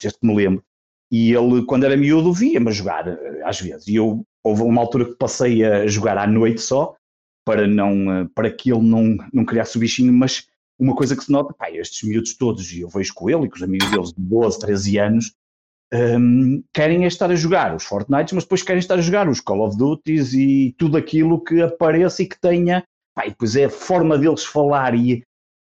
desde 0.00 0.18
que 0.18 0.26
me 0.26 0.34
lembro. 0.34 0.64
E 1.10 1.32
ele, 1.32 1.64
quando 1.66 1.84
era 1.84 1.96
miúdo, 1.96 2.32
via-me 2.32 2.72
jogar, 2.72 3.06
eh, 3.06 3.42
às 3.44 3.60
vezes. 3.60 3.86
E 3.86 3.96
eu, 3.96 4.24
houve 4.42 4.62
uma 4.62 4.80
altura 4.80 5.04
que 5.04 5.16
passei 5.16 5.62
a 5.62 5.86
jogar 5.86 6.16
à 6.16 6.26
noite 6.26 6.62
só, 6.62 6.96
para, 7.44 7.66
não, 7.66 8.12
eh, 8.12 8.28
para 8.34 8.50
que 8.50 8.72
ele 8.72 8.82
não, 8.82 9.16
não 9.32 9.44
criasse 9.44 9.76
o 9.76 9.80
bichinho, 9.80 10.12
mas 10.12 10.46
uma 10.78 10.94
coisa 10.94 11.16
que 11.16 11.24
se 11.24 11.30
nota, 11.30 11.54
pá, 11.54 11.70
estes 11.70 12.06
miúdos 12.08 12.36
todos, 12.36 12.72
e 12.72 12.80
eu 12.80 12.88
vejo 12.88 13.14
com 13.14 13.30
ele 13.30 13.44
e 13.44 13.48
com 13.48 13.56
os 13.56 13.62
amigos 13.62 13.90
deles 13.90 14.12
de 14.12 14.20
12, 14.20 14.58
13 14.58 14.98
anos, 14.98 15.32
um, 15.92 16.64
querem 16.72 17.04
estar 17.04 17.30
a 17.30 17.34
jogar 17.34 17.74
os 17.76 17.84
Fortnite, 17.84 18.34
mas 18.34 18.44
depois 18.44 18.62
querem 18.62 18.80
estar 18.80 18.94
a 18.94 19.02
jogar 19.02 19.28
os 19.28 19.40
Call 19.40 19.66
of 19.66 19.76
Duties 19.76 20.32
e 20.32 20.74
tudo 20.78 20.96
aquilo 20.96 21.42
que 21.42 21.60
apareça 21.60 22.22
e 22.22 22.26
que 22.26 22.40
tenha. 22.40 22.82
Pá, 23.14 23.26
e 23.26 23.30
depois 23.30 23.54
é 23.56 23.66
a 23.66 23.70
forma 23.70 24.16
deles 24.16 24.42
falar 24.44 24.94
e 24.94 25.22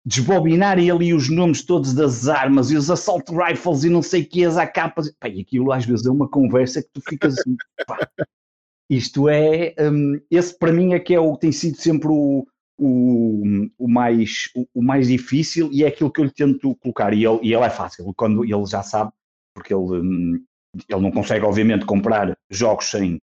desbobinarem 0.05 0.89
ali 0.89 1.13
os 1.13 1.29
nomes 1.29 1.63
todos 1.63 1.93
das 1.93 2.29
armas 2.29 2.71
e 2.71 2.77
os 2.77 2.89
assault 2.89 3.29
rifles 3.29 3.83
e 3.83 3.89
não 3.89 4.01
sei 4.01 4.23
que, 4.23 4.45
as 4.45 4.55
AKs. 4.55 5.11
Pá, 5.19 5.27
e 5.27 5.41
aquilo 5.41 5.71
às 5.73 5.85
vezes 5.85 6.05
é 6.05 6.11
uma 6.11 6.29
conversa 6.29 6.81
que 6.81 6.89
tu 6.93 7.01
ficas 7.01 7.37
assim. 7.37 7.57
Pá, 7.85 8.07
isto 8.89 9.29
é. 9.29 9.73
Um, 9.79 10.19
esse 10.29 10.57
para 10.57 10.71
mim 10.71 10.93
é 10.93 10.99
que 10.99 11.13
é 11.13 11.19
o 11.19 11.37
tem 11.37 11.51
sido 11.51 11.77
sempre 11.77 12.09
o. 12.09 12.45
O, 12.77 13.41
o, 13.77 13.87
mais, 13.87 14.49
o, 14.53 14.67
o 14.73 14.83
mais 14.83 15.07
difícil 15.07 15.69
e 15.71 15.85
é 15.85 15.87
aquilo 15.87 16.11
que 16.11 16.19
eu 16.19 16.25
lhe 16.25 16.31
tento 16.31 16.75
colocar 16.75 17.13
e 17.13 17.25
ele, 17.25 17.39
e 17.41 17.53
ele 17.53 17.63
é 17.63 17.69
fácil, 17.69 18.13
quando 18.17 18.43
ele 18.43 18.65
já 18.65 18.83
sabe 18.83 19.13
porque 19.55 19.73
ele, 19.73 20.01
hum, 20.01 20.45
ele 20.89 21.01
não 21.01 21.11
consegue, 21.11 21.45
obviamente, 21.45 21.85
comprar 21.85 22.37
jogos 22.49 22.85
sem, 22.91 23.17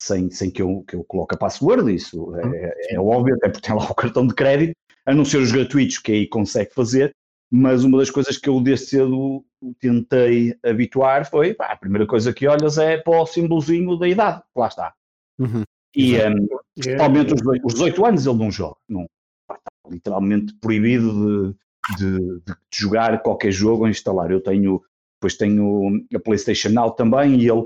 sem, 0.00 0.30
sem 0.30 0.50
que, 0.50 0.62
eu, 0.62 0.84
que 0.86 0.94
eu 0.94 1.04
coloque 1.04 1.34
a 1.34 1.38
password, 1.38 1.92
isso 1.92 2.36
é, 2.36 2.92
é, 2.92 2.94
é 2.94 3.00
óbvio, 3.00 3.34
até 3.36 3.48
porque 3.48 3.66
tem 3.66 3.74
lá 3.74 3.84
o 3.84 3.94
cartão 3.94 4.26
de 4.26 4.34
crédito, 4.34 4.74
a 5.06 5.14
não 5.14 5.24
ser 5.24 5.38
os 5.38 5.50
gratuitos 5.50 5.98
que 5.98 6.12
aí 6.12 6.28
consegue 6.28 6.74
fazer, 6.74 7.14
mas 7.50 7.82
uma 7.82 7.98
das 7.98 8.10
coisas 8.10 8.36
que 8.36 8.48
eu 8.48 8.60
desde 8.60 8.86
cedo 8.86 9.44
tentei 9.80 10.54
habituar 10.62 11.28
foi, 11.28 11.54
pá, 11.54 11.72
a 11.72 11.76
primeira 11.76 12.06
coisa 12.06 12.32
que 12.32 12.46
olhas 12.46 12.78
é 12.78 12.98
para 12.98 13.20
o 13.20 13.26
símbolozinho 13.26 13.98
da 13.98 14.06
idade, 14.06 14.42
lá 14.54 14.68
está. 14.68 14.94
Uhum. 15.40 15.62
E 15.96 16.16
um, 16.16 16.46
principalmente 16.76 17.34
os, 17.34 17.40
os 17.64 17.74
18 17.74 18.06
anos 18.06 18.26
ele 18.26 18.38
não 18.38 18.50
joga, 18.50 18.76
não, 18.88 19.06
está 19.50 19.58
literalmente 19.90 20.54
proibido 20.60 21.56
de, 21.96 21.96
de, 21.96 22.18
de, 22.18 22.54
jogar 22.72 23.20
qualquer 23.22 23.50
jogo 23.50 23.84
ou 23.84 23.88
instalar. 23.88 24.30
Eu 24.30 24.40
tenho 24.40 24.82
depois 25.20 25.36
tenho 25.36 26.06
a 26.14 26.18
PlayStation 26.18 26.70
Now 26.70 26.92
também 26.92 27.40
e 27.40 27.48
ele 27.48 27.64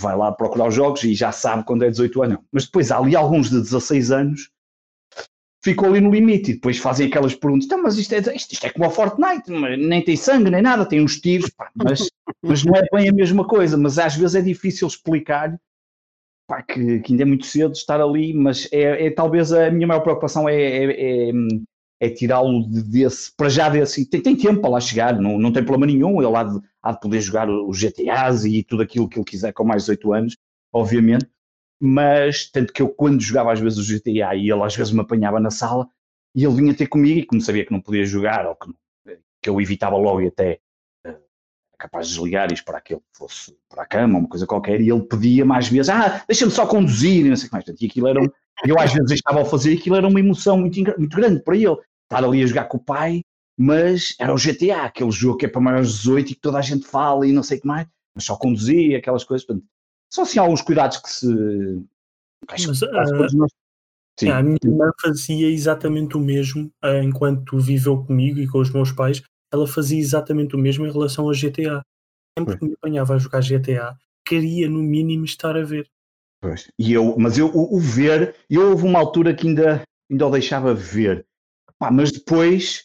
vai 0.00 0.16
lá 0.16 0.32
procurar 0.32 0.68
os 0.68 0.74
jogos 0.74 1.04
e 1.04 1.14
já 1.14 1.32
sabe 1.32 1.64
quando 1.64 1.84
é 1.84 1.90
18 1.90 2.22
anos. 2.22 2.38
Mas 2.50 2.64
depois 2.64 2.90
há 2.90 2.98
ali 2.98 3.14
alguns 3.14 3.50
de 3.50 3.60
16 3.60 4.10
anos 4.10 4.50
ficou 5.62 5.88
ali 5.88 6.00
no 6.00 6.10
limite 6.10 6.52
e 6.52 6.54
depois 6.54 6.78
fazem 6.78 7.08
aquelas 7.08 7.34
perguntas, 7.34 7.66
então, 7.66 7.82
mas 7.82 7.98
isto 7.98 8.14
é, 8.14 8.18
isto, 8.36 8.52
isto 8.52 8.64
é 8.64 8.70
como 8.70 8.86
a 8.86 8.90
Fortnite, 8.90 9.50
nem 9.50 10.00
tem 10.04 10.14
sangue 10.14 10.48
nem 10.48 10.62
nada, 10.62 10.86
tem 10.86 11.02
uns 11.02 11.20
tiros, 11.20 11.50
pá, 11.50 11.72
mas, 11.74 12.08
mas 12.40 12.64
não 12.64 12.76
é 12.76 12.86
bem 12.92 13.08
a 13.08 13.12
mesma 13.12 13.44
coisa, 13.44 13.76
mas 13.76 13.98
às 13.98 14.14
vezes 14.14 14.36
é 14.36 14.40
difícil 14.40 14.86
explicar 14.86 15.58
pá, 16.46 16.62
que, 16.62 17.00
que 17.00 17.12
ainda 17.12 17.22
é 17.22 17.26
muito 17.26 17.46
cedo 17.46 17.72
estar 17.72 18.00
ali, 18.00 18.32
mas 18.34 18.68
é, 18.72 19.06
é 19.06 19.10
talvez 19.10 19.52
a 19.52 19.70
minha 19.70 19.86
maior 19.86 20.00
preocupação 20.00 20.48
é, 20.48 20.54
é, 20.54 21.28
é 21.30 21.32
é 21.98 22.10
tirá-lo 22.10 22.66
desse, 22.68 23.34
para 23.34 23.48
já 23.48 23.68
desse, 23.68 24.08
tem, 24.08 24.20
tem 24.20 24.36
tempo 24.36 24.60
para 24.60 24.70
lá 24.70 24.80
chegar, 24.80 25.18
não, 25.18 25.38
não 25.38 25.52
tem 25.52 25.64
problema 25.64 25.90
nenhum, 25.90 26.22
ele 26.22 26.36
há 26.36 26.44
de, 26.44 26.60
há 26.82 26.92
de 26.92 27.00
poder 27.00 27.20
jogar 27.20 27.48
os 27.48 27.78
GTAs 27.78 28.44
e 28.44 28.62
tudo 28.62 28.82
aquilo 28.82 29.08
que 29.08 29.18
ele 29.18 29.24
quiser 29.24 29.52
com 29.52 29.64
mais 29.64 29.82
de 29.84 29.92
18 29.92 30.12
anos, 30.12 30.36
obviamente, 30.72 31.26
mas 31.80 32.50
tanto 32.50 32.72
que 32.72 32.82
eu 32.82 32.88
quando 32.88 33.20
jogava 33.20 33.52
às 33.52 33.60
vezes 33.60 33.78
o 33.78 33.94
GTA 33.94 34.34
e 34.34 34.50
ele 34.50 34.62
às 34.62 34.76
vezes 34.76 34.92
me 34.92 35.00
apanhava 35.00 35.40
na 35.40 35.50
sala 35.50 35.88
e 36.34 36.44
ele 36.44 36.54
vinha 36.54 36.74
ter 36.74 36.86
comigo 36.86 37.20
e 37.20 37.26
como 37.26 37.40
sabia 37.40 37.64
que 37.64 37.72
não 37.72 37.80
podia 37.80 38.04
jogar 38.04 38.46
ou 38.46 38.54
que, 38.54 38.70
que 39.42 39.48
eu 39.48 39.60
evitava 39.60 39.96
logo 39.96 40.20
e 40.20 40.28
até 40.28 40.60
capaz 41.78 42.08
de 42.08 42.14
desligar 42.14 42.50
e 42.50 42.54
esperar 42.54 42.80
que 42.80 42.94
ele 42.94 43.02
fosse 43.12 43.56
para 43.68 43.82
a 43.82 43.86
cama, 43.86 44.18
uma 44.18 44.28
coisa 44.28 44.46
qualquer, 44.46 44.80
e 44.80 44.90
ele 44.90 45.02
pedia 45.02 45.44
mais 45.44 45.68
vezes, 45.68 45.90
ah, 45.90 46.22
deixa-me 46.26 46.50
só 46.50 46.66
conduzir 46.66 47.26
e 47.26 47.28
não 47.28 47.36
sei 47.36 47.46
o 47.46 47.50
que 47.50 47.54
mais, 47.54 47.80
e 47.80 47.86
aquilo 47.86 48.08
era 48.08 48.20
um, 48.20 48.28
eu 48.64 48.78
às 48.78 48.92
vezes 48.92 49.12
estava 49.12 49.42
a 49.42 49.44
fazer 49.44 49.74
aquilo, 49.76 49.96
era 49.96 50.06
uma 50.06 50.20
emoção 50.20 50.58
muito, 50.58 50.80
muito 50.98 51.16
grande 51.16 51.42
para 51.42 51.56
ele. 51.56 51.76
Estar 52.04 52.24
ali 52.24 52.42
a 52.42 52.46
jogar 52.46 52.64
com 52.64 52.78
o 52.78 52.82
pai, 52.82 53.22
mas 53.58 54.14
era 54.18 54.32
o 54.32 54.38
GTA, 54.38 54.84
aquele 54.84 55.10
jogo 55.10 55.38
que 55.38 55.46
é 55.46 55.48
para 55.48 55.60
maiores 55.60 55.90
de 55.90 55.98
18 55.98 56.30
e 56.30 56.34
que 56.34 56.40
toda 56.40 56.58
a 56.58 56.62
gente 56.62 56.86
fala 56.86 57.26
e 57.26 57.32
não 57.32 57.42
sei 57.42 57.58
o 57.58 57.60
que 57.60 57.66
mais, 57.66 57.86
mas 58.14 58.24
só 58.24 58.36
conduzia, 58.36 58.98
aquelas 58.98 59.24
coisas. 59.24 59.46
Portanto, 59.46 59.66
são 60.10 60.24
assim 60.24 60.38
alguns 60.38 60.62
cuidados 60.62 60.98
que 60.98 61.10
se. 61.10 61.26
Acho 62.48 62.68
mas, 62.68 62.80
que 62.80 62.86
uh, 62.86 63.46
Sim. 64.18 64.30
A 64.30 64.42
minha 64.42 64.56
irmã 64.64 64.90
fazia 65.02 65.50
exatamente 65.50 66.16
o 66.16 66.20
mesmo 66.20 66.72
uh, 66.82 67.02
enquanto 67.02 67.58
viveu 67.58 68.02
comigo 68.04 68.38
e 68.38 68.46
com 68.46 68.58
os 68.60 68.70
meus 68.70 68.92
pais. 68.92 69.22
Ela 69.56 69.66
fazia 69.66 69.98
exatamente 69.98 70.54
o 70.54 70.58
mesmo 70.58 70.86
em 70.86 70.92
relação 70.92 71.26
ao 71.26 71.32
GTA. 71.32 71.82
Sempre 72.38 72.58
que 72.58 72.64
me 72.66 72.74
apanhava 72.74 73.14
a 73.14 73.18
jogar 73.18 73.40
GTA, 73.40 73.96
queria 74.26 74.68
no 74.68 74.82
mínimo 74.82 75.24
estar 75.24 75.56
a 75.56 75.62
ver. 75.62 75.88
Pois. 76.40 76.70
E 76.78 76.92
eu, 76.92 77.16
mas 77.18 77.38
eu, 77.38 77.48
o, 77.48 77.76
o 77.76 77.80
ver, 77.80 78.34
eu 78.50 78.70
houve 78.70 78.84
uma 78.84 78.98
altura 78.98 79.34
que 79.34 79.48
ainda, 79.48 79.82
ainda 80.10 80.26
o 80.26 80.30
deixava 80.30 80.74
ver. 80.74 81.24
Pá, 81.78 81.90
mas 81.90 82.12
depois 82.12 82.84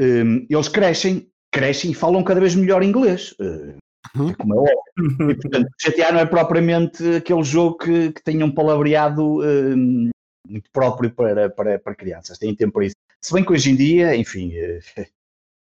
um, 0.00 0.46
eles 0.48 0.68
crescem, 0.68 1.30
crescem 1.50 1.90
e 1.90 1.94
falam 1.94 2.24
cada 2.24 2.40
vez 2.40 2.54
melhor 2.54 2.82
inglês. 2.82 3.32
Uh, 3.32 3.76
uhum. 4.16 4.34
Como 4.34 4.54
é 4.54 4.58
óbvio. 4.58 5.30
E, 5.30 5.34
portanto, 5.34 5.68
GTA 5.84 6.12
não 6.12 6.20
é 6.20 6.26
propriamente 6.26 7.16
aquele 7.16 7.42
jogo 7.42 7.78
que, 7.78 8.12
que 8.12 8.22
tenha 8.22 8.44
um 8.44 8.54
palavreado 8.54 9.42
um, 9.42 10.10
muito 10.48 10.70
próprio 10.72 11.10
para, 11.10 11.50
para, 11.50 11.78
para 11.78 11.94
crianças. 11.94 12.38
Tem 12.38 12.54
tempo 12.54 12.74
para 12.74 12.86
isso. 12.86 12.96
Se 13.20 13.32
bem 13.32 13.44
que 13.44 13.52
hoje 13.52 13.70
em 13.70 13.76
dia, 13.76 14.16
enfim, 14.16 14.52
uh, 14.56 15.06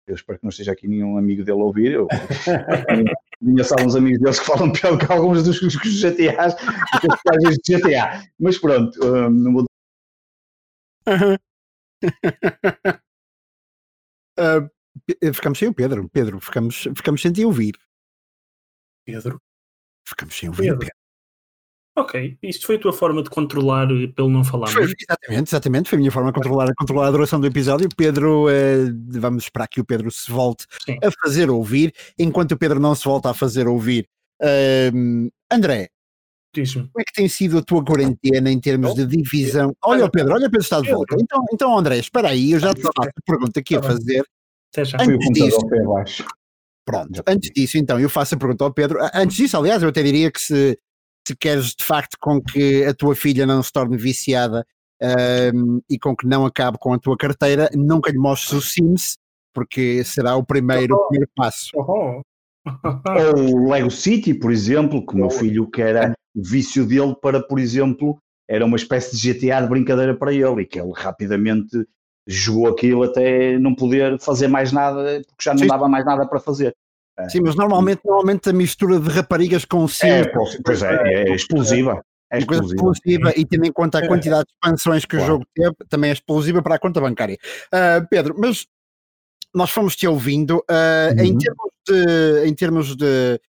eu 0.10 0.15
espero 0.15 0.39
que 0.39 0.45
não 0.45 0.50
esteja 0.50 0.72
aqui 0.72 0.88
nenhum 0.88 1.17
amigo 1.17 1.43
dele 1.43 1.60
a 1.60 1.63
ouvir. 1.63 1.91
Eu, 1.93 2.08
Conheço 3.39 3.74
alguns 3.78 3.95
amigos 3.95 4.19
deles 4.19 4.39
que 4.39 4.45
falam 4.45 4.72
pior 4.72 4.98
que 4.98 5.12
alguns 5.12 5.43
dos, 5.43 5.62
dos 5.62 5.74
GTAs, 5.74 6.56
dos 7.02 7.62
de 7.63 7.78
GTA. 7.78 8.24
Mas 8.38 8.58
pronto, 8.58 9.00
um, 9.02 9.30
não 9.30 9.54
vou. 9.54 9.65
uh, 14.38 14.69
ficamos 15.34 15.58
sem 15.58 15.69
o 15.69 15.74
Pedro. 15.74 16.10
Pedro, 16.10 16.39
ficamos, 16.41 16.88
ficamos 16.95 17.22
sem 17.22 17.32
te 17.32 17.45
ouvir. 17.45 17.80
Pedro? 19.06 19.41
Ficamos 20.06 20.38
sem 20.38 20.50
ouvir. 20.50 20.78
Pedro. 20.78 20.98
Ok, 21.99 22.38
isto 22.41 22.65
foi 22.65 22.77
a 22.77 22.79
tua 22.79 22.93
forma 22.93 23.21
de 23.21 23.29
controlar 23.29 23.91
eh, 23.91 24.07
pelo 24.07 24.29
não 24.29 24.41
falar 24.41 24.67
foi, 24.67 24.83
Exatamente, 24.83 25.49
exatamente, 25.49 25.89
foi 25.89 25.97
a 25.97 25.99
minha 25.99 26.12
forma 26.12 26.31
de 26.31 26.35
controlar, 26.35 26.73
controlar 26.77 27.07
a 27.07 27.12
duração 27.12 27.41
do 27.41 27.47
episódio. 27.47 27.89
Pedro, 27.95 28.49
eh, 28.49 28.85
vamos 29.19 29.43
esperar 29.43 29.67
que 29.67 29.81
o 29.81 29.85
Pedro 29.85 30.09
se 30.09 30.31
volte 30.31 30.65
Sim. 30.85 30.97
a 31.03 31.12
fazer 31.12 31.49
ouvir. 31.49 31.93
Enquanto 32.17 32.53
o 32.53 32.57
Pedro 32.57 32.79
não 32.79 32.95
se 32.95 33.03
volta 33.03 33.31
a 33.31 33.33
fazer 33.33 33.67
ouvir, 33.67 34.07
eh, 34.41 34.91
André, 35.51 35.89
como 36.73 36.89
é 36.99 37.03
que 37.03 37.13
tem 37.13 37.27
sido 37.27 37.57
a 37.57 37.62
tua 37.62 37.83
quarentena 37.83 38.49
em 38.49 38.59
termos 38.59 38.95
de 38.95 39.05
divisão? 39.05 39.75
Olha 39.83 40.05
o 40.05 40.09
Pedro, 40.12 40.35
olha 40.35 40.47
o 40.47 40.51
Pedro 40.51 40.62
está 40.63 40.79
de 40.79 40.89
volta. 40.89 41.17
Então, 41.19 41.45
então 41.51 41.77
André, 41.77 41.97
espera 41.97 42.29
aí, 42.29 42.53
eu 42.53 42.59
já 42.59 42.73
te 42.73 42.81
faço 42.81 43.09
a 43.09 43.21
pergunta 43.25 43.59
aqui 43.59 43.75
a 43.75 43.83
fazer. 43.83 44.23
Antes 44.77 45.29
disso, 45.33 45.59
pronto, 46.85 47.23
antes 47.27 47.51
disso, 47.53 47.77
então, 47.77 47.99
eu 47.99 48.09
faço 48.09 48.36
a 48.36 48.38
pergunta 48.38 48.63
ao 48.63 48.74
Pedro. 48.74 48.99
Antes 49.13 49.36
disso, 49.36 49.57
aliás, 49.57 49.84
eu 49.84 49.89
até 49.89 50.01
diria 50.01 50.32
que 50.32 50.39
se 50.39 50.80
se 51.28 51.36
queres 51.36 51.76
de 51.76 51.84
facto 51.84 52.17
com 52.20 52.41
que 52.41 52.84
a 52.86 52.93
tua 52.93 53.15
filha 53.15 53.45
não 53.45 53.61
se 53.61 53.72
torne 53.72 53.97
viciada 53.97 54.65
um, 55.53 55.82
e 55.89 55.97
com 55.97 56.15
que 56.15 56.28
não 56.28 56.45
acabe 56.45 56.78
com 56.80 56.93
a 56.93 56.99
tua 56.99 57.17
carteira, 57.17 57.70
nunca 57.74 58.11
lhe 58.11 58.17
mostres 58.17 58.53
o 58.53 58.61
Sims, 58.61 59.17
porque 59.53 60.03
será 60.03 60.36
o 60.36 60.43
primeiro, 60.43 60.95
oh. 60.95 61.07
primeiro 61.07 61.30
passo. 61.36 61.72
Oh. 61.76 62.22
Ou 63.38 63.55
o 63.55 63.72
Lego 63.72 63.89
City, 63.89 64.34
por 64.34 64.51
exemplo, 64.51 65.05
que 65.05 65.13
o 65.13 65.17
meu 65.17 65.30
filho 65.30 65.70
que 65.70 65.82
era 65.82 66.13
o 66.36 66.43
vício 66.43 66.86
dele 66.86 67.15
para, 67.22 67.41
por 67.41 67.59
exemplo, 67.59 68.17
era 68.47 68.65
uma 68.65 68.76
espécie 68.76 69.15
de 69.15 69.34
GTA 69.34 69.61
de 69.61 69.70
brincadeira 69.70 70.15
para 70.15 70.34
ele 70.34 70.61
e 70.61 70.65
que 70.65 70.80
ele 70.80 70.91
rapidamente 70.95 71.86
jogou 72.28 72.67
aquilo 72.67 73.03
até 73.03 73.57
não 73.57 73.74
poder 73.74 74.20
fazer 74.20 74.47
mais 74.47 74.72
nada 74.72 75.22
porque 75.28 75.43
já 75.43 75.51
não 75.51 75.59
Sim. 75.59 75.67
dava 75.67 75.88
mais 75.88 76.05
nada 76.05 76.28
para 76.28 76.39
fazer. 76.39 76.76
Sim, 77.28 77.41
mas 77.41 77.55
normalmente, 77.55 78.01
normalmente 78.05 78.49
a 78.49 78.53
mistura 78.53 78.99
de 78.99 79.09
raparigas 79.09 79.65
com 79.65 79.88
sim. 79.88 80.07
É, 80.07 80.24
pois 80.63 80.82
é, 80.82 80.95
é 81.30 81.36
explosiva. 81.36 82.03
É 82.32 82.45
coisa 82.45 82.63
explosiva 82.63 83.34
e 83.36 83.43
tendo 83.43 83.65
em 83.65 83.72
conta 83.72 83.97
a 83.97 84.07
quantidade 84.07 84.45
de 84.45 84.53
expansões 84.53 85.03
que 85.03 85.17
claro. 85.17 85.24
o 85.24 85.28
jogo 85.28 85.45
teve, 85.53 85.76
também 85.89 86.11
é 86.11 86.13
explosiva 86.13 86.61
para 86.61 86.76
a 86.76 86.80
conta 86.80 87.01
bancária. 87.01 87.38
Uh, 87.74 88.07
Pedro, 88.07 88.36
mas 88.38 88.67
nós 89.53 89.72
fomos 89.72 89.95
te 89.95 90.07
ouvindo 90.07 90.57
uh, 90.57 91.17
uhum. 91.17 91.26
em, 91.26 91.38
termos 91.38 91.72
de, 91.88 92.45
em 92.45 92.53
termos 92.53 92.95
de 92.95 93.41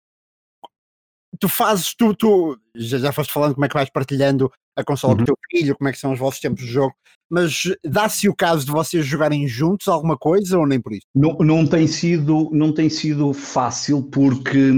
tu 1.38 1.48
fazes, 1.48 1.94
tu, 1.94 2.14
tu 2.14 2.58
já, 2.74 2.98
já 2.98 3.12
foste 3.12 3.32
falando 3.32 3.54
como 3.54 3.64
é 3.64 3.68
que 3.68 3.74
vais 3.74 3.90
partilhando 3.90 4.50
a 4.76 4.84
consola 4.84 5.12
uhum. 5.12 5.18
com 5.18 5.22
o 5.22 5.26
teu 5.26 5.36
filho, 5.50 5.76
como 5.76 5.88
é 5.88 5.92
que 5.92 5.98
são 5.98 6.12
os 6.12 6.18
vossos 6.18 6.40
tempos 6.40 6.64
de 6.64 6.70
jogo, 6.70 6.94
mas 7.30 7.62
dá-se 7.84 8.28
o 8.28 8.34
caso 8.34 8.64
de 8.64 8.72
vocês 8.72 9.04
jogarem 9.04 9.46
juntos 9.46 9.88
alguma 9.88 10.16
coisa 10.16 10.58
ou 10.58 10.66
nem 10.66 10.80
por 10.80 10.92
isso? 10.92 11.06
Não, 11.14 11.36
não, 11.38 11.66
tem, 11.66 11.86
sido, 11.86 12.50
não 12.52 12.72
tem 12.72 12.88
sido 12.88 13.32
fácil 13.32 14.02
porque, 14.02 14.72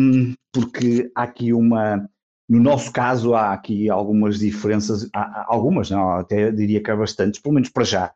porque 0.52 1.10
há 1.14 1.22
aqui 1.24 1.52
uma. 1.52 2.08
No 2.48 2.60
nosso 2.60 2.90
caso, 2.90 3.34
há 3.34 3.52
aqui 3.52 3.88
algumas 3.88 4.40
diferenças, 4.40 5.08
há, 5.14 5.46
algumas, 5.46 5.88
não, 5.88 6.10
até 6.16 6.50
diria 6.50 6.82
que 6.82 6.90
há 6.90 6.96
bastantes, 6.96 7.40
pelo 7.40 7.54
menos 7.54 7.68
para 7.68 7.84
já 7.84 8.12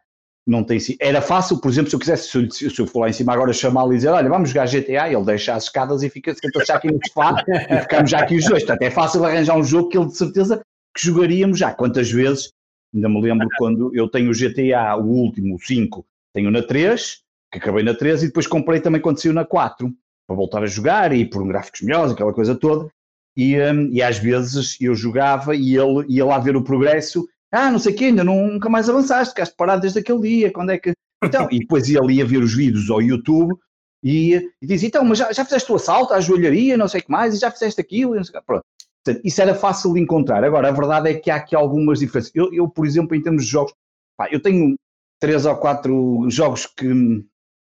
não 0.47 0.63
tem. 0.63 0.79
Era 1.01 1.23
fácil, 1.23 1.59
por 1.61 1.71
exemplo, 1.71 1.91
se 1.91 1.97
eu 1.97 2.01
quisesse, 2.01 2.29
se 2.29 2.65
eu, 2.65 2.71
se 2.71 2.79
eu 2.79 2.87
for 2.87 3.01
lá 3.01 3.09
em 3.09 3.13
cima 3.13 3.33
agora 3.33 3.53
chamá-lo 3.53 3.93
e 3.93 3.97
dizer, 3.97 4.09
olha, 4.09 4.29
vamos 4.29 4.51
jogar 4.51 4.67
GTA, 4.67 5.11
ele 5.11 5.25
deixa 5.25 5.55
as 5.55 5.65
escadas 5.65 6.03
e 6.03 6.11
fica 6.11 6.35
senta 6.35 6.65
já 6.65 6.77
aqui 6.77 6.93
no 6.93 6.99
sofá 7.07 7.43
e 7.49 7.81
ficamos 7.81 8.11
já 8.11 8.19
aqui 8.19 8.37
os 8.37 8.45
dois. 8.45 8.63
Portanto, 8.63 8.83
é 8.83 8.91
fácil 8.91 9.25
arranjar 9.25 9.57
um 9.57 9.65
jogo 9.65 9.89
que 9.89 9.97
ele 9.97 10.07
de 10.07 10.17
certeza 10.17 10.61
que 10.95 11.05
jogaríamos 11.05 11.59
já. 11.59 11.73
Quantas 11.73 12.11
vezes, 12.11 12.53
ainda 12.95 13.09
me 13.09 13.21
lembro 13.23 13.49
quando 13.57 13.91
eu 13.95 14.09
tenho 14.09 14.31
o 14.31 14.35
GTA, 14.35 14.97
o 14.97 15.07
último, 15.07 15.57
o 15.57 15.59
5, 15.59 16.05
tenho 16.35 16.51
na 16.51 16.63
3, 16.63 17.21
que 17.51 17.59
acabei 17.59 17.83
na 17.83 17.95
3 17.95 18.25
e 18.25 18.27
depois 18.27 18.47
comprei 18.47 18.81
também 18.81 19.01
quando 19.01 19.21
saiu 19.21 19.33
na 19.33 19.45
4, 19.45 19.91
para 20.27 20.37
voltar 20.37 20.63
a 20.63 20.67
jogar 20.67 21.13
e 21.13 21.25
por 21.25 21.43
um 21.43 21.49
gráficos 21.49 21.81
melhores, 21.81 22.13
aquela 22.13 22.33
coisa 22.33 22.55
toda. 22.55 22.91
E, 23.37 23.59
um, 23.59 23.91
e 23.91 24.03
às 24.03 24.19
vezes 24.19 24.77
eu 24.81 24.95
jogava 24.95 25.57
e 25.57 25.77
ele 25.77 26.05
ia 26.09 26.25
lá 26.25 26.39
ver 26.39 26.55
o 26.57 26.63
progresso 26.63 27.27
ah, 27.55 27.71
não 27.71 27.79
sei 27.79 27.93
o 27.93 27.97
quê, 27.97 28.05
ainda 28.07 28.25
nunca 28.25 28.69
mais 28.69 28.89
avançaste, 28.89 29.33
ficaste 29.33 29.55
parado 29.57 29.83
desde 29.83 29.99
aquele 29.99 30.21
dia, 30.21 30.53
quando 30.53 30.71
é 30.71 30.79
que. 30.79 30.93
Então, 31.23 31.49
e 31.51 31.61
depois 31.61 31.89
ia 31.89 32.01
ali 32.01 32.21
a 32.21 32.25
ver 32.25 32.43
os 32.43 32.55
vídeos 32.55 32.91
ao 32.91 33.01
YouTube 33.01 33.55
e, 34.03 34.35
e 34.61 34.67
dizia, 34.67 34.89
então, 34.89 35.05
mas 35.05 35.19
já, 35.19 35.33
já 35.33 35.45
fizeste 35.45 35.73
o 35.73 35.77
assalto 35.77 36.13
à 36.13 36.21
joelharia, 36.21 36.77
não 36.77 36.87
sei 36.87 37.01
o 37.01 37.05
que 37.05 37.11
mais, 37.11 37.35
e 37.35 37.39
já 37.39 37.51
fizeste 37.51 37.81
aquilo, 37.81 38.15
e 38.17 38.21
Pronto. 38.47 38.65
Portanto, 39.05 39.25
isso 39.25 39.43
era 39.43 39.55
fácil 39.55 39.93
de 39.93 40.01
encontrar. 40.01 40.43
Agora, 40.45 40.69
a 40.69 40.73
verdade 40.73 41.11
é 41.11 41.15
que 41.15 41.31
há 41.31 41.37
aqui 41.37 41.55
algumas 41.55 41.99
diferenças. 41.99 42.31
Eu, 42.35 42.53
eu 42.53 42.69
por 42.69 42.87
exemplo, 42.87 43.15
em 43.15 43.23
termos 43.23 43.45
de 43.45 43.51
jogos, 43.51 43.73
pá, 44.17 44.29
eu 44.31 44.41
tenho 44.41 44.75
três 45.21 45.47
ou 45.47 45.57
quatro 45.57 46.27
jogos 46.29 46.67
que 46.67 46.87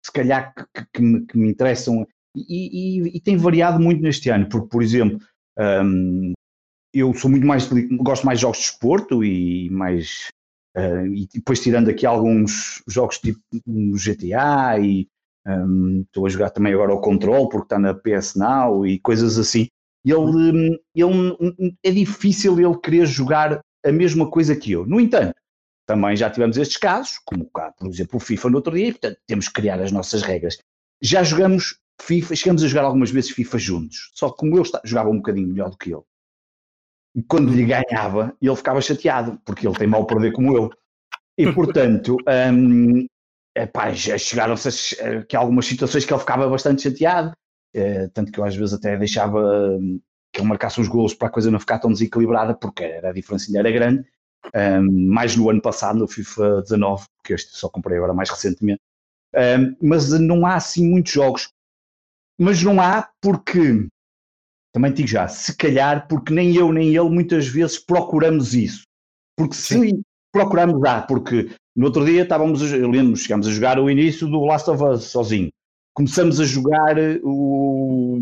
se 0.05 0.11
calhar 0.11 0.53
que, 0.55 0.85
que, 0.93 1.01
me, 1.01 1.25
que 1.25 1.37
me, 1.37 1.49
interessam 1.49 2.07
e, 2.35 3.01
e, 3.01 3.17
e, 3.17 3.21
tem 3.21 3.35
variado 3.35 3.79
muito 3.79 4.01
neste 4.01 4.29
ano, 4.29 4.47
porque, 4.47 4.67
por 4.69 4.81
exemplo, 4.81 5.19
um, 5.57 6.33
eu 6.93 7.13
sou 7.13 7.29
muito 7.29 7.45
mais 7.45 7.69
gosto 8.01 8.25
mais 8.25 8.39
de 8.39 8.43
jogos 8.43 8.57
de 8.57 8.63
esporto 8.65 9.23
e 9.23 9.69
mais 9.69 10.27
uh, 10.75 11.05
e 11.07 11.27
depois 11.33 11.59
tirando 11.59 11.89
aqui 11.89 12.05
alguns 12.05 12.81
jogos 12.87 13.19
tipo 13.19 13.39
GTA 13.65 14.79
e 14.79 15.07
um, 15.47 16.01
estou 16.01 16.25
a 16.25 16.29
jogar 16.29 16.49
também 16.49 16.73
agora 16.73 16.93
o 16.93 17.01
Control 17.01 17.47
porque 17.47 17.65
está 17.65 17.79
na 17.79 17.93
PS 17.93 18.35
Now 18.35 18.85
e 18.85 18.99
coisas 18.99 19.39
assim. 19.39 19.67
Ele, 20.05 20.79
ele 20.95 21.77
é 21.83 21.91
difícil 21.91 22.59
ele 22.59 22.77
querer 22.77 23.05
jogar 23.05 23.61
a 23.85 23.91
mesma 23.91 24.29
coisa 24.29 24.55
que 24.55 24.71
eu. 24.71 24.85
No 24.85 24.99
entanto, 24.99 25.35
também 25.85 26.15
já 26.15 26.29
tivemos 26.29 26.57
estes 26.57 26.77
casos, 26.77 27.17
como 27.25 27.45
por 27.45 27.87
exemplo 27.87 28.17
o 28.17 28.19
FIFA 28.19 28.49
no 28.49 28.57
outro 28.57 28.75
dia, 28.75 28.87
e 28.87 28.91
portanto 28.91 29.17
temos 29.25 29.47
que 29.47 29.53
criar 29.53 29.81
as 29.81 29.91
nossas 29.91 30.21
regras. 30.21 30.57
Já 31.01 31.23
jogamos 31.23 31.79
FIFA, 32.01 32.35
chegamos 32.35 32.63
a 32.63 32.67
jogar 32.67 32.83
algumas 32.83 33.09
vezes 33.09 33.31
FIFA 33.31 33.57
juntos, 33.57 34.11
só 34.13 34.29
que 34.29 34.37
como 34.37 34.57
eu 34.57 34.63
jogava 34.83 35.09
um 35.09 35.17
bocadinho 35.17 35.47
melhor 35.47 35.69
do 35.69 35.77
que 35.77 35.91
ele, 35.91 36.03
quando 37.23 37.53
lhe 37.53 37.65
ganhava, 37.65 38.35
ele 38.41 38.55
ficava 38.55 38.81
chateado, 38.81 39.39
porque 39.45 39.67
ele 39.67 39.77
tem 39.77 39.87
mal 39.87 40.05
perder 40.05 40.31
como 40.33 40.55
eu. 40.55 40.69
E 41.37 41.51
portanto, 41.51 42.17
um, 42.53 43.05
chegaram-se 44.17 44.95
que 45.27 45.35
algumas 45.35 45.65
situações 45.65 46.05
que 46.05 46.13
ele 46.13 46.19
ficava 46.19 46.49
bastante 46.49 46.83
chateado, 46.83 47.31
uh, 47.75 48.09
tanto 48.13 48.31
que 48.31 48.39
eu 48.39 48.43
às 48.43 48.55
vezes 48.55 48.73
até 48.73 48.97
deixava 48.97 49.39
um, 49.39 49.99
que 50.31 50.41
ele 50.41 50.47
marcasse 50.49 50.79
uns 50.79 50.87
golos 50.87 51.13
para 51.13 51.27
a 51.27 51.31
coisa 51.31 51.49
não 51.49 51.59
ficar 51.59 51.79
tão 51.79 51.91
desequilibrada, 51.91 52.53
porque 52.53 52.83
era, 52.83 53.09
a 53.09 53.13
diferença 53.13 53.47
ainda 53.47 53.59
era 53.59 53.71
grande. 53.71 54.05
Um, 54.55 55.09
mais 55.09 55.35
no 55.35 55.49
ano 55.49 55.61
passado, 55.61 55.99
no 55.99 56.07
FIFA 56.07 56.61
19, 56.61 57.05
porque 57.17 57.33
este 57.33 57.57
só 57.57 57.67
comprei 57.69 57.97
agora 57.97 58.13
mais 58.13 58.29
recentemente. 58.29 58.81
Um, 59.35 59.75
mas 59.81 60.11
não 60.19 60.45
há 60.45 60.55
assim 60.55 60.87
muitos 60.87 61.11
jogos. 61.11 61.49
Mas 62.39 62.61
não 62.61 62.79
há 62.79 63.09
porque 63.19 63.87
também 64.77 64.93
digo 64.93 65.07
já, 65.07 65.27
se 65.27 65.57
calhar, 65.57 66.07
porque 66.07 66.31
nem 66.31 66.55
eu 66.55 66.71
nem 66.71 66.95
ele 66.95 67.09
muitas 67.09 67.47
vezes 67.47 67.79
procuramos 67.79 68.53
isso. 68.53 68.83
Porque 69.35 69.55
se 69.55 69.73
Sim. 69.73 70.01
procuramos, 70.31 70.79
ah, 70.85 71.01
porque 71.01 71.49
no 71.75 71.85
outro 71.85 72.05
dia 72.05 72.21
estávamos, 72.21 72.61
eu 72.61 72.87
lembro, 72.87 73.15
chegámos 73.15 73.47
a 73.47 73.51
jogar 73.51 73.79
o 73.79 73.89
início 73.89 74.27
do 74.27 74.45
Last 74.45 74.69
of 74.69 74.83
Us 74.83 75.05
sozinho. 75.05 75.49
Começamos 75.95 76.39
a 76.39 76.45
jogar 76.45 76.95
o. 77.23 78.21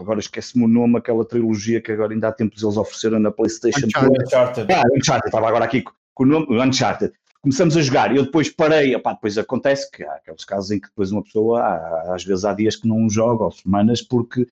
Agora 0.00 0.18
esquece-me 0.18 0.64
o 0.64 0.68
nome, 0.68 0.98
aquela 0.98 1.24
trilogia 1.24 1.80
que 1.80 1.92
agora 1.92 2.12
ainda 2.12 2.26
há 2.26 2.32
tempos 2.32 2.64
eles 2.64 2.76
ofereceram 2.76 3.20
na 3.20 3.30
PlayStation. 3.30 3.86
Uncharted. 3.86 4.24
Uncharted. 4.24 4.72
Ah, 4.72 4.82
Uncharted, 4.96 5.28
estava 5.28 5.46
agora 5.46 5.64
aqui 5.66 5.84
com 6.14 6.24
o 6.24 6.26
nome, 6.26 6.60
Uncharted. 6.60 7.12
Começamos 7.40 7.76
a 7.76 7.80
jogar, 7.80 8.14
eu 8.14 8.24
depois 8.24 8.50
parei, 8.50 8.96
opá, 8.96 9.12
depois 9.12 9.38
acontece 9.38 9.88
que 9.88 10.02
há 10.02 10.14
aqueles 10.14 10.44
casos 10.44 10.72
em 10.72 10.80
que 10.80 10.88
depois 10.88 11.12
uma 11.12 11.22
pessoa, 11.22 11.62
às 12.12 12.24
vezes 12.24 12.44
há 12.44 12.52
dias 12.52 12.74
que 12.74 12.88
não 12.88 13.08
joga, 13.08 13.44
ou 13.44 13.52
semanas, 13.52 14.02
porque 14.02 14.46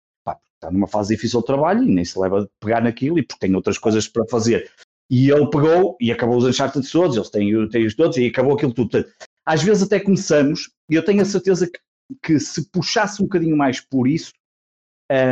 está 0.61 0.71
numa 0.71 0.87
fase 0.87 1.15
difícil 1.15 1.41
de 1.41 1.47
trabalho 1.47 1.83
e 1.83 1.91
nem 1.91 2.05
se 2.05 2.19
leva 2.19 2.43
a 2.43 2.47
pegar 2.61 2.83
naquilo 2.83 3.19
e 3.19 3.23
porque 3.23 3.47
tem 3.47 3.57
outras 3.57 3.79
coisas 3.79 4.07
para 4.07 4.27
fazer. 4.29 4.71
E 5.11 5.31
ele 5.31 5.49
pegou 5.51 5.97
e 6.01 6.13
acabou 6.13 6.37
os 6.37 6.45
Uncharted 6.45 6.89
todos, 6.89 7.17
eles 7.17 7.31
têm, 7.31 7.69
têm 7.69 7.87
os 7.87 7.95
todos 7.95 8.17
e 8.17 8.27
acabou 8.27 8.55
aquilo 8.55 8.73
tudo. 8.73 9.05
Às 9.45 9.63
vezes 9.63 9.83
até 9.83 9.99
começamos, 9.99 10.71
e 10.89 10.95
eu 10.95 11.05
tenho 11.05 11.23
a 11.23 11.25
certeza 11.25 11.67
que, 11.67 11.81
que 12.23 12.39
se 12.39 12.71
puxasse 12.71 13.21
um 13.21 13.25
bocadinho 13.25 13.57
mais 13.57 13.81
por 13.81 14.07
isso, 14.07 14.31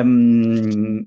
hum, 0.05 1.07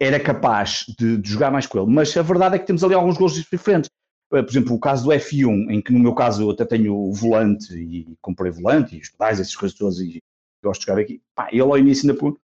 era 0.00 0.18
capaz 0.18 0.86
de, 0.98 1.18
de, 1.18 1.28
jogar 1.28 1.50
mais 1.50 1.66
com 1.66 1.78
ele. 1.78 1.90
Mas 1.90 2.16
a 2.16 2.22
verdade 2.22 2.56
é 2.56 2.58
que 2.58 2.66
temos 2.66 2.82
ali 2.82 2.94
alguns 2.94 3.18
gostos 3.18 3.44
diferentes. 3.50 3.90
Eh, 4.32 4.42
por 4.42 4.50
exemplo, 4.50 4.74
o 4.74 4.80
caso 4.80 5.04
do 5.04 5.10
F1, 5.10 5.70
em 5.70 5.82
que 5.82 5.92
no 5.92 5.98
meu 5.98 6.14
caso 6.14 6.42
eu 6.42 6.50
até 6.50 6.64
tenho 6.64 6.96
o 6.96 7.12
volante 7.12 7.74
e 7.74 8.16
comprei 8.22 8.50
volante 8.50 8.96
e 8.96 9.10
pedais, 9.12 9.40
essas 9.40 9.54
coisas 9.54 9.76
todas, 9.76 9.98
e 9.98 10.22
gosto 10.62 10.80
de 10.80 10.86
jogar 10.86 11.02
aqui. 11.02 11.20
Pá, 11.34 11.48
ele 11.52 11.60
ao 11.60 11.76
início 11.76 12.08
ainda 12.08 12.18
por 12.18 12.38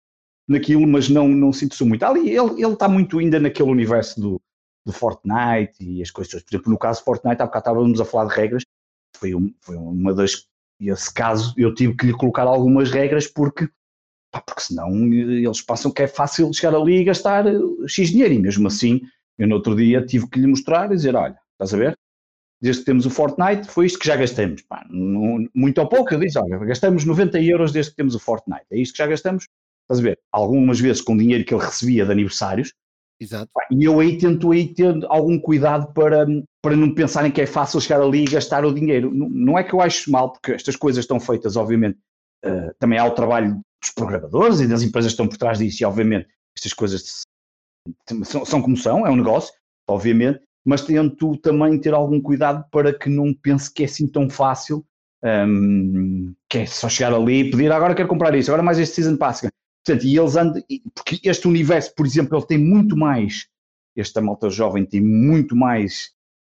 naquilo, 0.49 0.87
mas 0.87 1.09
não, 1.09 1.29
não 1.29 1.53
sinto-se 1.53 1.85
muito. 1.85 2.05
Ali 2.05 2.31
ele, 2.31 2.63
ele 2.63 2.73
está 2.73 2.89
muito 2.89 3.19
ainda 3.19 3.41
naquele 3.41 3.71
universo 3.71 4.21
do, 4.21 4.41
do 4.85 4.93
Fortnite 4.93 5.75
e 5.81 6.01
as 6.01 6.11
coisas. 6.11 6.43
Por 6.43 6.55
exemplo, 6.55 6.71
no 6.71 6.79
caso 6.79 7.03
Fortnite, 7.03 7.43
há 7.43 7.47
bocado 7.47 7.71
estávamos 7.71 8.01
a 8.01 8.05
falar 8.05 8.29
de 8.29 8.35
regras, 8.35 8.63
foi, 9.17 9.35
um, 9.35 9.53
foi 9.61 9.77
uma 9.77 10.15
das. 10.15 10.47
Esse 10.79 11.13
caso 11.13 11.55
eu 11.57 11.75
tive 11.75 11.97
que 11.97 12.07
lhe 12.07 12.13
colocar 12.13 12.43
algumas 12.43 12.91
regras 12.91 13.27
porque, 13.27 13.69
pá, 14.31 14.43
porque 14.43 14.61
senão 14.61 14.91
eles 15.13 15.63
passam 15.63 15.91
que 15.91 16.03
é 16.03 16.07
fácil 16.07 16.53
chegar 16.53 16.77
ali 16.77 16.99
e 16.99 17.05
gastar 17.05 17.47
eh, 17.47 17.59
X 17.89 18.11
dinheiro. 18.11 18.35
E 18.35 18.39
mesmo 18.39 18.69
assim, 18.69 19.01
eu 19.39 19.49
no 19.49 19.57
outro 19.57 19.75
dia 19.75 20.05
tive 20.05 20.29
que 20.29 20.39
lhe 20.39 20.47
mostrar 20.47 20.93
e 20.93 20.97
dizer: 20.97 21.17
olha, 21.17 21.39
estás 21.53 21.75
a 21.75 21.79
ver? 21.79 21.99
Desde 22.61 22.81
que 22.81 22.87
temos 22.87 23.07
o 23.07 23.11
Fortnite, 23.11 23.69
foi 23.69 23.87
isto 23.87 23.99
que 23.99 24.07
já 24.07 24.17
gastamos. 24.17 24.63
Pá, 24.63 24.87
muito 24.91 25.79
ou 25.81 25.89
pouco, 25.89 26.13
eu 26.13 26.21
disse: 26.21 26.39
olha, 26.39 26.59
gastamos 26.59 27.05
90 27.05 27.41
euros 27.41 27.73
desde 27.73 27.91
que 27.91 27.97
temos 27.97 28.15
o 28.15 28.21
Fortnite. 28.21 28.67
É 28.71 28.79
isto 28.79 28.93
que 28.93 28.99
já 28.99 29.07
gastamos, 29.07 29.49
Estás 29.87 30.01
a 30.01 30.03
ver? 30.03 30.19
Algumas 30.33 30.81
vezes 30.81 31.01
com 31.01 31.17
dinheiro 31.17 31.45
que 31.45 31.55
ele 31.55 31.65
recebia 31.65 32.05
de 32.05 32.13
aniversários. 32.13 32.73
Exato. 33.21 33.51
E 33.71 33.85
eu 33.85 33.99
aí 34.01 34.19
tento 34.19 34.51
aí 34.53 34.75
ter 34.75 34.95
algum 35.09 35.39
cuidado 35.39 35.93
para, 35.95 36.27
para 36.61 36.77
não 36.77 36.93
pensarem 36.93 37.31
que 37.31 37.41
é 37.41 37.47
fácil 37.47 37.81
chegar 37.81 38.01
ali 38.01 38.25
e 38.25 38.29
gastar 38.29 38.65
o 38.65 38.75
dinheiro. 38.75 39.15
Não, 39.15 39.29
não 39.29 39.59
é 39.59 39.65
que 39.65 39.73
eu 39.73 39.81
acho 39.81 40.11
mal, 40.11 40.33
porque 40.33 40.53
estas 40.53 40.77
coisas 40.77 41.05
estão 41.05 41.19
feitas, 41.19 41.57
obviamente, 41.57 41.99
uh, 42.45 42.75
também 42.79 42.99
há 42.99 43.05
o 43.07 43.13
trabalho 43.13 43.61
dos 43.81 43.91
programadores 43.91 44.61
e 44.61 44.67
das 44.67 44.83
empresas 44.83 45.13
que 45.13 45.15
estão 45.15 45.29
por 45.29 45.39
trás 45.39 45.59
disso, 45.59 45.83
e 45.83 45.87
obviamente 45.87 46.29
estas 46.57 46.73
coisas 46.73 47.23
são, 48.25 48.45
são 48.45 48.61
como 48.61 48.77
são, 48.77 49.07
é 49.07 49.11
um 49.11 49.17
negócio, 49.17 49.55
obviamente, 49.89 50.41
mas 50.65 50.83
tento 50.83 51.37
também 51.37 51.81
ter 51.81 51.95
algum 51.95 52.21
cuidado 52.21 52.65
para 52.71 52.93
que 52.93 53.09
não 53.09 53.33
pense 53.33 53.73
que 53.73 53.85
é 53.85 53.87
assim 53.87 54.09
tão 54.09 54.29
fácil, 54.29 54.85
um, 55.23 55.29
ehm, 55.29 56.33
que 56.49 56.59
é 56.59 56.67
só 56.67 56.89
chegar 56.89 57.15
ali 57.15 57.41
e 57.41 57.51
pedir 57.51 57.71
agora 57.71 57.95
quero 57.95 58.09
comprar 58.09 58.35
isso, 58.35 58.51
agora 58.51 58.63
mais 58.63 58.79
este 58.79 58.97
Season 58.97 59.17
Pass. 59.17 59.47
Portanto, 59.87 60.05
e 60.05 60.19
eles 60.19 60.35
andam, 60.35 60.63
porque 60.93 61.21
este 61.23 61.47
universo, 61.47 61.95
por 61.95 62.05
exemplo, 62.05 62.37
ele 62.37 62.47
tem 62.47 62.59
muito 62.59 62.97
mais, 62.97 63.47
esta 63.97 64.21
malta 64.21 64.51
jovem 64.51 64.85
tem 64.85 65.01
muito 65.01 65.55
mais 65.55 66.11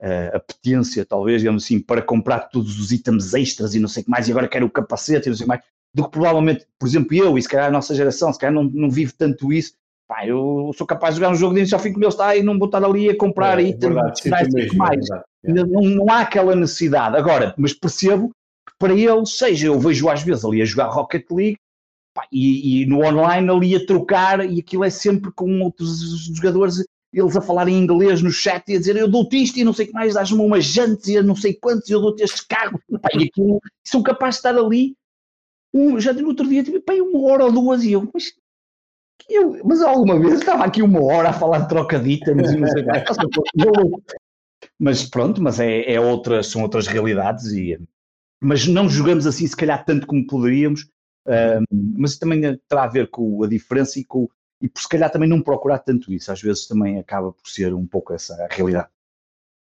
uh, 0.01 0.37
apetência, 0.37 1.05
talvez, 1.05 1.41
digamos 1.41 1.65
assim, 1.65 1.81
para 1.81 2.01
comprar 2.01 2.39
todos 2.51 2.79
os 2.79 2.93
itens 2.93 3.35
extras 3.35 3.75
e 3.75 3.81
não 3.81 3.89
sei 3.89 4.03
o 4.03 4.05
que 4.05 4.11
mais, 4.11 4.29
e 4.29 4.31
agora 4.31 4.47
quero 4.47 4.67
o 4.67 4.71
capacete 4.71 5.27
e 5.27 5.31
não 5.31 5.37
sei 5.37 5.45
o 5.45 5.47
que 5.47 5.49
mais, 5.49 5.63
do 5.93 6.05
que 6.05 6.11
provavelmente, 6.11 6.67
por 6.79 6.87
exemplo, 6.87 7.17
eu, 7.17 7.37
e 7.37 7.43
se 7.43 7.49
calhar 7.49 7.67
a 7.67 7.73
nossa 7.73 7.97
geração, 7.97 8.33
se 8.33 8.39
calhar 8.39 8.55
não, 8.55 8.63
não 8.63 8.89
vive 8.89 9.13
tanto 9.13 9.53
isso, 9.53 9.73
pá, 10.07 10.25
eu 10.25 10.71
sou 10.77 10.87
capaz 10.87 11.15
de 11.15 11.21
jogar 11.21 11.33
um 11.33 11.37
jogo 11.37 11.55
dentro, 11.55 11.71
já 11.71 11.81
fico 11.81 11.99
ele 11.99 12.07
está 12.07 12.37
e 12.37 12.45
não 12.45 12.57
vou 12.57 12.67
estar 12.67 12.85
ali 12.85 13.11
a 13.11 13.17
comprar 13.17 13.59
é, 13.59 13.63
itens 13.63 13.97
é 14.55 14.77
mais. 14.77 15.11
É 15.45 15.53
não, 15.53 15.83
não 15.83 16.11
há 16.11 16.21
aquela 16.21 16.55
necessidade. 16.55 17.17
Agora, 17.17 17.55
mas 17.57 17.73
percebo 17.73 18.31
que 18.69 18.75
para 18.79 18.95
eles, 18.95 19.37
seja, 19.37 19.67
eu 19.67 19.81
vejo 19.81 20.09
às 20.09 20.23
vezes 20.23 20.45
ali 20.45 20.63
a 20.63 20.65
jogar 20.65 20.89
Rocket 20.89 21.25
League, 21.31 21.59
e, 22.33 22.83
e, 22.83 22.87
no 22.87 23.05
online 23.05 23.51
ali 23.51 23.77
a 23.77 23.87
trocar 23.87 24.49
e 24.49 24.61
aquilo 24.61 24.85
é 24.85 24.91
sempre 24.91 25.31
com 25.33 25.61
outros 25.61 26.01
jogadores 26.35 26.85
eles 27.13 27.37
a 27.37 27.41
falar 27.41 27.69
em 27.69 27.79
inglês 27.79 28.21
no 28.21 28.31
chat 28.31 28.63
e 28.69 28.77
a 28.77 28.79
dizer 28.79 28.97
eu 28.97 29.09
dou-te 29.09 29.43
isto 29.43 29.59
e 29.59 29.65
não 29.65 29.73
sei 29.73 29.87
o 29.87 29.89
que 29.89 29.95
mais, 29.95 30.15
dás-me 30.15 30.39
umas 30.39 30.65
jantes 30.65 31.09
e 31.09 31.23
não 31.23 31.35
sei 31.35 31.55
quantos, 31.55 31.89
eu 31.89 32.01
dou-te 32.01 32.23
este 32.23 32.47
carro. 32.47 32.79
Pá, 33.01 33.09
e 33.15 33.25
aquilo, 33.25 33.61
são 33.85 34.03
capazes 34.03 34.35
de 34.35 34.49
estar 34.49 34.59
ali. 34.59 34.95
Um, 35.73 35.99
já 35.99 36.13
no 36.13 36.29
outro 36.29 36.47
dia, 36.47 36.63
tipo, 36.63 36.81
pá, 36.81 36.93
uma 36.95 37.23
hora 37.31 37.45
ou 37.45 37.53
duas 37.53 37.83
e 37.85 37.93
eu, 37.93 38.09
mas, 38.13 38.33
eu, 39.31 39.61
mas 39.65 39.83
alguma 39.83 40.19
vez 40.19 40.41
estava 40.41 40.65
aqui 40.65 40.83
uma 40.83 41.03
hora 41.03 41.31
a 41.31 41.33
falar 41.33 41.61
de 41.61 41.69
trocaditas 41.69 42.53
e 42.53 42.57
não 42.57 42.69
sei 42.69 42.83
Mas 44.79 45.09
pronto, 45.09 45.43
mas 45.43 45.59
é, 45.59 45.93
é 45.93 46.01
outras, 46.01 46.49
são 46.49 46.63
outras 46.63 46.87
realidades 46.87 47.47
e 47.47 47.79
mas 48.41 48.67
não 48.67 48.89
jogamos 48.89 49.27
assim 49.27 49.47
se 49.47 49.57
calhar 49.57 49.83
tanto 49.85 50.07
como 50.07 50.27
poderíamos, 50.27 50.87
uh, 51.27 51.65
mas 51.71 52.17
também 52.17 52.41
terá 52.69 52.85
a 52.85 52.89
ver 52.89 53.09
com 53.11 53.43
a 53.45 53.47
diferença 53.47 53.99
e 53.99 54.05
com 54.05 54.29
e 54.61 54.69
por 54.69 54.81
se 54.81 54.89
calhar 54.89 55.11
também 55.11 55.29
não 55.29 55.43
procurar 55.43 55.79
tanto 55.81 56.13
isso, 56.13 56.33
às 56.33 56.41
vezes 56.41 56.67
também 56.67 56.99
acaba 56.99 57.31
por 57.31 57.49
ser 57.49 57.75
um 57.75 57.87
pouco 57.87 58.15
essa 58.15 58.35
a 58.43 58.47
realidade. 58.47 58.89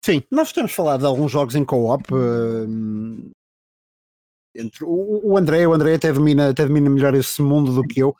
Sim, 0.03 0.23
nós 0.31 0.53
temos 0.53 0.73
falado 0.73 1.01
de 1.01 1.07
alguns 1.07 1.31
jogos 1.31 1.55
em 1.55 1.65
co-op. 1.65 2.05
Entre 4.55 4.85
o, 4.85 5.21
o 5.23 5.37
André, 5.37 5.67
o 5.67 5.75
André 5.75 5.95
até 5.95 6.11
domina, 6.13 6.49
até 6.49 6.67
domina 6.67 6.89
melhor 6.89 7.15
esse 7.15 7.43
mundo 7.43 7.75
do 7.75 7.87
que 7.87 8.01
eu. 8.01 8.17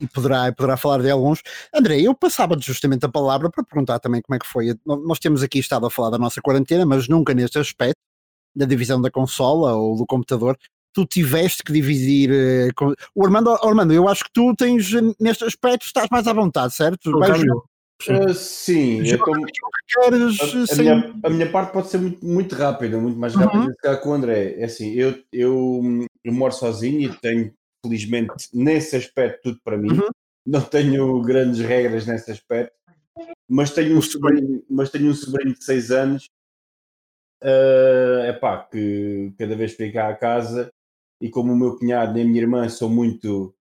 E 0.00 0.06
poderá, 0.08 0.50
poderá 0.52 0.76
falar 0.78 1.02
de 1.02 1.10
alguns. 1.10 1.42
André, 1.74 2.00
eu 2.00 2.14
passava 2.14 2.58
justamente 2.58 3.04
a 3.04 3.10
palavra 3.10 3.50
para 3.50 3.62
perguntar 3.62 3.98
também 3.98 4.22
como 4.22 4.34
é 4.34 4.38
que 4.38 4.46
foi. 4.46 4.74
Nós 4.84 5.18
temos 5.18 5.42
aqui 5.42 5.58
estado 5.58 5.84
a 5.84 5.90
falar 5.90 6.10
da 6.10 6.18
nossa 6.18 6.40
quarentena, 6.40 6.86
mas 6.86 7.06
nunca 7.06 7.34
neste 7.34 7.58
aspecto 7.58 8.00
da 8.56 8.64
divisão 8.64 9.00
da 9.00 9.10
consola 9.10 9.74
ou 9.74 9.96
do 9.96 10.06
computador 10.06 10.56
tu 10.92 11.06
tiveste 11.06 11.62
que 11.62 11.72
dividir. 11.72 12.30
Uh, 12.30 12.74
com... 12.74 12.94
O 13.14 13.24
Armando, 13.24 13.50
Armando, 13.50 13.92
eu 13.92 14.08
acho 14.08 14.24
que 14.24 14.30
tu 14.32 14.54
tens, 14.54 14.90
neste 15.20 15.44
aspecto, 15.44 15.86
estás 15.86 16.08
mais 16.10 16.26
à 16.26 16.32
vontade, 16.32 16.74
certo? 16.74 17.18
Vais... 17.18 17.40
Sim, 18.02 18.14
uh, 18.14 18.34
sim 18.34 19.12
é 19.12 19.16
como... 19.16 19.46
queres, 19.88 20.38
a, 20.40 20.74
a, 20.74 20.76
minha, 20.76 21.14
a, 21.22 21.30
minha, 21.30 21.50
parte 21.50 21.72
pode 21.72 21.88
ser 21.88 21.98
muito, 21.98 22.24
muito 22.26 22.54
rápida, 22.54 22.98
muito 22.98 23.18
mais 23.18 23.34
rápida 23.34 23.62
uhum. 23.62 23.66
do 23.66 23.76
que 23.76 23.96
com 23.98 24.10
o 24.10 24.14
André. 24.14 24.54
É 24.58 24.64
assim, 24.64 24.92
eu, 24.92 25.16
eu, 25.32 26.06
eu 26.24 26.32
moro 26.32 26.52
sozinho 26.52 27.00
e 27.00 27.16
tenho, 27.20 27.52
felizmente, 27.84 28.48
nesse 28.52 28.96
aspecto, 28.96 29.42
tudo 29.42 29.60
para 29.64 29.78
mim. 29.78 29.92
Uhum. 29.92 30.08
Não 30.44 30.60
tenho 30.60 31.22
grandes 31.22 31.60
regras 31.60 32.04
nesse 32.04 32.32
aspecto, 32.32 32.74
mas 33.48 33.70
tenho 33.70 33.96
um 33.96 34.02
sobrinho, 34.02 34.64
mas 34.68 34.90
tenho 34.90 35.10
um 35.10 35.14
sobrinho 35.14 35.54
de 35.54 35.64
6 35.64 35.90
anos 35.92 36.28
uh, 37.42 38.26
epá, 38.28 38.64
que 38.64 39.32
cada 39.38 39.54
vez 39.54 39.72
que 39.72 39.84
vem 39.84 39.92
cá 39.92 40.08
a 40.08 40.16
casa 40.16 40.72
e 41.22 41.30
como 41.30 41.52
o 41.52 41.56
meu 41.56 41.78
cunhado 41.78 42.12
nem 42.12 42.24
a 42.24 42.26
minha 42.26 42.40
irmã 42.42 42.68
são 42.68 42.88
muito 42.90 43.54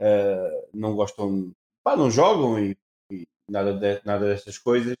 uh, 0.00 0.68
não 0.72 0.94
gostam 0.94 1.52
pá, 1.82 1.96
não 1.96 2.08
jogam 2.08 2.58
e, 2.58 2.78
e, 3.10 3.26
nada, 3.48 3.74
de, 3.74 4.00
nada 4.06 4.28
destas 4.28 4.56
coisas 4.56 4.94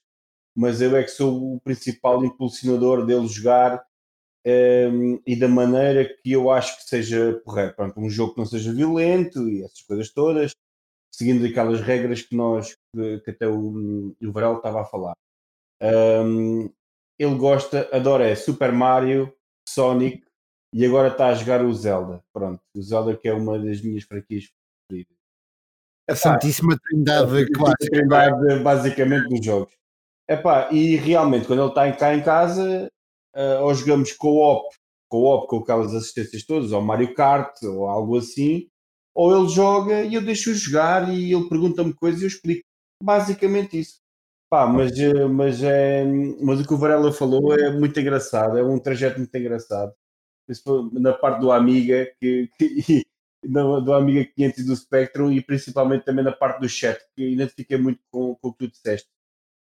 mas 0.56 0.82
eu 0.82 0.96
é 0.96 1.04
que 1.04 1.10
sou 1.10 1.54
o 1.54 1.60
principal 1.60 2.24
impulsionador 2.24 3.06
dele 3.06 3.28
jogar 3.28 3.86
um, 4.44 4.50
ehm, 4.50 5.22
e 5.24 5.36
da 5.36 5.48
maneira 5.48 6.04
que 6.04 6.32
eu 6.32 6.50
acho 6.50 6.78
que 6.78 6.84
seja 6.84 7.40
correto 7.44 7.76
Pronto, 7.76 8.00
um 8.00 8.10
jogo 8.10 8.34
que 8.34 8.40
não 8.40 8.46
seja 8.46 8.72
violento 8.72 9.48
e 9.48 9.62
essas 9.62 9.82
coisas 9.82 10.10
todas 10.12 10.52
seguindo 11.14 11.46
aquelas 11.46 11.80
regras 11.80 12.22
que 12.22 12.34
nós 12.34 12.74
que 13.24 13.30
até 13.30 13.46
o, 13.46 14.14
o 14.20 14.32
Varel 14.32 14.56
estava 14.56 14.80
a 14.80 14.84
falar. 14.84 15.14
Um, 15.82 16.62
ehm, 16.62 16.70
ele 17.18 17.36
gosta, 17.36 17.88
adora 17.92 18.26
é 18.26 18.34
Super 18.34 18.72
Mario, 18.72 19.32
Sonic 19.68 20.24
e 20.72 20.84
agora 20.84 21.08
está 21.08 21.28
a 21.28 21.34
jogar 21.34 21.64
o 21.64 21.72
Zelda. 21.72 22.20
Pronto, 22.32 22.60
o 22.76 22.82
Zelda 22.82 23.16
que 23.16 23.28
é 23.28 23.32
uma 23.32 23.58
das 23.58 23.80
minhas 23.80 24.04
franquias 24.04 24.44
preferidas. 24.88 25.16
A 26.08 26.16
Santíssima 26.16 26.76
Trindade 26.78 27.42
é 27.42 27.46
clássica. 27.46 27.90
Trindade, 27.90 28.62
basicamente, 28.62 29.28
dos 29.28 29.44
jogos. 29.44 29.72
Epá, 30.28 30.70
e 30.72 30.96
realmente, 30.96 31.46
quando 31.46 31.60
ele 31.60 31.68
está 31.68 31.92
cá 31.92 32.14
em 32.14 32.22
casa, 32.22 32.90
uh, 33.36 33.64
ou 33.64 33.74
jogamos 33.74 34.12
co-op, 34.12 34.68
co-op 35.08 35.48
com 35.48 35.58
aquelas 35.58 35.94
assistências 35.94 36.44
todas, 36.44 36.72
ou 36.72 36.80
Mario 36.80 37.14
Kart, 37.14 37.62
ou 37.64 37.86
algo 37.86 38.18
assim, 38.18 38.68
ou 39.14 39.36
ele 39.36 39.48
joga 39.48 40.02
e 40.02 40.14
eu 40.14 40.22
deixo-o 40.22 40.54
jogar 40.54 41.12
e 41.12 41.32
ele 41.32 41.48
pergunta-me 41.48 41.92
coisas 41.92 42.20
e 42.20 42.24
eu 42.24 42.28
explico. 42.28 42.62
Basicamente 43.02 43.78
isso. 43.78 44.00
Pá, 44.50 44.66
mas, 44.66 44.98
eh, 44.98 45.26
mas, 45.26 45.62
é, 45.62 46.04
mas 46.40 46.60
o 46.60 46.66
que 46.66 46.74
o 46.74 46.76
Varela 46.76 47.12
falou 47.12 47.54
é 47.54 47.70
muito 47.70 47.98
engraçado, 48.00 48.58
é 48.58 48.64
um 48.64 48.78
trajeto 48.80 49.18
muito 49.18 49.34
engraçado. 49.36 49.92
Na 50.92 51.12
parte 51.12 51.40
do 51.40 51.52
Amiga, 51.52 52.10
que, 52.20 52.48
que 52.58 53.06
do 53.42 53.92
Amiga 53.92 54.24
500 54.34 54.58
e 54.58 54.64
do 54.64 54.76
Spectrum, 54.76 55.32
e 55.32 55.40
principalmente 55.40 56.04
também 56.04 56.24
na 56.24 56.32
parte 56.32 56.60
do 56.60 56.68
chat, 56.68 57.00
que 57.16 57.30
identifiquei 57.30 57.78
muito 57.78 58.00
com, 58.10 58.34
com 58.36 58.48
o 58.48 58.52
que 58.52 58.66
tu 58.66 58.70
disseste. 58.70 59.08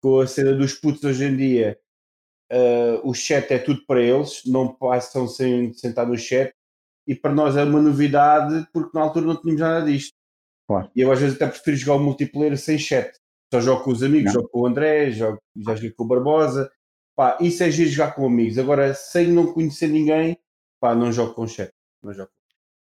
Com 0.01 0.19
a 0.19 0.27
cena 0.27 0.53
dos 0.53 0.73
putos 0.73 1.03
hoje 1.03 1.25
em 1.25 1.35
dia, 1.35 1.77
uh, 2.51 3.09
o 3.09 3.13
chat 3.13 3.51
é 3.51 3.59
tudo 3.59 3.85
para 3.85 4.01
eles, 4.01 4.43
não 4.45 4.73
passam 4.73 5.27
sem 5.27 5.73
sentar 5.73 6.07
no 6.07 6.17
chat, 6.17 6.53
e 7.07 7.13
para 7.15 7.33
nós 7.33 7.57
é 7.57 7.63
uma 7.63 7.81
novidade, 7.81 8.67
porque 8.71 8.97
na 8.97 9.03
altura 9.03 9.25
não 9.25 9.35
tínhamos 9.35 9.61
nada 9.61 9.85
disto. 9.85 10.13
Claro. 10.67 10.89
E 10.95 11.01
eu 11.01 11.11
às 11.11 11.19
vezes 11.19 11.35
até 11.35 11.47
prefiro 11.47 11.77
jogar 11.77 11.95
o 11.95 12.03
multiplayer 12.03 12.57
sem 12.57 12.77
chat 12.79 13.11
só 13.53 13.61
jogo 13.61 13.83
com 13.83 13.91
os 13.91 14.03
amigos, 14.03 14.33
não. 14.33 14.41
jogo 14.41 14.49
com 14.49 14.59
o 14.61 14.65
André, 14.65 15.11
jogo, 15.11 15.39
já 15.55 15.75
joguei 15.75 15.91
com 15.91 16.03
o 16.03 16.07
Barbosa. 16.07 16.71
Pá, 17.15 17.37
isso 17.39 17.63
é 17.63 17.71
giro 17.71 17.89
jogar 17.89 18.13
com 18.13 18.25
amigos. 18.25 18.57
Agora, 18.57 18.93
sem 18.93 19.27
não 19.27 19.53
conhecer 19.53 19.87
ninguém, 19.87 20.37
pá, 20.79 20.95
não 20.95 21.11
jogo 21.11 21.33
com 21.33 21.47
chat. 21.47 21.71
Não 22.03 22.13
jogo. 22.13 22.29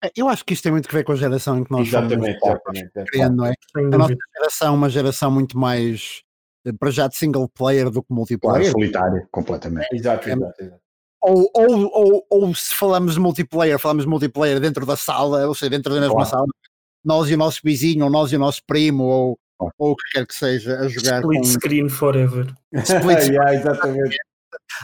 É, 0.04 0.12
eu 0.16 0.30
acho 0.30 0.46
que 0.46 0.54
isto 0.54 0.64
tem 0.64 0.72
muito 0.72 0.88
a 0.88 0.92
ver 0.92 1.04
com 1.04 1.12
a 1.12 1.16
geração 1.16 1.60
em 1.60 1.64
que 1.64 1.72
nós 1.72 1.88
exatamente, 1.88 2.40
somos. 2.40 2.56
Exatamente, 2.56 2.92
é, 2.96 3.04
criando, 3.06 3.36
não 3.36 3.46
é? 3.46 3.54
A 3.76 3.98
nossa 3.98 4.16
geração 4.36 4.68
é 4.68 4.78
uma 4.78 4.90
geração 4.90 5.32
muito 5.32 5.58
mais 5.58 6.22
eh, 6.66 6.72
para 6.72 6.90
já 6.90 7.08
de 7.08 7.18
single 7.18 7.50
player 7.50 7.90
do 7.90 8.02
que 8.02 8.14
multiplayer. 8.14 8.62
Claro, 8.62 8.72
solitário, 8.72 9.28
completamente. 9.32 9.88
Exato, 9.94 10.30
exato, 10.30 10.64
exato. 10.64 10.82
Ou, 11.22 11.52
ou, 11.54 11.92
ou, 11.94 12.26
ou, 12.30 12.56
se 12.56 12.74
falamos 12.74 13.16
de 13.16 13.20
multiplayer, 13.20 13.78
falamos 13.78 14.06
de 14.06 14.10
multiplayer 14.10 14.58
dentro 14.62 14.86
da 14.86 14.96
sala, 14.96 15.46
ou 15.46 15.54
seja, 15.54 15.70
dentro 15.70 15.94
da 15.94 16.00
mesma 16.00 16.16
claro. 16.16 16.30
sala, 16.30 16.48
nós 17.04 17.30
e 17.30 17.34
o 17.34 17.38
nosso 17.38 17.60
vizinho, 17.62 18.06
ou 18.06 18.10
nós 18.10 18.32
e 18.32 18.38
o 18.38 18.40
nosso 18.40 18.62
primo, 18.66 19.04
ou 19.04 19.40
ou 19.78 19.92
o 19.92 19.96
que 19.96 20.12
quer 20.14 20.26
que 20.26 20.34
seja, 20.34 20.80
a 20.80 20.88
jogar 20.88 21.20
Split 21.20 21.42
com... 21.42 21.44
screen 21.44 21.90
forever. 21.90 22.56
Split 22.74 23.20
screen. 23.20 23.34
yeah, 23.34 23.54
exatamente. 23.56 24.18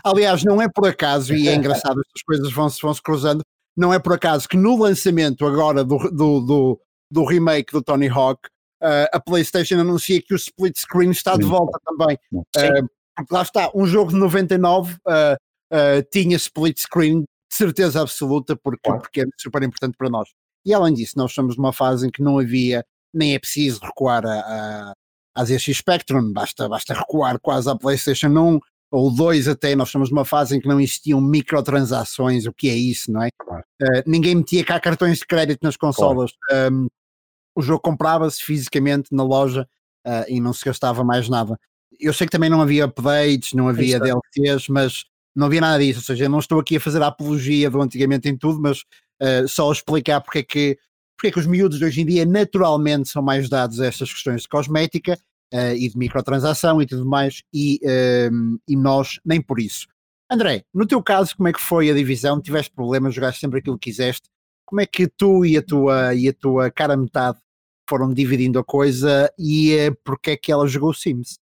Aliás, 0.03 0.43
não 0.43 0.61
é 0.61 0.67
por 0.67 0.87
acaso, 0.87 1.33
e 1.33 1.47
é 1.47 1.55
engraçado, 1.55 2.01
estas 2.01 2.23
coisas 2.23 2.51
vão-se 2.51 2.81
vão 2.81 2.93
-se 2.93 3.01
cruzando, 3.01 3.41
não 3.75 3.93
é 3.93 3.99
por 3.99 4.13
acaso 4.13 4.47
que 4.47 4.57
no 4.57 4.77
lançamento 4.77 5.45
agora 5.45 5.83
do, 5.83 5.97
do, 6.09 6.39
do, 6.39 6.81
do 7.11 7.25
remake 7.25 7.73
do 7.73 7.81
Tony 7.81 8.07
Hawk, 8.07 8.47
uh, 8.81 9.07
a 9.11 9.19
PlayStation 9.19 9.79
anuncia 9.79 10.21
que 10.21 10.33
o 10.33 10.37
split 10.37 10.77
screen 10.77 11.11
está 11.11 11.35
de 11.35 11.43
volta 11.43 11.79
também. 11.85 12.17
Uh, 12.33 12.87
lá 13.29 13.41
está, 13.41 13.69
um 13.75 13.85
jogo 13.85 14.11
de 14.11 14.17
99 14.17 14.93
uh, 14.93 14.97
uh, 15.73 16.03
tinha 16.11 16.37
split 16.37 16.79
screen 16.79 17.21
de 17.21 17.55
certeza 17.55 18.01
absoluta, 18.01 18.55
porque, 18.55 18.89
porque 18.89 19.21
é 19.21 19.25
super 19.37 19.63
importante 19.63 19.95
para 19.97 20.09
nós. 20.09 20.29
E 20.65 20.73
além 20.73 20.93
disso, 20.93 21.13
nós 21.17 21.31
estamos 21.31 21.57
numa 21.57 21.71
fase 21.71 22.07
em 22.07 22.11
que 22.11 22.23
não 22.23 22.39
havia 22.39 22.83
nem 23.13 23.33
é 23.33 23.39
preciso 23.39 23.79
recuar 23.81 24.25
a, 24.25 24.39
a, 24.39 24.93
a 25.35 25.45
ZX 25.45 25.77
Spectrum, 25.77 26.33
basta, 26.33 26.67
basta 26.67 26.93
recuar 26.93 27.39
quase 27.39 27.69
à 27.69 27.75
PlayStation 27.75 28.27
1 28.27 28.59
ou 28.91 29.13
2 29.13 29.47
até, 29.47 29.75
nós 29.75 29.89
estamos 29.89 30.09
numa 30.09 30.25
fase 30.25 30.55
em 30.55 30.59
que 30.59 30.67
não 30.67 30.79
existiam 30.79 31.19
microtransações, 31.19 32.45
o 32.45 32.53
que 32.53 32.69
é 32.69 32.75
isso, 32.75 33.11
não 33.11 33.21
é? 33.21 33.29
Claro. 33.37 33.63
Uh, 33.81 34.03
ninguém 34.05 34.35
metia 34.35 34.63
cá 34.63 34.79
cartões 34.79 35.19
de 35.19 35.25
crédito 35.25 35.61
nas 35.63 35.75
consolas, 35.75 36.31
claro. 36.47 36.73
um, 36.73 36.87
o 37.55 37.61
jogo 37.61 37.81
comprava-se 37.81 38.43
fisicamente 38.43 39.13
na 39.13 39.23
loja 39.23 39.67
uh, 40.05 40.25
e 40.27 40.39
não 40.39 40.53
se 40.53 40.63
gastava 40.63 41.03
mais 41.03 41.27
nada. 41.27 41.59
Eu 41.99 42.13
sei 42.13 42.27
que 42.27 42.31
também 42.31 42.49
não 42.49 42.61
havia 42.61 42.85
updates, 42.85 43.53
não 43.53 43.67
havia 43.67 43.99
DLCs, 43.99 44.67
mas 44.69 45.05
não 45.35 45.47
havia 45.47 45.61
nada 45.61 45.83
disso, 45.83 45.99
ou 45.99 46.03
seja, 46.03 46.25
eu 46.25 46.29
não 46.29 46.39
estou 46.39 46.59
aqui 46.59 46.77
a 46.77 46.79
fazer 46.79 47.01
a 47.01 47.07
apologia 47.07 47.69
do 47.69 47.81
antigamente 47.81 48.29
em 48.29 48.37
tudo, 48.37 48.61
mas 48.61 48.79
uh, 49.21 49.47
só 49.47 49.71
explicar 49.71 50.21
porque 50.21 50.39
é 50.39 50.43
que 50.43 50.79
porque 51.17 51.27
é 51.27 51.31
que 51.31 51.39
os 51.39 51.47
miúdos 51.47 51.79
de 51.79 51.85
hoje 51.85 52.01
em 52.01 52.05
dia 52.05 52.25
naturalmente 52.25 53.07
são 53.07 53.21
mais 53.21 53.47
dados 53.47 53.79
a 53.79 53.85
estas 53.85 54.11
questões 54.11 54.41
de 54.41 54.49
cosmética 54.49 55.17
uh, 55.53 55.75
e 55.75 55.89
de 55.89 55.97
microtransação 55.97 56.81
e 56.81 56.85
tudo 56.85 57.05
mais, 57.05 57.41
e, 57.53 57.79
uh, 57.83 58.59
e 58.67 58.75
nós 58.75 59.19
nem 59.25 59.41
por 59.41 59.59
isso. 59.59 59.87
André, 60.29 60.63
no 60.73 60.87
teu 60.87 61.01
caso, 61.03 61.35
como 61.35 61.47
é 61.47 61.53
que 61.53 61.61
foi 61.61 61.89
a 61.89 61.93
divisão? 61.93 62.41
Tiveste 62.41 62.71
problemas, 62.71 63.13
jogaste 63.13 63.39
sempre 63.39 63.59
aquilo 63.59 63.77
que 63.77 63.91
quiseste. 63.91 64.27
Como 64.65 64.81
é 64.81 64.85
que 64.85 65.07
tu 65.07 65.45
e 65.45 65.55
a 65.57 65.61
tua, 65.61 66.15
e 66.15 66.27
a 66.27 66.33
tua 66.33 66.71
cara 66.71 66.97
metade 66.97 67.37
foram 67.87 68.11
dividindo 68.11 68.57
a 68.57 68.63
coisa 68.63 69.31
e 69.37 69.75
uh, 69.75 69.95
porque 70.03 70.31
é 70.31 70.37
que 70.37 70.51
ela 70.51 70.67
jogou 70.67 70.93
Sims? 70.93 71.39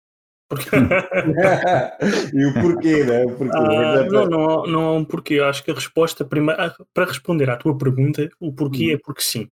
e 2.33 2.45
o 2.45 2.53
porquê, 2.53 3.03
né? 3.03 3.25
o 3.25 3.35
porquê 3.35 3.57
ah, 3.57 4.03
não, 4.03 4.25
não, 4.27 4.67
não 4.67 4.81
há 4.81 4.93
um 4.93 5.05
porquê. 5.05 5.39
Acho 5.39 5.63
que 5.63 5.71
a 5.71 5.73
resposta 5.73 6.23
primeira, 6.23 6.67
ah, 6.67 6.85
para 6.93 7.05
responder 7.05 7.49
à 7.49 7.57
tua 7.57 7.75
pergunta, 7.75 8.29
o 8.39 8.53
porquê 8.53 8.91
hum. 8.91 8.95
é 8.95 8.99
porque 9.03 9.23
sim. 9.23 9.47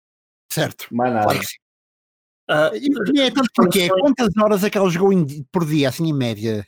Certo. 0.50 0.86
Mais 0.92 1.12
nada. 1.12 1.26
Claro 1.26 1.40
Uh, 2.48 2.70
e 3.12 3.20
é 3.20 3.30
tanto 3.30 3.50
porque 3.54 3.88
quantas 3.88 4.28
horas 4.36 4.62
é 4.62 4.70
que 4.70 4.78
ela 4.78 4.88
jogou 4.88 5.10
por 5.50 5.66
dia, 5.66 5.88
assim 5.88 6.08
em 6.08 6.12
média? 6.12 6.64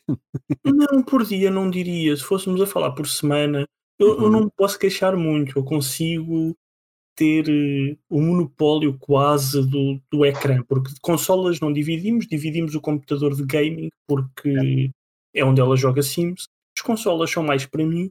Não, 0.64 1.02
por 1.02 1.24
dia 1.24 1.50
não 1.50 1.70
diria. 1.70 2.16
Se 2.16 2.24
fôssemos 2.24 2.60
a 2.60 2.66
falar 2.66 2.92
por 2.92 3.06
semana, 3.06 3.64
eu, 3.98 4.16
uhum. 4.16 4.22
eu 4.24 4.30
não 4.30 4.48
posso 4.48 4.78
queixar 4.78 5.16
muito. 5.16 5.56
Eu 5.56 5.64
consigo 5.64 6.56
ter 7.14 7.48
uh, 7.48 7.98
o 8.08 8.20
monopólio 8.20 8.96
quase 8.98 9.60
do, 9.68 10.00
do 10.10 10.24
ecrã, 10.24 10.62
porque 10.68 10.94
de 10.94 11.00
consolas 11.00 11.58
não 11.60 11.72
dividimos, 11.72 12.26
dividimos 12.26 12.74
o 12.74 12.80
computador 12.80 13.34
de 13.34 13.44
gaming, 13.44 13.90
porque 14.06 14.92
é, 15.34 15.40
é 15.40 15.44
onde 15.44 15.60
ela 15.60 15.76
joga 15.76 16.02
Sims. 16.02 16.48
As 16.76 16.82
consolas 16.82 17.30
são 17.30 17.42
mais 17.42 17.66
para 17.66 17.84
mim, 17.84 18.10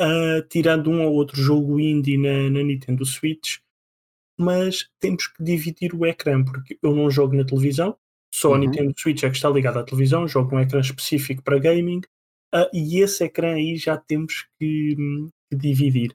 uh, 0.00 0.46
tirando 0.48 0.90
um 0.90 1.04
ou 1.04 1.14
outro 1.14 1.40
jogo 1.40 1.80
indie 1.80 2.16
na, 2.16 2.50
na 2.50 2.62
Nintendo 2.62 3.04
Switch, 3.04 3.58
mas 4.38 4.88
temos 5.00 5.26
que 5.26 5.42
dividir 5.42 5.94
o 5.94 6.04
ecrã, 6.04 6.44
porque 6.44 6.78
eu 6.82 6.94
não 6.94 7.10
jogo 7.10 7.36
na 7.36 7.44
televisão, 7.44 7.96
só 8.32 8.50
uhum. 8.50 8.54
a 8.54 8.58
Nintendo 8.58 8.94
Switch 8.96 9.22
é 9.22 9.30
que 9.30 9.36
está 9.36 9.48
ligada 9.48 9.80
à 9.80 9.84
televisão, 9.84 10.28
jogo 10.28 10.54
um 10.54 10.60
ecrã 10.60 10.80
específico 10.80 11.42
para 11.42 11.58
gaming, 11.58 12.00
uh, 12.54 12.68
e 12.72 13.00
esse 13.00 13.24
ecrã 13.24 13.54
aí 13.54 13.76
já 13.76 13.96
temos 13.96 14.46
que, 14.58 14.94
hum, 14.98 15.28
que 15.50 15.56
dividir. 15.56 16.14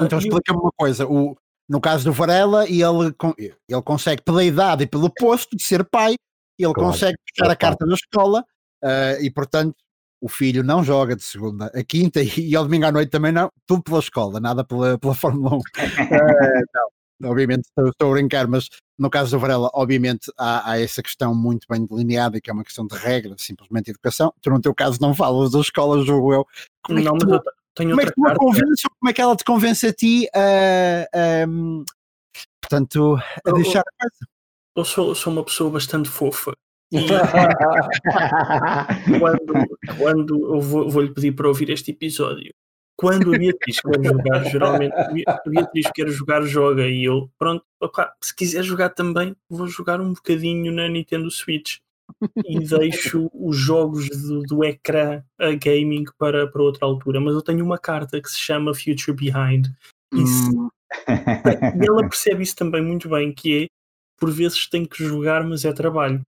Então 0.00 0.18
uh, 0.18 0.22
explica-me 0.22 0.58
uma 0.58 0.72
coisa, 0.76 1.06
o, 1.06 1.36
no 1.68 1.80
caso 1.80 2.04
do 2.04 2.12
Varela, 2.12 2.64
ele, 2.68 3.14
ele 3.68 3.82
consegue, 3.84 4.22
pela 4.22 4.42
idade 4.42 4.84
e 4.84 4.86
pelo 4.88 5.08
posto 5.08 5.56
de 5.56 5.62
ser 5.62 5.84
pai, 5.84 6.16
ele 6.58 6.74
claro. 6.74 6.90
consegue 6.90 7.16
puxar 7.28 7.50
a 7.50 7.56
carta 7.56 7.86
na 7.86 7.94
escola 7.94 8.44
uh, 8.82 9.22
e, 9.22 9.30
portanto, 9.30 9.76
o 10.20 10.28
filho 10.28 10.62
não 10.62 10.84
joga 10.84 11.16
de 11.16 11.22
segunda 11.22 11.66
a 11.66 11.82
quinta 11.82 12.20
e, 12.22 12.28
e 12.50 12.56
ao 12.56 12.64
domingo 12.64 12.86
à 12.86 12.92
noite 12.92 13.10
também 13.10 13.32
não, 13.32 13.50
tudo 13.66 13.82
pela 13.82 14.00
escola, 14.00 14.40
nada 14.40 14.64
pela, 14.64 14.98
pela 14.98 15.14
Fórmula 15.14 15.56
1. 15.56 15.58
uh, 15.58 15.60
não, 16.74 16.88
obviamente 17.22 17.66
estou, 17.66 17.88
estou, 17.88 18.08
a 18.10 18.12
brincar, 18.12 18.46
mas 18.46 18.68
no 18.98 19.10
caso 19.10 19.30
do 19.30 19.40
Varela, 19.40 19.70
obviamente 19.74 20.32
há, 20.38 20.70
há, 20.70 20.80
essa 20.80 21.02
questão 21.02 21.34
muito 21.34 21.66
bem 21.68 21.84
delineada, 21.84 22.40
que 22.40 22.50
é 22.50 22.52
uma 22.52 22.64
questão 22.64 22.86
de 22.86 22.96
regra, 22.96 23.34
simplesmente 23.38 23.90
educação. 23.90 24.32
Tu, 24.40 24.50
no 24.50 24.60
teu 24.60 24.74
caso, 24.74 24.98
não 25.00 25.14
falas 25.14 25.52
das 25.52 25.62
escolas, 25.62 26.06
jogo 26.06 26.32
eu. 26.32 26.46
Como 26.82 26.98
é 26.98 27.02
não, 27.02 27.16
tu, 27.18 27.28
mas 27.28 27.40
tenho 27.74 27.90
como 27.90 28.00
é 28.00 28.06
que 28.06 28.12
tu 28.12 28.26
a 28.26 28.34
convences 28.36 28.84
ou 28.84 28.90
como 28.98 29.10
é 29.10 29.12
que 29.12 29.20
ela 29.20 29.36
te 29.36 29.44
convence 29.44 29.86
a 29.86 29.92
ti 29.92 30.28
a, 30.34 31.02
a, 31.02 31.46
portanto, 32.60 33.16
a 33.44 33.52
deixar 33.52 33.80
a 33.80 33.92
casa? 33.98 34.26
Eu 34.76 34.84
sou, 34.84 35.14
sou 35.14 35.32
uma 35.32 35.44
pessoa 35.44 35.70
bastante 35.70 36.08
fofa 36.08 36.52
quando, 39.20 39.54
quando 39.96 40.54
eu 40.54 40.60
vou, 40.60 40.90
vou, 40.90 41.02
lhe 41.02 41.14
pedir 41.14 41.32
para 41.32 41.46
ouvir 41.46 41.70
este 41.70 41.92
episódio, 41.92 42.52
quando 43.00 43.34
a 43.34 43.38
Beatriz 43.38 43.80
quer 43.80 44.04
jogar, 44.04 44.44
geralmente 44.44 44.94
a 45.26 45.48
Beatriz 45.48 45.90
quer 45.94 46.08
jogar, 46.08 46.42
joga 46.42 46.86
e 46.86 47.02
eu, 47.04 47.30
pronto, 47.38 47.64
opa, 47.80 48.12
se 48.20 48.36
quiser 48.36 48.62
jogar 48.62 48.90
também, 48.90 49.34
vou 49.48 49.66
jogar 49.66 50.02
um 50.02 50.12
bocadinho 50.12 50.70
na 50.70 50.86
Nintendo 50.86 51.30
Switch 51.30 51.78
e 52.44 52.58
deixo 52.60 53.30
os 53.32 53.56
jogos 53.56 54.06
do, 54.10 54.42
do 54.42 54.62
ecrã 54.62 55.22
a 55.38 55.50
gaming 55.52 56.04
para, 56.18 56.46
para 56.46 56.62
outra 56.62 56.84
altura. 56.84 57.22
Mas 57.22 57.32
eu 57.32 57.40
tenho 57.40 57.64
uma 57.64 57.78
carta 57.78 58.20
que 58.20 58.28
se 58.28 58.38
chama 58.38 58.74
Future 58.74 59.16
Behind 59.16 59.68
e, 60.12 60.26
se, 60.26 60.50
hum. 60.50 60.68
e 61.08 61.88
ela 61.88 62.02
percebe 62.06 62.42
isso 62.42 62.54
também 62.54 62.82
muito 62.82 63.08
bem, 63.08 63.32
que 63.32 63.64
é 63.64 63.66
por 64.18 64.30
vezes 64.30 64.68
tem 64.68 64.84
que 64.84 65.02
jogar, 65.02 65.42
mas 65.42 65.64
é 65.64 65.72
trabalho. 65.72 66.20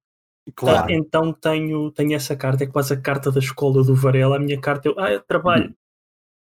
Claro. 0.56 0.90
Então 0.90 1.34
tenho, 1.34 1.90
tenho 1.90 2.14
essa 2.14 2.34
carta, 2.34 2.64
é 2.64 2.66
quase 2.66 2.94
a 2.94 3.00
carta 3.00 3.30
da 3.30 3.40
escola 3.40 3.84
do 3.84 3.94
Varela. 3.94 4.36
A 4.36 4.40
minha 4.40 4.58
carta 4.58 4.90
ah, 4.96 5.10
é 5.10 5.18
trabalho. 5.18 5.74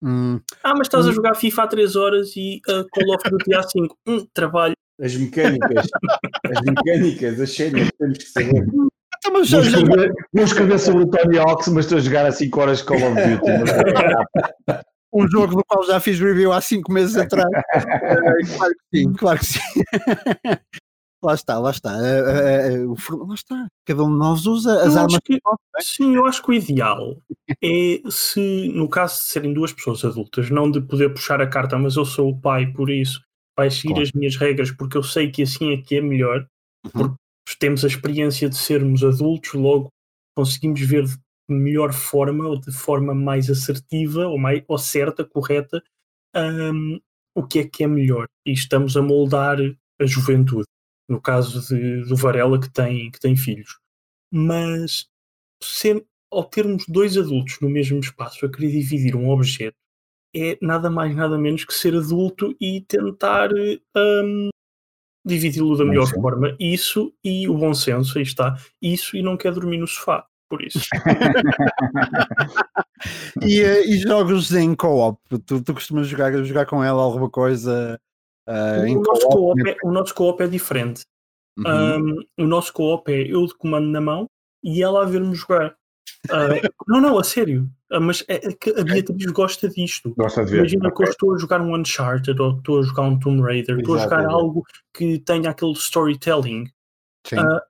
Hum. 0.05 0.39
Ah, 0.63 0.75
mas 0.77 0.87
estás 0.87 1.07
hum. 1.07 1.11
a 1.11 1.13
jogar 1.13 1.35
FIFA 1.35 1.63
há 1.63 1.67
3 1.67 1.97
horas 1.97 2.37
e 2.37 2.61
uh, 2.69 2.85
Call 2.91 3.15
of 3.15 3.31
Duty 3.31 3.55
há 3.55 3.63
5. 3.63 3.97
Hum, 4.07 4.27
trabalho. 4.35 4.75
As 5.01 5.17
mecânicas, 5.17 5.87
as 6.45 6.61
mecânicas, 6.63 7.41
as 7.41 7.53
cenas, 7.53 7.89
temos 7.99 8.19
que 8.19 8.25
saber. 8.25 8.65
Então, 8.65 9.33
vou, 9.33 9.41
escrever, 9.41 10.13
vou 10.33 10.45
escrever 10.45 10.79
sobre 10.79 11.05
o 11.05 11.07
Tony 11.07 11.39
Hawks, 11.39 11.69
mas 11.69 11.87
estou 11.87 11.99
a 11.99 12.01
jogar 12.03 12.27
há 12.27 12.33
5 12.33 12.61
horas 12.61 12.83
Call 12.83 12.99
of 12.99 13.15
Duty. 13.15 13.51
um 15.13 15.29
jogo 15.29 15.57
do 15.57 15.65
qual 15.67 15.85
já 15.85 15.99
fiz 15.99 16.21
review 16.21 16.53
há 16.53 16.61
5 16.61 16.93
meses 16.93 17.17
atrás. 17.17 17.49
claro 18.57 18.75
que 18.75 18.99
sim, 18.99 19.13
claro 19.15 19.39
que 19.39 19.47
sim. 19.47 19.61
lá 21.25 21.35
está, 21.35 21.59
lá 21.59 21.71
está. 21.71 21.93
Uh, 21.93 22.87
uh, 22.87 22.93
uh, 22.93 23.27
lá 23.27 23.35
está. 23.35 23.67
Cada 23.87 24.03
um 24.03 24.11
de 24.11 24.19
nós 24.19 24.47
usa 24.47 24.83
as 24.83 24.95
eu 24.95 25.01
armas 25.01 25.19
que, 25.25 25.35
é? 25.35 25.81
Sim, 25.81 26.15
eu 26.15 26.27
acho 26.27 26.43
que 26.43 26.51
o 26.51 26.55
ideal 26.55 27.17
é 27.63 28.03
se, 28.11 28.69
no 28.75 28.89
caso 28.89 29.19
de 29.19 29.25
serem 29.25 29.53
duas 29.53 29.73
pessoas 29.73 30.05
adultas, 30.05 30.51
não 30.51 30.71
de 30.71 30.81
poder 30.81 31.11
puxar 31.11 31.41
a 31.41 31.47
carta, 31.47 31.79
mas 31.79 31.97
eu 31.97 32.05
sou 32.05 32.31
o 32.31 32.41
pai, 32.41 32.67
por 32.67 32.91
isso 32.91 33.23
vai 33.57 33.71
seguir 33.71 33.95
claro. 33.95 34.03
as 34.03 34.13
minhas 34.13 34.37
regras, 34.37 34.71
porque 34.71 34.97
eu 34.97 35.03
sei 35.03 35.31
que 35.31 35.43
assim 35.43 35.73
é 35.73 35.77
que 35.77 35.97
é 35.97 36.01
melhor, 36.01 36.47
uhum. 36.87 36.91
porque 36.91 37.59
temos 37.59 37.85
a 37.85 37.89
experiência 37.89 38.49
de 38.49 38.57
sermos 38.57 39.05
adultos, 39.05 39.53
logo 39.55 39.89
conseguimos 40.37 40.81
ver 40.81 41.05
de 41.05 41.17
melhor 41.49 41.93
forma 41.93 42.47
ou 42.49 42.59
de 42.59 42.73
forma 42.73 43.15
mais 43.15 43.49
assertiva 43.49 44.27
ou, 44.27 44.39
mais, 44.39 44.63
ou 44.67 44.79
certa, 44.79 45.25
correta, 45.25 45.83
um, 46.35 46.99
o 47.35 47.47
que 47.47 47.61
é 47.61 47.69
que 47.69 47.85
é 47.85 47.87
melhor. 47.87 48.27
E 48.47 48.53
estamos 48.53 48.97
a 48.97 49.03
moldar 49.03 49.59
a 50.01 50.07
juventude 50.07 50.67
no 51.09 51.21
caso 51.21 51.61
de, 51.69 52.05
do 52.09 52.17
Varela 52.17 52.61
que 52.61 52.71
tem, 52.71 53.11
que 53.11 53.21
tem 53.21 53.37
filhos. 53.37 53.79
Mas 54.33 55.07
ser, 55.63 56.05
ao 56.31 56.45
termos 56.45 56.85
dois 56.89 57.17
adultos 57.17 57.59
no 57.61 57.69
mesmo 57.69 57.99
espaço 58.01 58.45
a 58.45 58.51
querer 58.51 58.71
dividir 58.73 59.17
um 59.17 59.31
objeto 59.31 59.77
é 60.35 60.59
nada 60.61 60.91
mais 60.91 61.15
nada 61.15 61.39
menos 61.39 61.65
que 61.65 61.73
ser 61.73 61.95
adulto 61.95 62.57
e 62.61 62.81
tentar 62.81 63.51
um, 63.97 64.49
dividi-lo 65.25 65.77
da 65.77 65.85
melhor 65.85 66.09
forma. 66.09 66.57
Isso 66.59 67.15
e 67.23 67.49
o 67.49 67.57
bom 67.57 67.73
senso, 67.73 68.19
aí 68.19 68.25
está. 68.25 68.57
Isso 68.83 69.17
e 69.17 69.23
não 69.23 69.37
quer 69.37 69.53
dormir 69.53 69.79
no 69.79 69.87
sofá, 69.87 70.27
por 70.49 70.61
isso. 70.61 70.81
e, 73.43 73.61
eh, 73.61 73.87
e, 73.87 73.99
jogos 73.99 74.53
em 74.53 74.75
co-op? 74.75 75.19
Tu, 75.47 75.63
tu 75.63 75.73
costumas 75.73 76.09
jogar, 76.09 76.33
jogar 76.43 76.67
com 76.67 76.83
ela 76.83 77.03
alguma 77.03 77.31
coisa 77.31 77.99
Uh, 78.49 78.99
o, 78.99 79.03
nosso 79.03 79.29
co 79.29 79.55
é, 79.67 79.77
o, 79.83 79.91
nosso 79.91 80.15
co-op 80.15 80.43
é 80.43 80.47
diferente. 80.47 81.03
Uhum. 81.59 82.19
Um, 82.39 82.45
o 82.45 82.47
nosso 82.47 82.73
co-op 82.73 83.11
é 83.11 83.33
eu 83.33 83.47
de 83.47 83.55
comando 83.55 83.87
na 83.89 84.01
mão 84.01 84.27
e 84.63 84.83
ela 84.83 85.03
a 85.03 85.07
ver-me 85.07 85.35
jogar. 85.35 85.75
Uh, 86.27 86.61
não, 86.87 87.01
não, 87.01 87.19
a 87.19 87.25
sério. 87.25 87.71
Uh, 87.91 88.01
mas 88.01 88.25
é, 88.29 88.49
é, 88.49 88.53
que 88.53 88.71
a 88.71 88.85
Beatriz 88.85 89.31
gosta 89.31 89.69
disto. 89.69 90.15
Gosta 90.17 90.45
de 90.45 90.51
ver. 90.51 90.59
Imagina 90.59 90.89
okay. 90.89 90.97
que 90.97 91.09
eu 91.09 91.13
estou 91.13 91.35
a 91.35 91.39
jogar 91.39 91.61
um 91.61 91.75
Uncharted 91.75 92.41
ou 92.41 92.59
estou 92.59 92.81
a 92.81 92.83
jogar 92.83 93.03
um 93.03 93.19
Tomb 93.19 93.43
Raider, 93.43 93.79
estou 93.79 93.97
a 93.97 93.99
jogar 93.99 94.27
algo 94.27 94.63
que 94.93 95.19
tenha 95.21 95.51
aquele 95.51 95.73
storytelling. 95.73 96.65
Uh, 97.33 97.61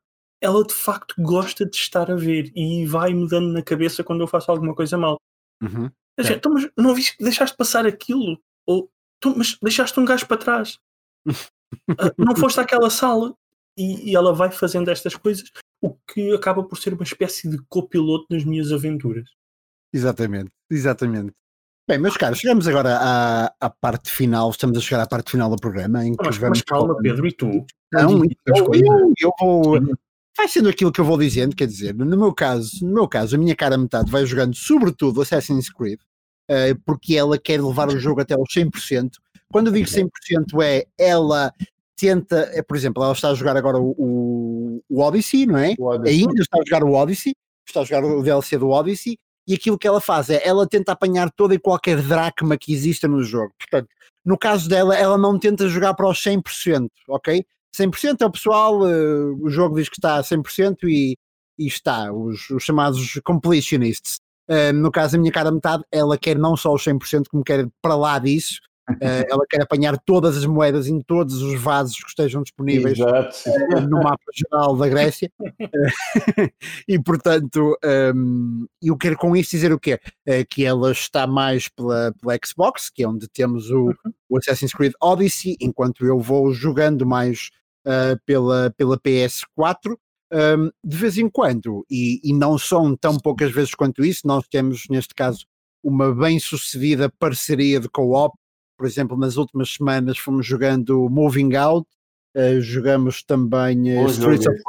ela 0.41 0.65
de 0.65 0.75
facto 0.75 1.15
gosta 1.19 1.65
de 1.65 1.77
estar 1.77 2.11
a 2.11 2.17
ver 2.17 2.53
e 2.55 2.85
vai-me 2.87 3.29
dando 3.29 3.53
na 3.53 3.63
cabeça 3.63 4.05
quando 4.05 4.21
eu 4.23 4.27
faço 4.27 4.51
alguma 4.51 4.75
coisa 4.75 4.99
mal. 4.99 5.19
Uhum. 5.63 5.91
Gente, 6.19 6.37
então, 6.37 6.53
mas 6.53 6.69
não 6.77 6.95
viste 6.95 7.17
que 7.17 7.25
deixaste 7.25 7.57
passar 7.57 7.87
aquilo? 7.87 8.39
Ou 8.67 8.91
tu, 9.25 9.35
mas 9.37 9.57
deixaste 9.63 9.99
um 9.99 10.05
gajo 10.05 10.27
para 10.27 10.37
trás. 10.37 10.79
uh, 11.27 12.13
não 12.19 12.37
foste 12.37 12.61
àquela 12.61 12.91
sala. 12.91 13.35
E, 13.77 14.11
e, 14.11 14.15
ela 14.15 14.33
vai 14.33 14.53
fazendo 14.53 14.89
estas 14.89 15.17
coisas, 15.17 15.51
o 15.83 15.93
que 15.93 16.33
acaba 16.33 16.63
por 16.63 16.79
ser 16.79 16.95
uma 16.95 17.03
espécie 17.03 17.49
de 17.49 17.59
copiloto 17.69 18.27
nas 18.31 18.45
minhas 18.45 18.71
aventuras. 18.71 19.29
Exatamente, 19.93 20.53
exatamente. 20.71 21.33
Bem, 21.89 21.99
meus 21.99 22.17
caros, 22.17 22.39
chegamos 22.39 22.69
agora 22.69 22.97
à, 23.01 23.53
à 23.61 23.69
parte 23.69 24.13
final, 24.13 24.49
estamos 24.51 24.79
a 24.79 24.81
chegar 24.81 25.03
à 25.03 25.09
parte 25.09 25.33
final 25.33 25.51
do 25.51 25.57
programa. 25.57 26.07
Em 26.07 26.15
que 26.15 26.25
mas, 26.25 26.37
vamos 26.37 26.59
mas 26.59 26.63
calma, 26.63 26.97
Pedro, 27.03 27.27
e 27.27 27.33
tu? 27.33 27.67
Não, 27.93 28.23
eu, 28.47 28.75
eu, 28.75 29.13
eu 29.21 29.31
vou. 29.41 29.81
Vai 30.37 30.47
sendo 30.47 30.69
aquilo 30.69 30.93
que 30.93 31.01
eu 31.01 31.05
vou 31.05 31.19
dizendo, 31.19 31.57
quer 31.57 31.67
dizer, 31.67 31.95
no 31.95 32.17
meu 32.17 32.33
caso, 32.33 32.85
no 32.87 32.95
meu 32.95 33.09
caso, 33.09 33.35
a 33.35 33.39
minha 33.39 33.57
cara 33.57 33.77
metade 33.77 34.11
vai 34.11 34.25
jogando 34.25 34.55
sobretudo 34.55 35.21
Assassin's 35.21 35.69
Creed, 35.69 35.99
uh, 36.51 36.81
porque 36.85 37.17
ela 37.17 37.39
quer 37.39 37.63
levar 37.63 37.89
o 37.89 37.99
jogo 37.99 38.21
até 38.21 38.35
aos 38.35 38.49
100%. 38.55 39.13
Quando 39.51 39.69
eu 39.69 39.73
digo 39.73 39.89
100% 39.89 40.09
é 40.63 40.87
ela 40.99 41.53
tenta, 41.97 42.51
é, 42.53 42.63
por 42.63 42.77
exemplo, 42.77 43.03
ela 43.03 43.13
está 43.13 43.31
a 43.31 43.35
jogar 43.35 43.57
agora 43.57 43.79
o, 43.79 43.95
o, 43.97 44.83
o 44.89 45.01
Odyssey, 45.01 45.47
não 45.47 45.59
é? 45.59 45.75
Ainda 46.07 46.43
está 46.43 46.59
a 46.59 46.65
jogar 46.65 46.85
o 46.85 46.93
Odyssey, 46.93 47.35
está 47.67 47.81
a 47.81 47.85
jogar 47.85 48.05
o 48.05 48.23
DLC 48.23 48.59
do 48.59 48.71
Odyssey, 48.71 49.17
e 49.47 49.55
aquilo 49.55 49.79
que 49.79 49.87
ela 49.87 50.01
faz 50.01 50.31
é, 50.31 50.41
ela 50.47 50.67
tenta 50.67 50.93
apanhar 50.93 51.31
toda 51.31 51.55
e 51.55 51.59
qualquer 51.59 52.01
dracma 52.03 52.57
que 52.57 52.73
exista 52.73 53.07
no 53.07 53.23
jogo. 53.23 53.53
Portanto, 53.59 53.89
no 54.25 54.39
caso 54.39 54.69
dela, 54.69 54.97
ela 54.97 55.19
não 55.19 55.39
tenta 55.39 55.69
jogar 55.69 55.95
para 55.95 56.09
os 56.09 56.19
100%, 56.19 56.89
ok? 57.09 57.45
100% 57.77 58.23
é 58.23 58.27
o 58.27 58.31
pessoal, 58.31 58.81
uh, 58.81 59.45
o 59.45 59.51
jogo 59.51 59.77
diz 59.77 59.89
que 59.89 59.99
está 59.99 60.17
a 60.17 60.23
100% 60.23 60.85
e, 60.85 61.17
e 61.59 61.67
está, 61.67 62.13
os, 62.13 62.49
os 62.51 62.63
chamados 62.63 63.21
completionists. 63.25 64.19
Uh, 64.49 64.73
no 64.75 64.91
caso, 64.91 65.17
a 65.17 65.19
minha 65.19 65.33
cara 65.33 65.51
metade, 65.51 65.83
ela 65.91 66.19
quer 66.19 66.39
não 66.39 66.57
só 66.57 66.73
os 66.75 66.85
100%, 66.85 67.25
como 67.31 67.45
quer 67.45 67.67
para 67.81 67.95
lá 67.95 68.19
disso. 68.19 68.61
Uh, 68.91 69.25
ela 69.31 69.47
quer 69.49 69.63
apanhar 69.63 69.99
todas 70.05 70.37
as 70.37 70.45
moedas 70.45 70.87
em 70.87 71.01
todos 71.01 71.41
os 71.41 71.59
vasos 71.59 71.97
que 71.97 72.09
estejam 72.09 72.43
disponíveis 72.43 72.99
uh, 72.99 73.81
no 73.89 74.03
mapa 74.03 74.25
geral 74.35 74.77
da 74.77 74.87
Grécia. 74.87 75.31
e, 76.87 76.99
portanto, 76.99 77.79
um, 78.15 78.67
eu 78.83 78.97
quero 78.99 79.17
com 79.17 79.35
isso 79.35 79.53
dizer 79.53 79.73
o 79.73 79.81
quê? 79.81 79.99
que 80.51 80.65
ela 80.65 80.93
está 80.93 81.27
mais 81.27 81.69
pela, 81.69 82.13
pela 82.21 82.39
Xbox, 82.45 82.91
que 82.91 83.03
é 83.03 83.09
onde 83.09 83.27
temos 83.29 83.71
o, 83.71 83.87
uhum. 83.87 84.13
o 84.29 84.39
Assassin's 84.39 84.75
Creed 84.75 84.93
Odyssey, 85.01 85.57
enquanto 85.61 86.05
eu 86.05 86.19
vou 86.19 86.53
jogando 86.53 87.07
mais 87.07 87.51
pela, 88.27 88.73
pela 88.77 88.99
PS4 88.99 89.97
um, 90.35 90.71
de 90.85 90.97
vez 90.97 91.17
em 91.17 91.29
quando, 91.29 91.87
e, 91.89 92.21
e, 92.25 92.33
não 92.33 92.59
são 92.59 92.97
tão 92.97 93.17
poucas 93.17 93.53
vezes 93.53 93.75
quanto 93.75 94.05
isso, 94.05 94.27
nós 94.27 94.47
temos 94.49 94.85
neste 94.91 95.15
caso 95.15 95.47
uma 95.83 96.15
bem 96.15 96.41
sucedida 96.41 97.13
parceria 97.19 97.79
de 97.79 97.89
co-op 97.89 98.35
por 98.77 98.87
exemplo, 98.87 99.17
nas 99.17 99.37
últimas 99.37 99.71
semanas 99.71 100.19
fomos 100.19 100.47
jogando 100.47 101.09
Moving 101.09 101.55
Out, 101.55 101.89
uh, 102.37 102.61
jogamos 102.61 103.23
também 103.23 103.97
uh, 103.97 104.07
Streets 104.09 104.47
of, 104.47 104.61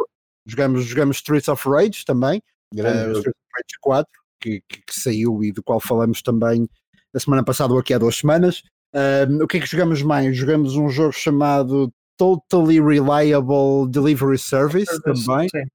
jogamos, 0.46 0.86
jogamos 0.86 1.18
Streets 1.18 1.48
of 1.48 1.68
Rage 1.68 2.06
também, 2.06 2.42
uh, 2.74 2.78
Streets 2.78 3.28
of 3.28 3.52
Rage 3.54 3.80
4, 3.82 4.12
que, 4.40 4.62
que, 4.70 4.82
que, 4.86 5.00
saiu 5.00 5.44
e 5.44 5.52
do 5.52 5.64
qual 5.64 5.80
falamos 5.80 6.22
também 6.22 6.68
a 7.14 7.20
semana 7.20 7.44
passada 7.44 7.74
ou 7.74 7.80
aqui 7.80 7.94
há 7.94 7.98
duas 7.98 8.18
semanas. 8.18 8.62
o 9.42 9.48
que 9.48 9.58
é 9.58 9.60
que 9.60 9.68
jogamos 9.68 10.02
mais? 10.02 10.36
Jogamos 10.38 10.76
um 10.76 10.90
jogo 10.90 11.14
chamado 11.14 11.92
Totally 12.18 12.80
Reliable 12.80 13.90
Delivery 13.90 14.38
Service, 14.38 15.02
também. 15.02 15.50
Sim. 15.50 15.66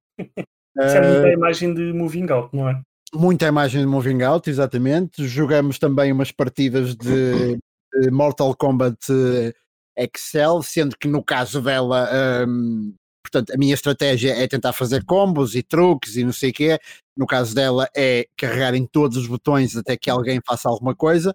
Isso 0.78 0.96
é 0.96 1.12
muita 1.12 1.28
imagem 1.28 1.74
de 1.74 1.92
Moving 1.92 2.30
Out, 2.30 2.56
não 2.56 2.68
é? 2.68 2.80
Muita 3.12 3.48
imagem 3.48 3.80
de 3.80 3.86
Moving 3.86 4.22
Out, 4.22 4.48
exatamente. 4.48 5.26
Jogamos 5.26 5.78
também 5.78 6.12
umas 6.12 6.30
partidas 6.30 6.94
de, 6.94 7.58
de 7.92 8.10
Mortal 8.10 8.54
Kombat 8.54 8.98
eh, 9.10 9.52
Excel, 9.96 10.62
sendo 10.62 10.96
que 10.96 11.08
no 11.08 11.22
caso 11.22 11.60
dela, 11.60 12.08
um, 12.46 12.94
portanto, 13.22 13.52
a 13.52 13.58
minha 13.58 13.74
estratégia 13.74 14.32
é 14.32 14.46
tentar 14.46 14.72
fazer 14.72 15.04
combos 15.04 15.56
e 15.56 15.62
truques 15.62 16.16
e 16.16 16.24
não 16.24 16.32
sei 16.32 16.50
o 16.50 16.54
quê. 16.54 16.78
No 17.16 17.26
caso 17.26 17.54
dela 17.54 17.88
é 17.96 18.26
carregar 18.36 18.74
em 18.74 18.86
todos 18.86 19.16
os 19.16 19.26
botões 19.26 19.76
até 19.76 19.96
que 19.96 20.08
alguém 20.08 20.40
faça 20.46 20.68
alguma 20.68 20.94
coisa. 20.94 21.34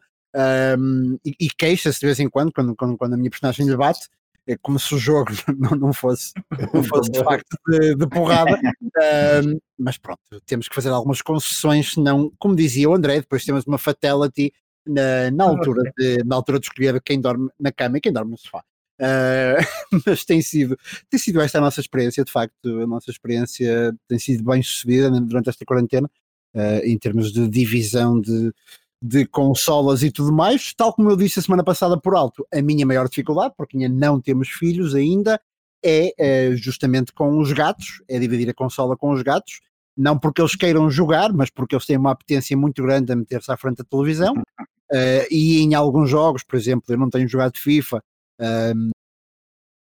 Um, 0.77 1.17
e, 1.25 1.33
e 1.41 1.49
queixa-se 1.49 1.99
de 1.99 2.05
vez 2.05 2.19
em 2.19 2.29
quando, 2.29 2.51
quando, 2.53 2.75
quando, 2.75 2.97
quando 2.97 3.13
a 3.13 3.17
minha 3.17 3.29
personagem 3.29 3.65
lhe 3.67 3.75
bate 3.75 4.07
é 4.47 4.55
como 4.57 4.79
se 4.79 4.93
o 4.93 4.97
jogo 4.97 5.31
não, 5.57 5.71
não 5.71 5.93
fosse, 5.93 6.33
não 6.73 6.83
fosse 6.83 7.11
de 7.11 7.23
facto 7.23 7.57
de, 7.67 7.95
de 7.95 8.07
porrada. 8.07 8.59
Mas 9.77 9.97
pronto, 9.97 10.21
temos 10.45 10.67
que 10.67 10.75
fazer 10.75 10.89
algumas 10.89 11.21
concessões, 11.21 11.93
senão, 11.93 12.31
como 12.37 12.55
dizia 12.55 12.89
o 12.89 12.93
André, 12.93 13.19
depois 13.19 13.43
temos 13.43 13.65
uma 13.65 13.77
fatality 13.77 14.53
na, 14.85 15.31
na, 15.31 15.43
altura, 15.43 15.91
de, 15.97 16.23
na 16.23 16.35
altura 16.35 16.59
de 16.59 16.67
escolher 16.67 17.01
quem 17.01 17.19
dorme 17.19 17.49
na 17.59 17.71
cama 17.71 17.97
e 17.97 18.01
quem 18.01 18.13
dorme 18.13 18.31
no 18.31 18.37
sofá. 18.37 18.63
Uh, 18.97 19.59
mas 20.05 20.23
tem 20.23 20.41
sido, 20.41 20.77
tem 21.09 21.19
sido 21.19 21.41
esta 21.41 21.57
a 21.57 21.61
nossa 21.61 21.81
experiência, 21.81 22.23
de 22.23 22.31
facto, 22.31 22.81
a 22.81 22.87
nossa 22.87 23.11
experiência 23.11 23.93
tem 24.07 24.17
sido 24.17 24.43
bem 24.43 24.63
sucedida 24.63 25.11
durante 25.11 25.49
esta 25.49 25.65
quarentena, 25.65 26.09
uh, 26.53 26.85
em 26.85 26.97
termos 26.97 27.33
de 27.33 27.47
divisão 27.49 28.21
de, 28.21 28.53
de 29.01 29.25
consolas 29.25 30.03
e 30.03 30.11
tudo 30.11 30.31
mais, 30.31 30.73
tal 30.73 30.93
como 30.93 31.09
eu 31.09 31.15
disse 31.15 31.39
a 31.39 31.41
semana 31.41 31.63
passada 31.63 31.99
por 31.99 32.15
alto, 32.15 32.45
a 32.53 32.61
minha 32.61 32.85
maior 32.85 33.07
dificuldade, 33.07 33.53
porque 33.57 33.77
ainda 33.77 33.89
não 33.89 34.19
temos 34.19 34.49
filhos 34.49 34.95
ainda, 34.95 35.39
é, 35.83 36.13
é 36.17 36.55
justamente 36.55 37.13
com 37.13 37.37
os 37.39 37.51
gatos, 37.51 38.01
é 38.07 38.17
dividir 38.17 38.49
a 38.49 38.53
consola 38.53 38.97
com 38.97 39.11
os 39.11 39.21
gatos, 39.21 39.61
não 39.95 40.17
porque 40.17 40.41
eles 40.41 40.55
queiram 40.55 40.89
jogar, 40.89 41.31
mas 41.31 41.49
porque 41.49 41.75
eles 41.75 41.85
têm 41.85 41.97
uma 41.97 42.11
apetência 42.11 42.57
muito 42.57 42.81
grande 42.81 43.11
a 43.11 43.15
meter-se 43.15 43.51
à 43.51 43.57
frente 43.57 43.77
da 43.77 43.83
televisão, 43.83 44.33
uh, 44.33 45.27
e 45.29 45.59
em 45.61 45.73
alguns 45.75 46.09
jogos, 46.09 46.43
por 46.43 46.55
exemplo, 46.55 46.85
eu 46.89 46.97
não 46.97 47.09
tenho 47.09 47.27
jogado 47.27 47.57
FIFA, 47.57 48.03
uh, 48.41 48.91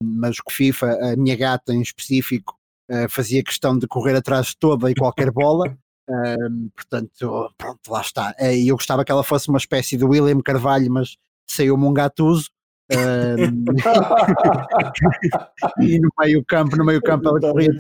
mas 0.03 0.41
com 0.41 0.51
FIFA, 0.51 1.13
a 1.13 1.17
minha 1.17 1.37
gata 1.37 1.73
em 1.73 1.81
específico, 1.81 2.59
uh, 2.91 3.09
fazia 3.09 3.43
questão 3.43 3.79
de 3.79 3.87
correr 3.87 4.17
atrás 4.17 4.49
de 4.49 4.57
toda 4.59 4.91
e 4.91 4.95
qualquer 4.95 5.31
bola, 5.31 5.79
um, 6.09 6.69
portanto, 6.75 7.53
pronto, 7.57 7.81
lá 7.89 8.01
está. 8.01 8.35
Eh, 8.39 8.59
e 8.59 8.69
eu 8.69 8.77
gostava 8.77 9.05
que 9.05 9.13
ela 9.13 9.25
fosse 9.25 9.49
uma 9.49 9.59
espécie 9.59 9.97
de 9.97 10.05
William 10.05 10.41
Carvalho, 10.41 10.91
mas 10.91 11.17
saiu-me 11.47 11.85
um 11.85 11.93
gatuso. 11.93 12.51
Um, 12.93 13.65
e 15.81 15.99
no 15.99 16.11
meio 16.21 16.45
campo, 16.45 16.77
no 16.77 16.85
meio 16.85 17.01
campo 17.01 17.29
ela 17.29 17.41
corria 17.41 17.71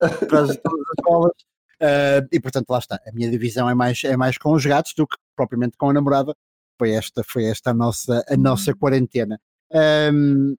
atrás 0.00 0.48
de 0.48 0.58
todas 0.58 0.86
as 0.98 1.04
bolas. 1.04 1.32
Uh, 1.80 2.26
e 2.32 2.40
portanto 2.40 2.70
lá 2.70 2.78
está, 2.78 2.98
a 3.06 3.12
minha 3.12 3.30
divisão 3.30 3.68
é 3.68 3.74
mais, 3.74 4.02
é 4.02 4.16
mais 4.16 4.38
com 4.38 4.52
os 4.52 4.64
gatos 4.64 4.94
do 4.96 5.06
que 5.06 5.16
propriamente 5.36 5.76
com 5.76 5.90
a 5.90 5.92
namorada. 5.92 6.34
Foi 6.78 6.90
esta, 6.90 7.22
foi 7.24 7.44
esta 7.44 7.70
a 7.70 7.74
nossa, 7.74 8.24
a 8.28 8.36
nossa 8.36 8.74
quarentena. 8.74 9.38
Um, 10.12 10.56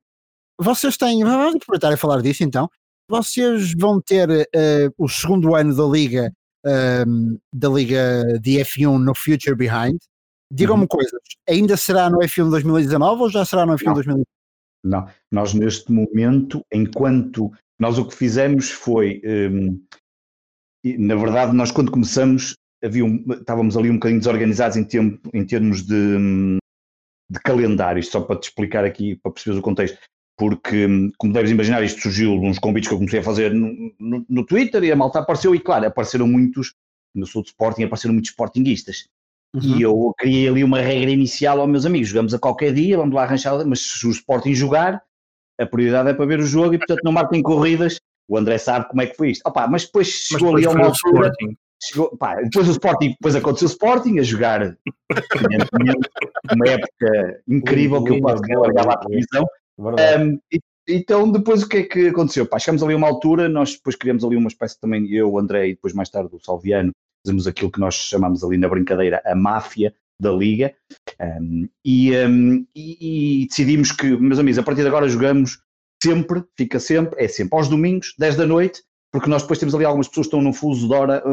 vocês 0.60 0.98
têm, 0.98 1.24
vamos 1.24 1.56
aproveitar 1.56 1.92
e 1.92 1.98
falar 1.98 2.22
disso 2.22 2.44
então. 2.44 2.70
Vocês 3.10 3.74
vão 3.78 4.02
ter 4.02 4.30
uh, 4.30 4.94
o 4.98 5.08
segundo 5.08 5.56
ano 5.56 5.76
da 5.76 5.84
Liga 5.84 6.34
um, 6.66 7.38
da 7.53 7.70
Liga 7.70 8.39
de 8.41 8.58
F1 8.60 8.97
no 8.97 9.14
Future 9.16 9.55
Behind. 9.55 9.97
Digam-me 10.51 10.84
uhum. 10.84 10.88
coisas, 10.88 11.20
ainda 11.47 11.76
será 11.76 12.10
no 12.10 12.20
F1 12.20 12.49
2019 12.49 13.22
ou 13.22 13.30
já 13.30 13.43
será 13.43 13.66
no 13.66 13.74
F1 13.74 13.86
Não. 13.86 13.93
2019? 13.93 14.26
Não, 14.84 15.08
nós 15.32 15.53
neste 15.53 15.91
momento, 15.91 16.64
enquanto 16.72 17.51
nós 17.80 17.97
o 17.97 18.05
que 18.05 18.16
fizemos 18.16 18.72
foi, 18.72 19.22
um, 19.26 19.82
na 20.97 21.16
verdade, 21.16 21.53
nós 21.53 21.72
quando 21.72 21.91
começamos 21.91 22.55
havia 22.84 23.03
um, 23.03 23.24
estávamos 23.34 23.76
ali 23.76 23.89
um 23.89 23.95
bocadinho 23.95 24.20
desorganizados 24.20 24.78
em, 24.78 24.84
tempo, 24.84 25.30
em 25.34 25.45
termos 25.45 25.84
de, 25.84 25.95
hum, 25.95 26.58
de 27.30 27.39
calendário, 27.41 28.01
só 28.03 28.22
para 28.22 28.39
te 28.39 28.49
explicar 28.49 28.86
aqui, 28.86 29.16
para 29.16 29.32
perceberes 29.32 29.60
o 29.60 29.64
contexto 29.64 29.97
porque, 30.38 30.88
como 31.18 31.34
deves 31.34 31.50
imaginar, 31.50 31.84
isto 31.84 32.02
surgiu 32.02 32.40
de 32.40 32.46
uns 32.46 32.60
convites 32.60 32.88
que 32.88 32.94
eu 32.94 33.00
comecei 33.00 33.20
a 33.20 33.24
fazer 33.24 33.52
no, 33.54 33.92
no, 34.00 34.26
no, 34.30 34.46
Twitter 34.46 34.84
e 34.84 34.92
a 34.92 34.96
malta 34.96 35.20
apareceu, 35.20 35.56
e 35.56 35.60
claro, 35.60 35.88
apareceram 35.88 36.28
muitos, 36.28 36.76
no 37.16 37.26
sul 37.26 37.42
de 37.42 37.50
Sporting, 37.50 37.84
apareceram 37.84 38.14
muitos 38.14 38.30
Sportinguistas. 38.30 39.08
Uhum. 39.56 39.62
E 39.64 39.82
eu 39.82 40.14
criei 40.16 40.48
ali 40.48 40.64
uma 40.64 40.80
regra 40.80 41.10
inicial 41.10 41.60
aos 41.60 41.70
meus 41.70 41.86
amigos: 41.86 42.10
jogamos 42.10 42.34
a 42.36 42.40
qualquer 42.40 42.72
dia, 42.72 42.98
vamos 42.98 43.16
lá 43.16 43.24
arranjar, 43.24 43.66
mas 43.66 43.82
se 43.82 44.06
o 44.06 44.12
Sporting 44.12 44.54
jogar, 44.54 45.02
a 45.60 45.66
prioridade 45.66 46.10
é 46.10 46.14
para 46.14 46.26
ver 46.26 46.40
o 46.40 46.46
jogo 46.46 46.76
e, 46.76 46.78
portanto, 46.78 47.02
não 47.04 47.12
marquem 47.12 47.42
corridas. 47.42 48.00
O 48.30 48.38
André 48.38 48.58
sabe 48.60 48.88
como 48.90 49.02
é 49.02 49.08
que 49.08 49.16
foi 49.16 49.32
isto. 49.32 49.42
Opa, 49.48 49.68
mas 49.68 49.86
depois 49.86 50.08
chegou 50.08 50.52
mas 50.52 50.62
depois 50.62 50.76
ali 50.76 50.84
a 50.84 50.84
uma 50.84 50.94
altura. 50.94 51.32
Chegou, 51.82 52.18
pá, 52.18 52.36
depois 52.36 52.68
o 52.68 52.72
Sporting, 52.72 53.10
depois 53.12 53.36
aconteceu 53.36 53.68
o 53.68 53.72
Sporting 53.72 54.20
a 54.20 54.24
jogar 54.24 54.78
uma 56.52 56.68
época 56.68 57.42
incrível 57.48 58.04
que 58.04 58.12
eu 58.14 58.22
quase 58.22 58.42
largava 58.54 58.94
a 58.94 58.98
televisão 58.98 59.48
um, 59.78 60.40
e, 60.52 60.60
então, 60.88 61.30
depois 61.30 61.64
o 61.64 61.70
que 61.70 61.78
é 61.78 61.84
que 61.84 62.08
aconteceu? 62.08 62.46
Pá, 62.46 62.58
chegamos 62.58 62.82
ali 62.82 62.94
a 62.94 62.98
uma 62.98 63.08
altura, 63.08 63.50
nós 63.50 63.74
depois 63.76 63.96
criamos 63.96 64.24
ali 64.24 64.38
uma 64.38 64.48
espécie 64.48 64.80
também, 64.80 65.12
eu, 65.12 65.32
o 65.32 65.38
André 65.38 65.68
e 65.68 65.74
depois 65.74 65.94
mais 65.94 66.10
tarde 66.10 66.34
o 66.34 66.40
Salviano, 66.40 66.92
fazemos 67.26 67.46
aquilo 67.46 67.72
que 67.72 67.80
nós 67.80 67.96
chamamos 67.96 68.44
ali 68.44 68.58
na 68.58 68.70
brincadeira 68.70 69.22
a 69.26 69.36
máfia 69.36 69.94
da 70.20 70.32
Liga. 70.32 70.74
Um, 71.20 71.68
e, 71.84 72.16
um, 72.18 72.66
e, 72.74 73.42
e, 73.44 73.48
decidimos 73.48 73.92
que, 73.92 74.16
meus 74.18 74.40
amigos, 74.40 74.58
a 74.58 74.64
partir 74.64 74.82
de 74.82 74.88
agora 74.88 75.10
jogamos 75.10 75.60
sempre, 76.02 76.44
fica 76.58 76.80
sempre, 76.80 77.22
é 77.24 77.28
sempre 77.28 77.58
aos 77.58 77.68
domingos, 77.68 78.14
10 78.18 78.38
da 78.38 78.46
noite, 78.46 78.82
porque 79.12 79.30
nós 79.30 79.42
depois 79.42 79.60
temos 79.60 79.76
ali 79.76 79.84
algumas 79.86 80.08
pessoas 80.08 80.28
que 80.28 80.36
estão 80.36 80.42
no 80.42 80.54
fuso 80.54 80.88
de 80.88 80.94
hora, 80.94 81.24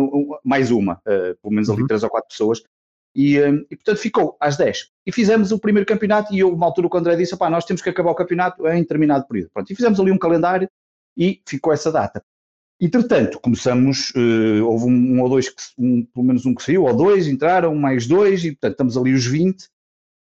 mais 0.44 0.70
uma, 0.70 0.94
uh, 0.94 1.36
pelo 1.40 1.54
menos 1.54 1.70
ali 1.70 1.82
uhum. 1.82 1.86
3 1.86 2.02
ou 2.02 2.10
4 2.10 2.28
pessoas, 2.28 2.62
e, 3.14 3.40
hum, 3.40 3.64
e, 3.70 3.76
portanto 3.76 3.98
ficou 3.98 4.36
às 4.40 4.56
10. 4.56 4.90
E 5.06 5.12
fizemos 5.12 5.52
o 5.52 5.58
primeiro 5.58 5.86
campeonato 5.86 6.34
e 6.34 6.40
eu, 6.40 6.52
uma 6.52 6.66
altura, 6.66 6.88
o 6.90 6.96
André 6.96 7.16
disse, 7.16 7.36
pá, 7.36 7.48
nós 7.48 7.64
temos 7.64 7.80
que 7.80 7.88
acabar 7.88 8.10
o 8.10 8.14
campeonato 8.14 8.66
em 8.68 8.80
determinado 8.80 9.26
período. 9.26 9.50
Pronto, 9.52 9.70
e 9.70 9.76
fizemos 9.76 10.00
ali 10.00 10.10
um 10.10 10.18
calendário 10.18 10.68
e 11.16 11.40
ficou 11.46 11.72
essa 11.72 11.92
data. 11.92 12.22
Entretanto, 12.80 13.38
começamos, 13.40 14.10
uh, 14.10 14.64
houve 14.64 14.86
um, 14.86 15.14
um, 15.14 15.22
ou 15.22 15.28
dois, 15.28 15.48
que, 15.48 15.62
um, 15.78 16.04
pelo 16.06 16.26
menos 16.26 16.44
um 16.44 16.54
que 16.54 16.62
saiu, 16.62 16.82
ou 16.84 16.94
dois, 16.94 17.28
entraram, 17.28 17.74
mais 17.74 18.06
dois, 18.06 18.44
e 18.44 18.50
portanto 18.50 18.72
estamos 18.72 18.96
ali 18.96 19.14
os 19.14 19.24
20 19.24 19.68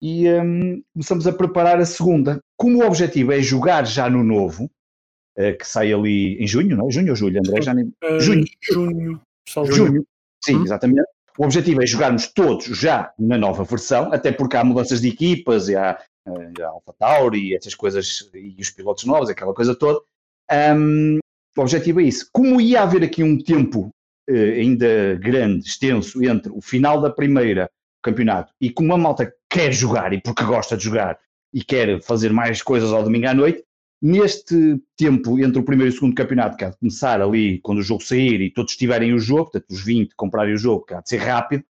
e 0.02 0.28
um, 0.28 0.82
começamos 0.92 1.26
a 1.26 1.32
preparar 1.32 1.80
a 1.80 1.86
segunda. 1.86 2.40
Como 2.56 2.82
o 2.82 2.86
objetivo 2.86 3.32
é 3.32 3.40
jogar 3.40 3.86
já 3.86 4.10
no 4.10 4.22
novo, 4.22 4.70
uh, 5.38 5.58
que 5.58 5.66
sai 5.66 5.92
ali 5.92 6.36
em 6.42 6.46
junho, 6.46 6.76
não 6.76 6.88
é? 6.88 6.90
Junho 6.90 7.10
ou 7.10 7.16
julho, 7.16 7.38
André? 7.38 7.62
Já 7.62 7.72
nem... 7.72 7.86
Uh, 7.86 8.20
junho. 8.20 8.44
Junho. 8.60 9.20
Junho. 9.66 10.06
Sim, 10.44 10.56
hum. 10.56 10.64
exatamente. 10.64 11.08
O 11.38 11.44
objetivo 11.44 11.82
é 11.82 11.86
jogarmos 11.86 12.26
todos 12.26 12.64
já 12.66 13.12
na 13.18 13.38
nova 13.38 13.64
versão, 13.64 14.12
até 14.12 14.30
porque 14.30 14.56
há 14.56 14.64
mudanças 14.64 15.00
de 15.00 15.08
equipas, 15.08 15.68
e 15.68 15.76
há, 15.76 15.98
eh, 16.26 16.62
a 16.62 16.68
Alpha 16.68 16.94
Tauri 16.98 17.48
e 17.48 17.56
essas 17.56 17.74
coisas, 17.74 18.30
e 18.34 18.60
os 18.60 18.70
pilotos 18.70 19.04
novos, 19.04 19.30
aquela 19.30 19.54
coisa 19.54 19.74
toda. 19.74 20.00
Um, 20.76 21.18
o 21.56 21.60
objetivo 21.60 22.00
é 22.00 22.04
isso. 22.04 22.28
Como 22.32 22.60
ia 22.60 22.82
haver 22.82 23.02
aqui 23.02 23.22
um 23.22 23.38
tempo 23.42 23.90
uh, 24.28 24.34
ainda 24.34 25.16
grande, 25.16 25.66
extenso, 25.66 26.22
entre 26.22 26.52
o 26.52 26.60
final 26.60 27.00
da 27.00 27.10
primeira 27.10 27.70
campeonato 28.02 28.52
e 28.60 28.68
como 28.68 28.92
a 28.92 28.98
malta 28.98 29.32
quer 29.48 29.72
jogar 29.72 30.12
e 30.12 30.20
porque 30.20 30.44
gosta 30.44 30.76
de 30.76 30.84
jogar 30.84 31.18
e 31.54 31.62
quer 31.62 32.02
fazer 32.02 32.32
mais 32.32 32.60
coisas 32.60 32.92
ao 32.92 33.04
domingo 33.04 33.28
à 33.28 33.34
noite, 33.34 33.62
Neste 34.02 34.82
tempo 34.96 35.38
entre 35.38 35.60
o 35.60 35.64
primeiro 35.64 35.92
e 35.92 35.94
o 35.94 35.94
segundo 35.94 36.16
campeonato, 36.16 36.56
que 36.56 36.64
há 36.64 36.70
de 36.70 36.76
começar 36.76 37.22
ali 37.22 37.60
quando 37.60 37.78
o 37.78 37.82
jogo 37.82 38.02
sair 38.02 38.40
e 38.40 38.50
todos 38.50 38.76
tiverem 38.76 39.14
o 39.14 39.18
jogo, 39.18 39.44
portanto 39.52 39.70
os 39.70 39.80
20 39.84 40.16
comprarem 40.16 40.54
o 40.54 40.58
jogo, 40.58 40.84
que 40.84 40.92
há 40.92 41.00
de 41.00 41.08
ser 41.08 41.18
rápido, 41.18 41.64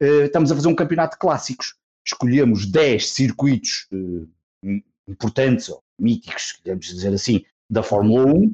eh, 0.00 0.24
estamos 0.24 0.50
a 0.50 0.54
fazer 0.54 0.68
um 0.68 0.74
campeonato 0.74 1.16
de 1.16 1.18
clássicos. 1.18 1.74
Escolhemos 2.06 2.64
10 2.64 3.10
circuitos 3.10 3.86
eh, 3.92 4.80
importantes 5.06 5.68
ou 5.68 5.82
míticos, 6.00 6.52
queremos 6.52 6.86
dizer 6.86 7.12
assim, 7.12 7.44
da 7.68 7.82
Fórmula 7.82 8.32
1 8.32 8.50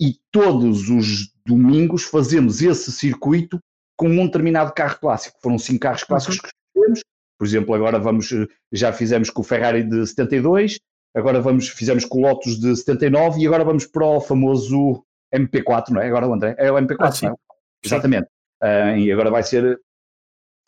e 0.00 0.18
todos 0.32 0.88
os 0.88 1.32
domingos 1.46 2.02
fazemos 2.02 2.60
esse 2.62 2.90
circuito 2.90 3.60
com 3.96 4.08
um 4.08 4.26
determinado 4.26 4.74
carro 4.74 4.98
clássico. 4.98 5.38
Foram 5.40 5.56
cinco 5.56 5.78
carros 5.78 6.02
clássicos 6.02 6.36
uhum. 6.36 6.42
que 6.42 6.48
escolhemos. 6.48 7.00
Por 7.38 7.46
exemplo, 7.46 7.74
agora 7.74 8.00
vamos, 8.00 8.32
eh, 8.32 8.48
já 8.72 8.92
fizemos 8.92 9.30
com 9.30 9.42
o 9.42 9.44
Ferrari 9.44 9.84
de 9.84 10.04
72, 10.04 10.80
agora 11.14 11.40
vamos, 11.40 11.68
fizemos 11.68 12.04
com 12.04 12.18
o 12.18 12.22
Lotus 12.22 12.58
de 12.58 12.74
79 12.76 13.40
e 13.40 13.46
agora 13.46 13.64
vamos 13.64 13.86
para 13.86 14.04
o 14.04 14.20
famoso 14.20 15.04
MP4, 15.34 15.90
não 15.90 16.00
é? 16.00 16.06
Agora 16.06 16.26
o 16.26 16.34
André, 16.34 16.54
é 16.58 16.70
o 16.70 16.76
MP4, 16.76 16.96
ah, 17.00 17.12
sim. 17.12 17.26
não 17.26 17.32
é? 17.32 17.36
Exatamente. 17.84 18.28
Uh, 18.62 18.96
e 18.98 19.12
agora 19.12 19.30
vai 19.30 19.42
ser. 19.42 19.80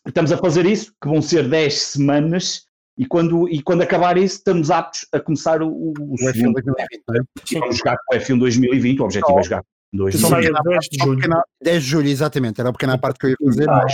Estamos 0.07 0.32
a 0.32 0.36
fazer 0.36 0.66
isso, 0.66 0.92
que 1.01 1.09
vão 1.09 1.22
ser 1.22 1.49
10 1.49 1.74
semanas 1.74 2.66
e 2.97 3.07
quando, 3.07 3.49
e 3.49 3.62
quando 3.62 3.82
acabar 3.82 4.16
isso, 4.16 4.36
estamos 4.36 4.70
aptos 4.70 5.07
a 5.12 5.18
começar 5.18 5.62
o, 5.62 5.68
o, 5.68 5.92
o 6.12 6.18
segundo. 6.18 6.61
F1 6.61 6.62
2020, 6.62 7.03
é? 7.11 7.59
Vamos 7.59 7.78
jogar 7.78 7.97
com 8.07 8.14
o 8.14 8.18
F1 8.18 8.38
2020, 8.38 9.01
o 9.01 9.05
objetivo 9.05 9.36
oh. 9.36 9.40
é 9.40 9.42
jogar 9.42 9.62
com 9.62 9.97
2020. 9.97 10.62
10 10.64 10.88
de 10.90 11.05
julho. 11.05 11.42
10 11.62 11.82
de 11.82 11.88
julho, 11.88 12.09
exatamente, 12.09 12.61
era 12.61 12.70
a 12.70 12.72
pequena 12.72 12.99
parte 12.99 13.18
que 13.18 13.26
eu 13.26 13.30
ia 13.30 13.36
fazer. 13.45 13.68
Ah, 13.68 13.86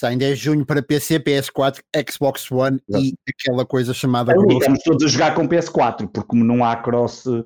Sai 0.00 0.14
em 0.14 0.18
10 0.18 0.38
de 0.38 0.44
junho 0.46 0.64
para 0.64 0.82
PC, 0.82 1.20
PS4, 1.20 1.80
Xbox 2.10 2.50
One 2.50 2.80
Exato. 2.88 3.04
e 3.04 3.14
aquela 3.28 3.66
coisa 3.66 3.92
chamada. 3.92 4.32
É, 4.32 4.52
estamos 4.54 4.82
todos 4.82 5.04
a 5.04 5.08
jogar 5.08 5.34
com 5.34 5.46
PS4, 5.46 6.08
porque 6.10 6.26
como 6.26 6.42
não 6.42 6.64
há 6.64 6.74
cross, 6.76 7.26
uh, 7.26 7.44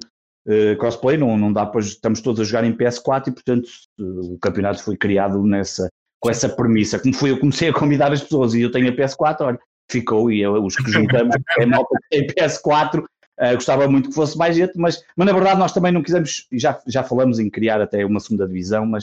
crossplay, 0.78 1.16
não, 1.16 1.36
não 1.36 1.52
dá 1.52 1.66
para. 1.66 1.80
Estamos 1.80 2.20
todos 2.20 2.40
a 2.40 2.44
jogar 2.44 2.62
em 2.62 2.72
PS4 2.72 3.26
e, 3.26 3.32
portanto, 3.32 3.68
o 3.98 4.38
campeonato 4.38 4.84
foi 4.84 4.96
criado 4.96 5.42
nessa, 5.42 5.88
com 6.20 6.30
essa 6.30 6.48
premissa. 6.48 7.00
Como 7.00 7.12
foi, 7.12 7.32
eu 7.32 7.40
comecei 7.40 7.70
a 7.70 7.72
convidar 7.72 8.12
as 8.12 8.22
pessoas 8.22 8.54
e 8.54 8.60
eu 8.60 8.70
tenho 8.70 8.88
a 8.88 8.92
PS4, 8.92 9.40
olha, 9.40 9.58
ficou 9.90 10.30
e 10.30 10.40
eu, 10.40 10.64
os 10.64 10.76
que 10.76 10.88
juntamos 10.88 11.34
é 11.58 11.66
malta 11.66 11.98
que 12.04 12.20
tem 12.20 12.26
PS4. 12.28 13.00
Uh, 13.00 13.06
eh, 13.36 13.54
gostava 13.56 13.88
muito 13.88 14.10
que 14.10 14.14
fosse 14.14 14.38
mais 14.38 14.54
gente, 14.54 14.78
mas, 14.78 15.02
mas 15.16 15.26
na 15.26 15.32
verdade 15.32 15.58
nós 15.58 15.72
também 15.72 15.90
não 15.90 16.04
quisemos, 16.04 16.46
já, 16.52 16.80
já 16.86 17.02
falamos 17.02 17.40
em 17.40 17.50
criar 17.50 17.80
até 17.80 18.06
uma 18.06 18.20
segunda 18.20 18.46
divisão, 18.46 18.86
mas 18.86 19.02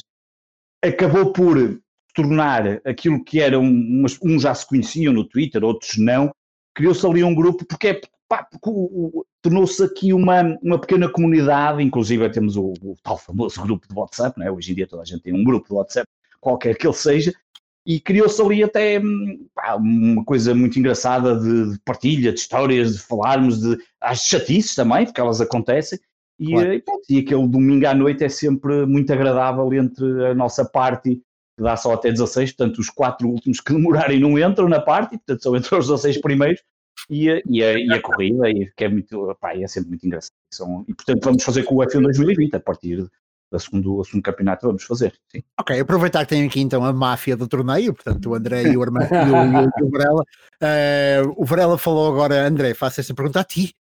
acabou 0.81 1.33
por 1.33 1.81
tornar 2.13 2.81
aquilo 2.85 3.23
que 3.23 3.39
era 3.39 3.59
um, 3.59 4.03
uns 4.23 4.41
já 4.41 4.53
se 4.53 4.67
conheciam 4.67 5.13
no 5.13 5.23
Twitter, 5.23 5.63
outros 5.63 5.97
não, 5.97 6.31
criou-se 6.73 7.05
ali 7.05 7.23
um 7.23 7.35
grupo, 7.35 7.65
porque 7.65 7.87
é 7.87 8.01
tornou-se 9.41 9.83
aqui 9.83 10.13
uma, 10.13 10.57
uma 10.61 10.79
pequena 10.79 11.09
comunidade, 11.09 11.83
inclusive 11.83 12.29
temos 12.29 12.55
o, 12.55 12.73
o, 12.81 12.95
tal 13.03 13.17
famoso 13.17 13.61
grupo 13.61 13.87
de 13.87 13.93
WhatsApp, 13.93 14.39
não 14.39 14.45
é? 14.45 14.51
hoje 14.51 14.71
em 14.71 14.75
dia 14.75 14.87
toda 14.87 15.01
a 15.01 15.05
gente 15.05 15.23
tem 15.23 15.33
um 15.33 15.43
grupo 15.43 15.67
de 15.67 15.73
WhatsApp, 15.73 16.07
qualquer 16.39 16.77
que 16.77 16.87
ele 16.87 16.93
seja, 16.93 17.33
e 17.85 17.99
criou-se 17.99 18.41
ali 18.41 18.63
até 18.63 19.01
pá, 19.53 19.75
uma 19.75 20.23
coisa 20.23 20.53
muito 20.53 20.77
engraçada 20.77 21.37
de, 21.37 21.73
de, 21.73 21.79
partilha, 21.79 22.31
de 22.31 22.39
histórias, 22.39 22.93
de 22.93 22.99
falarmos, 22.99 23.59
de 23.59 23.77
as 23.99 24.25
chatices 24.25 24.75
também, 24.75 25.05
porque 25.05 25.19
elas 25.19 25.41
acontecem, 25.41 25.99
e, 26.39 26.51
claro. 26.51 26.73
e, 26.73 26.81
pronto, 26.81 27.03
e 27.09 27.19
aquele 27.19 27.47
domingo 27.47 27.85
à 27.85 27.93
noite 27.93 28.23
é 28.23 28.29
sempre 28.29 28.85
muito 28.85 29.11
agradável 29.11 29.71
entre 29.73 30.27
a 30.27 30.33
nossa 30.33 30.63
parte 30.63 31.21
que 31.57 31.63
dá 31.63 31.75
só 31.75 31.93
até 31.93 32.11
16, 32.11 32.53
portanto 32.53 32.79
os 32.79 32.89
quatro 32.89 33.27
últimos 33.27 33.59
que 33.59 33.73
demorarem 33.73 34.19
não 34.19 34.37
entram 34.37 34.67
na 34.67 34.79
parte, 34.79 35.17
portanto 35.17 35.43
são 35.43 35.55
entre 35.55 35.75
os 35.75 35.87
16 35.87 36.21
primeiros, 36.21 36.61
e 37.09 37.29
a, 37.29 37.41
e 37.45 37.63
a, 37.63 37.73
e 37.79 37.93
a 37.93 38.01
corrida, 38.01 38.49
e, 38.49 38.71
que 38.75 38.83
é, 38.83 38.89
muito, 38.89 39.35
pá, 39.39 39.55
é 39.55 39.67
sempre 39.67 39.89
muito 39.89 40.05
engraçado. 40.05 40.33
São, 40.53 40.85
e 40.87 40.93
portanto 40.93 41.23
vamos 41.23 41.43
fazer 41.43 41.63
com 41.63 41.75
o 41.75 41.79
F1 41.79 42.01
2020, 42.01 42.55
a 42.55 42.59
partir 42.59 43.07
da 43.51 43.59
segundo, 43.59 44.03
segundo 44.05 44.23
campeonato 44.23 44.65
vamos 44.65 44.83
fazer. 44.83 45.13
Sim. 45.29 45.43
Ok, 45.59 45.77
aproveitar 45.77 46.25
que 46.25 46.29
tem 46.29 46.45
aqui 46.45 46.61
então 46.61 46.85
a 46.85 46.93
máfia 46.93 47.35
do 47.35 47.47
torneio, 47.47 47.93
portanto 47.93 48.29
o 48.29 48.35
André 48.35 48.63
e 48.63 48.77
o, 48.77 48.81
Armando, 48.81 49.09
e, 49.11 49.17
o, 49.17 49.83
e 49.83 49.83
o 49.83 49.91
Varela. 49.91 50.23
Uh, 50.61 51.33
o 51.35 51.45
Varela 51.45 51.77
falou 51.77 52.09
agora, 52.09 52.47
André, 52.47 52.73
faço 52.73 53.01
essa 53.01 53.13
pergunta 53.13 53.41
a 53.41 53.43
ti. 53.43 53.73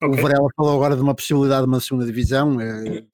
Okay. 0.00 0.18
O 0.18 0.22
Varela 0.22 0.48
falou 0.56 0.74
agora 0.76 0.94
de 0.94 1.02
uma 1.02 1.14
possibilidade 1.14 1.62
de 1.62 1.68
uma 1.68 1.80
segunda 1.80 2.06
divisão. 2.06 2.56
Uh, 2.56 3.06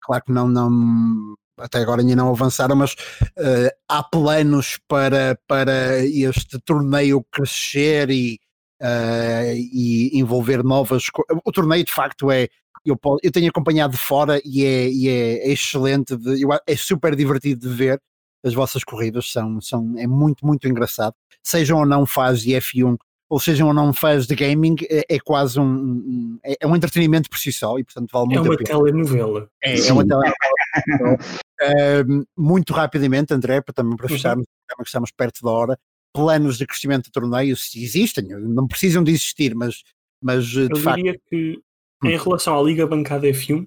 claro 0.00 0.24
que 0.24 0.32
não, 0.32 0.48
não 0.48 1.36
até 1.58 1.78
agora 1.78 2.00
ainda 2.00 2.16
não 2.16 2.30
avançaram, 2.30 2.76
mas 2.76 2.92
uh, 2.92 3.70
há 3.88 4.02
planos 4.02 4.78
para, 4.88 5.38
para 5.46 6.04
este 6.04 6.58
torneio 6.60 7.24
crescer 7.30 8.10
e, 8.10 8.38
uh, 8.82 9.54
e 9.54 10.18
envolver 10.18 10.62
novas. 10.62 11.04
O 11.44 11.52
torneio 11.52 11.84
de 11.84 11.92
facto 11.92 12.30
é. 12.30 12.48
Eu, 12.84 12.96
eu 13.20 13.32
tenho 13.32 13.48
acompanhado 13.48 13.94
de 13.94 13.98
fora 13.98 14.40
e 14.44 14.64
é, 14.64 14.88
e 14.88 15.08
é 15.08 15.50
excelente, 15.50 16.16
de, 16.16 16.40
eu, 16.40 16.50
é 16.52 16.76
super 16.76 17.16
divertido 17.16 17.68
de 17.68 17.74
ver 17.74 18.00
as 18.44 18.54
vossas 18.54 18.84
corridas, 18.84 19.32
são, 19.32 19.60
são, 19.60 19.94
é 19.98 20.06
muito, 20.06 20.46
muito 20.46 20.68
engraçado. 20.68 21.12
Sejam 21.42 21.78
ou 21.80 21.86
não 21.86 22.06
fãs 22.06 22.42
de 22.42 22.52
F1, 22.52 22.96
ou 23.28 23.40
sejam 23.40 23.68
ou 23.68 23.74
não 23.74 23.92
fãs 23.92 24.26
de 24.26 24.34
gaming, 24.34 24.76
é, 24.88 25.16
é 25.16 25.18
quase 25.18 25.58
um, 25.58 26.38
é, 26.44 26.56
é 26.60 26.66
um 26.66 26.76
entretenimento 26.76 27.28
por 27.28 27.38
si 27.38 27.52
só 27.52 27.78
e 27.78 27.84
portanto 27.84 28.10
vale 28.12 28.26
muito 28.26 28.46
é 28.46 28.48
uma 28.48 28.56
telenovela. 28.56 29.50
É, 29.62 29.88
é 29.88 29.92
uma 29.92 30.06
telenovela. 30.06 30.34
Uh, 31.62 32.26
muito 32.36 32.72
rapidamente, 32.74 33.32
André, 33.32 33.60
para 33.60 33.72
também 33.72 33.96
para 33.96 34.06
uhum. 34.06 34.12
fecharmos, 34.12 34.46
uhum. 34.46 34.76
que 34.82 34.88
estamos 34.88 35.10
perto 35.10 35.42
da 35.42 35.50
hora, 35.50 35.78
planos 36.16 36.56
de 36.56 36.66
crescimento 36.66 37.04
de 37.04 37.12
torneios 37.12 37.70
existem, 37.76 38.28
não 38.28 38.66
precisam 38.66 39.04
de 39.04 39.12
existir, 39.12 39.54
mas, 39.54 39.82
mas 40.22 40.44
eh, 40.56 40.66
de 40.66 40.72
Eu 40.72 40.76
facto. 40.76 40.96
diria 40.96 41.20
que 41.28 41.60
em 42.04 42.16
hum. 42.16 42.22
relação 42.22 42.58
à 42.58 42.62
Liga 42.62 42.86
Bancada 42.86 43.26
F1, 43.26 43.64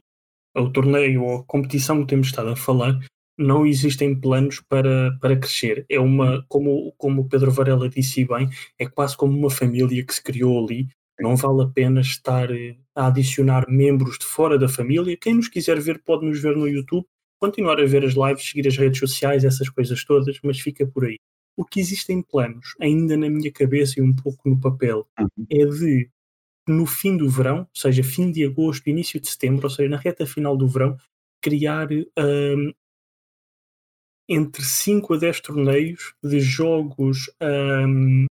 ao 0.56 0.72
torneio 0.72 1.24
ou 1.24 1.44
competição 1.44 2.02
que 2.02 2.08
temos 2.08 2.28
estado 2.28 2.50
a 2.50 2.56
falar, 2.56 3.00
não 3.38 3.66
existem 3.66 4.20
planos 4.20 4.62
para, 4.68 5.16
para 5.22 5.38
crescer. 5.38 5.86
É 5.90 6.00
uma, 6.00 6.44
como, 6.50 6.92
como 6.98 7.22
o 7.22 7.30
Pedro 7.30 7.52
Varela 7.52 7.88
disse 7.88 8.26
bem, 8.26 8.50
é 8.78 8.88
quase 8.88 9.16
como 9.16 9.38
uma 9.38 9.50
família 9.50 10.04
que 10.04 10.14
se 10.14 10.22
criou 10.22 10.64
ali. 10.64 10.88
Não 11.20 11.36
vale 11.36 11.64
a 11.64 11.68
pena 11.68 12.02
estar 12.02 12.50
eh, 12.52 12.78
a 12.96 13.08
adicionar 13.08 13.70
membros 13.70 14.18
de 14.18 14.26
fora 14.26 14.58
da 14.58 14.68
família. 14.68 15.18
Quem 15.18 15.36
nos 15.36 15.48
quiser 15.48 15.80
ver 15.80 16.02
pode 16.04 16.26
nos 16.26 16.42
ver 16.42 16.56
no 16.56 16.68
YouTube 16.68 17.06
continuar 17.40 17.80
a 17.80 17.86
ver 17.86 18.04
as 18.04 18.14
lives, 18.14 18.50
seguir 18.50 18.68
as 18.68 18.78
redes 18.78 19.00
sociais, 19.00 19.44
essas 19.44 19.70
coisas 19.70 20.04
todas, 20.04 20.38
mas 20.44 20.60
fica 20.60 20.86
por 20.86 21.06
aí. 21.06 21.18
O 21.58 21.66
que 21.66 21.80
existem 21.80 22.22
planos, 22.22 22.76
ainda 22.80 23.18
na 23.18 23.30
minha 23.30 23.52
cabeça 23.52 24.00
e 24.00 24.04
um 24.04 24.16
pouco 24.16 24.50
no 24.50 24.60
papel, 24.60 25.08
uhum. 25.20 25.46
é 25.50 25.66
de 25.66 26.10
no 26.68 26.86
fim 26.86 27.18
do 27.18 27.28
verão, 27.28 27.60
ou 27.60 27.68
seja, 27.74 28.04
fim 28.04 28.32
de 28.32 28.46
agosto, 28.46 28.88
início 28.88 29.20
de 29.20 29.28
setembro, 29.28 29.66
ou 29.66 29.70
seja, 29.70 29.90
na 29.90 29.98
reta 29.98 30.26
final 30.26 30.56
do 30.56 30.68
verão, 30.68 30.96
criar 31.42 31.88
um, 31.92 32.72
entre 34.28 34.64
5 34.64 35.16
a 35.16 35.18
10 35.18 35.42
torneios 35.42 36.14
de 36.24 36.40
jogos 36.40 37.32
um, 37.42 38.26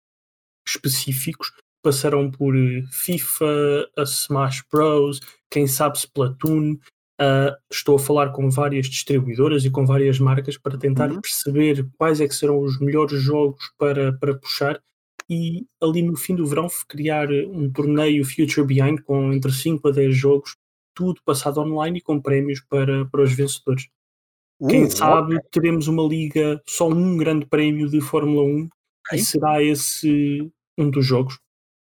específicos. 0.68 1.54
Passarão 1.82 2.30
por 2.32 2.56
FIFA, 2.92 3.90
a 3.96 4.04
Smash 4.04 4.64
Bros, 4.72 5.20
quem 5.50 5.68
sabe 5.68 5.98
Splatoon, 5.98 6.78
Uh, 7.20 7.56
estou 7.72 7.96
a 7.96 8.00
falar 8.00 8.32
com 8.32 8.50
várias 8.50 8.88
distribuidoras 8.88 9.64
e 9.64 9.70
com 9.70 9.86
várias 9.86 10.20
marcas 10.20 10.58
para 10.58 10.78
tentar 10.78 11.10
uhum. 11.10 11.22
perceber 11.22 11.88
quais 11.98 12.20
é 12.20 12.28
que 12.28 12.36
serão 12.36 12.60
os 12.60 12.78
melhores 12.78 13.22
jogos 13.22 13.72
para, 13.78 14.12
para 14.14 14.36
puxar 14.36 14.82
e 15.30 15.66
ali 15.82 16.02
no 16.02 16.16
fim 16.18 16.36
do 16.36 16.46
verão 16.46 16.68
criar 16.88 17.30
um 17.32 17.72
torneio 17.72 18.26
Future 18.26 18.68
Behind 18.68 19.02
com 19.02 19.32
entre 19.34 19.52
5 19.52 19.88
a 19.88 19.92
10 19.92 20.16
jogos, 20.16 20.58
tudo 20.94 21.22
passado 21.24 21.62
online 21.62 22.00
e 22.00 22.02
com 22.02 22.22
prémios 22.22 22.60
para, 22.60 23.06
para 23.06 23.24
os 23.24 23.34
vencedores. 23.34 23.88
Uh, 24.60 24.68
Quem 24.68 24.90
sabe 24.90 25.36
okay. 25.36 25.50
teremos 25.52 25.88
uma 25.88 26.04
liga, 26.04 26.62
só 26.68 26.90
um 26.90 27.18
grande 27.18 27.46
prémio 27.46 27.90
de 27.90 28.02
Fórmula 28.02 28.44
1 28.44 28.70
okay. 29.08 29.20
e 29.20 29.24
será 29.24 29.64
esse 29.64 30.52
um 30.78 30.90
dos 30.90 31.06
jogos. 31.06 31.40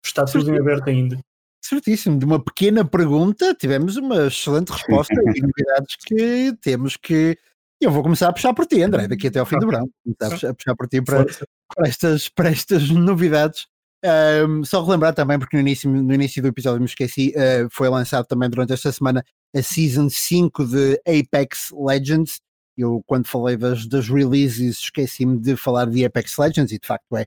Está 0.04 0.26
tudo 0.26 0.50
em 0.50 0.58
aberto 0.58 0.88
ainda. 0.88 1.20
Certíssimo. 1.62 2.18
De 2.18 2.26
uma 2.26 2.44
pequena 2.44 2.86
pergunta, 2.86 3.54
tivemos 3.54 3.98
uma 3.98 4.28
excelente 4.28 4.70
resposta 4.70 5.14
e 5.14 5.16
novidades 5.42 5.96
que 6.06 6.54
temos 6.62 6.98
que. 6.98 7.38
Eu 7.82 7.92
vou 7.92 8.04
começar 8.04 8.28
a 8.28 8.34
puxar 8.34 8.54
por 8.54 8.66
ti, 8.66 8.82
André, 8.82 9.08
daqui 9.08 9.28
até 9.28 9.40
ao 9.40 9.46
fim 9.46 9.58
do 9.58 9.68
verão. 9.68 9.90
Começar 10.04 10.50
a 10.50 10.54
puxar 10.54 10.76
por 10.76 10.88
ti 10.88 11.02
para, 11.02 11.26
para, 11.74 11.88
estas, 11.88 12.28
para 12.28 12.50
estas 12.50 12.90
novidades. 12.90 13.68
Um, 14.04 14.64
só 14.64 14.84
relembrar 14.84 15.14
também, 15.14 15.38
porque 15.38 15.56
no 15.58 15.62
início, 15.62 15.90
no 15.90 16.14
início 16.14 16.42
do 16.42 16.48
episódio 16.48 16.80
me 16.80 16.86
esqueci, 16.86 17.34
uh, 17.36 17.70
foi 17.70 17.90
lançado 17.90 18.26
também 18.26 18.50
durante 18.50 18.74
esta 18.74 18.92
semana 18.92 19.24
a 19.56 19.62
Season 19.62 20.10
5 20.10 20.66
de 20.66 21.02
Apex 21.06 21.70
Legends. 21.72 22.40
Eu, 22.78 23.04
quando 23.06 23.28
falei 23.28 23.58
das, 23.58 23.86
das 23.88 24.08
releases, 24.08 24.78
esqueci-me 24.80 25.38
de 25.38 25.58
falar 25.58 25.86
de 25.90 26.06
Apex 26.06 26.38
Legends 26.38 26.72
e 26.72 26.80
de 26.80 26.88
facto 26.88 27.18
é, 27.18 27.26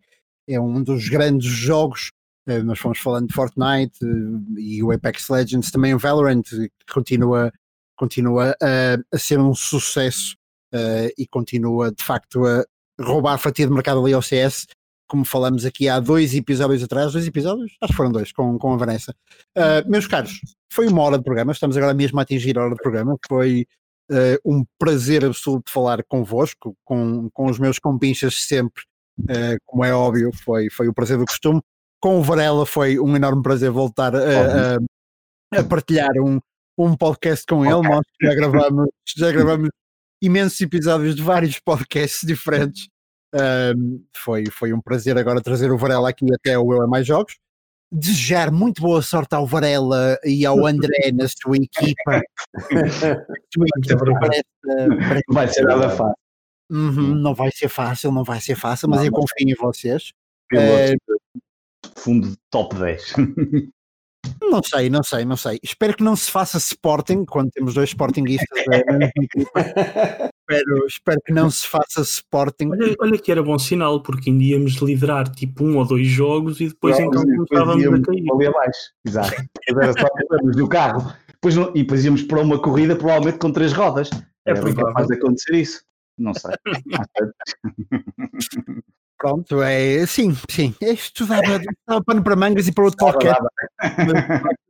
é 0.48 0.58
um 0.58 0.82
dos 0.82 1.08
grandes 1.08 1.50
jogos 1.50 2.10
nós 2.64 2.78
fomos 2.78 2.99
falando 2.99 3.28
de 3.28 3.34
Fortnite 3.34 3.99
eh, 4.03 4.61
e 4.61 4.82
o 4.82 4.90
Apex 4.90 5.28
Legends, 5.28 5.70
também 5.70 5.95
o 5.95 5.99
Valorant, 5.99 6.43
que 6.43 6.93
continua, 6.93 7.53
continua 7.97 8.57
a, 8.61 8.99
a 9.14 9.18
ser 9.18 9.38
um 9.38 9.55
sucesso 9.55 10.34
uh, 10.74 11.12
e 11.16 11.26
continua 11.26 11.93
de 11.93 12.03
facto 12.03 12.45
a 12.45 12.64
roubar 13.01 13.34
a 13.34 13.38
fatia 13.38 13.66
de 13.66 13.72
mercado 13.72 14.01
ali 14.01 14.12
ao 14.12 14.22
CS, 14.22 14.66
como 15.09 15.24
falamos 15.24 15.64
aqui 15.64 15.88
há 15.88 16.01
dois 16.01 16.34
episódios 16.34 16.82
atrás, 16.82 17.12
dois 17.12 17.26
episódios? 17.26 17.72
Acho 17.80 17.93
que 17.93 17.97
foram 17.97 18.11
dois, 18.11 18.32
com, 18.32 18.59
com 18.59 18.72
a 18.72 18.76
Vanessa. 18.76 19.14
Uh, 19.57 19.88
meus 19.88 20.07
caros, 20.07 20.40
foi 20.72 20.88
uma 20.88 21.03
hora 21.03 21.18
de 21.18 21.24
programa, 21.24 21.53
estamos 21.53 21.76
agora 21.76 21.95
mesmo 21.95 22.18
a 22.18 22.22
atingir 22.22 22.59
a 22.59 22.64
hora 22.64 22.74
de 22.74 22.82
programa, 22.82 23.16
foi 23.28 23.66
uh, 24.11 24.38
um 24.45 24.64
prazer 24.78 25.24
absoluto 25.24 25.70
falar 25.70 26.03
convosco, 26.05 26.74
com, 26.84 27.30
com 27.30 27.47
os 27.47 27.59
meus 27.59 27.78
compinchas 27.78 28.34
sempre, 28.34 28.82
como 29.66 29.84
é 29.84 29.95
óbvio, 29.95 30.30
foi, 30.32 30.70
foi 30.70 30.88
o 30.88 30.95
prazer 30.95 31.18
do 31.18 31.26
costume 31.26 31.61
com 32.03 32.18
o 32.18 32.22
Varela 32.22 32.66
foi 32.66 32.98
um 32.98 33.14
enorme 33.14 33.42
prazer 33.42 33.70
voltar 33.70 34.14
a, 34.16 34.18
a, 34.18 35.61
a 35.61 35.64
partilhar 35.64 36.11
um, 36.18 36.40
um 36.76 36.96
podcast 36.96 37.46
com 37.46 37.64
ele. 37.64 37.88
Nós 37.88 38.05
já 38.20 38.34
gravamos, 38.34 38.88
já 39.16 39.30
gravamos 39.30 39.68
imensos 40.20 40.61
episódios 40.61 41.14
de 41.14 41.22
vários 41.22 41.61
podcasts 41.61 42.26
diferentes. 42.26 42.88
Um, 43.32 44.05
foi, 44.16 44.46
foi 44.46 44.72
um 44.72 44.80
prazer 44.80 45.16
agora 45.16 45.40
trazer 45.40 45.70
o 45.70 45.78
Varela 45.78 46.11
aqui 46.11 46.26
até 46.34 46.59
o 46.59 46.72
Eu 46.72 46.82
é 46.82 46.86
Mais 46.88 47.07
Jogos. 47.07 47.36
Desejar 47.90 48.50
muito 48.50 48.82
boa 48.82 49.00
sorte 49.00 49.34
ao 49.36 49.46
Varela 49.46 50.18
e 50.24 50.44
ao 50.44 50.59
André 50.66 51.12
na 51.14 51.28
sua 51.28 51.57
equipa. 51.57 52.20
sua 53.55 53.66
equipa 53.78 54.05
parece, 54.18 54.44
parece 54.64 55.24
vai 55.28 55.48
ser 55.48 55.62
nada 55.62 55.88
fácil. 55.88 56.16
Uhum, 56.68 57.14
não 57.14 57.34
vai 57.34 57.50
ser 57.53 57.68
fácil, 57.68 58.11
não 58.11 58.24
vai 58.24 58.40
ser 58.40 58.57
fácil, 58.57 58.88
mas 58.88 59.00
não, 59.00 59.07
eu 59.07 59.12
confio 59.12 59.48
em 59.48 59.55
vocês. 59.55 60.12
Uh, 60.53 61.21
fundo 61.96 62.30
de 62.30 62.36
top 62.50 62.76
10. 62.76 63.14
Não 64.40 64.62
sei, 64.62 64.88
não 64.88 65.02
sei, 65.02 65.24
não 65.24 65.36
sei. 65.36 65.58
Espero 65.62 65.96
que 65.96 66.02
não 66.02 66.14
se 66.14 66.30
faça 66.30 66.58
Sporting 66.58 67.24
quando 67.24 67.50
temos 67.50 67.74
dois 67.74 67.88
Sportingistas. 67.88 68.46
espero, 70.52 70.86
espero 70.86 71.20
que 71.24 71.32
não 71.32 71.50
se 71.50 71.66
faça 71.66 72.02
Sporting. 72.02 72.70
Olha, 72.70 72.94
olha 73.00 73.18
que 73.18 73.32
era 73.32 73.42
bom 73.42 73.58
sinal, 73.58 74.00
porque 74.02 74.30
ainda 74.30 74.44
íamos 74.44 74.74
liderar 74.74 75.28
tipo 75.28 75.64
um 75.64 75.76
ou 75.76 75.84
dois 75.84 76.06
jogos 76.06 76.60
e 76.60 76.68
depois 76.68 76.96
então 76.98 77.24
começávamos 77.24 77.84
a 77.84 78.02
cair. 78.02 78.24
Ali 78.32 78.46
abaixo, 78.46 78.92
exato. 79.04 79.42
Era 79.68 79.92
só 79.92 80.08
do 80.52 80.68
carro. 80.68 81.12
Depois, 81.28 81.56
e 81.56 81.82
depois 81.82 82.04
íamos 82.04 82.22
para 82.22 82.40
uma 82.40 82.60
corrida, 82.60 82.94
provavelmente 82.94 83.38
com 83.38 83.50
três 83.50 83.72
rodas. 83.72 84.08
É, 84.46 84.52
é 84.52 84.74
capaz 84.74 85.08
de 85.08 85.14
acontecer 85.14 85.56
isso. 85.56 85.82
Não 86.18 86.32
sei. 86.34 86.52
Pronto, 89.22 89.62
é 89.62 90.04
sim, 90.04 90.36
sim. 90.50 90.74
Isto 90.80 91.26
dava, 91.26 91.60
dava 91.86 92.02
pano 92.04 92.24
para 92.24 92.34
mangas 92.34 92.66
e 92.66 92.72
para 92.72 92.82
outro 92.82 92.98
qualquer. 92.98 93.36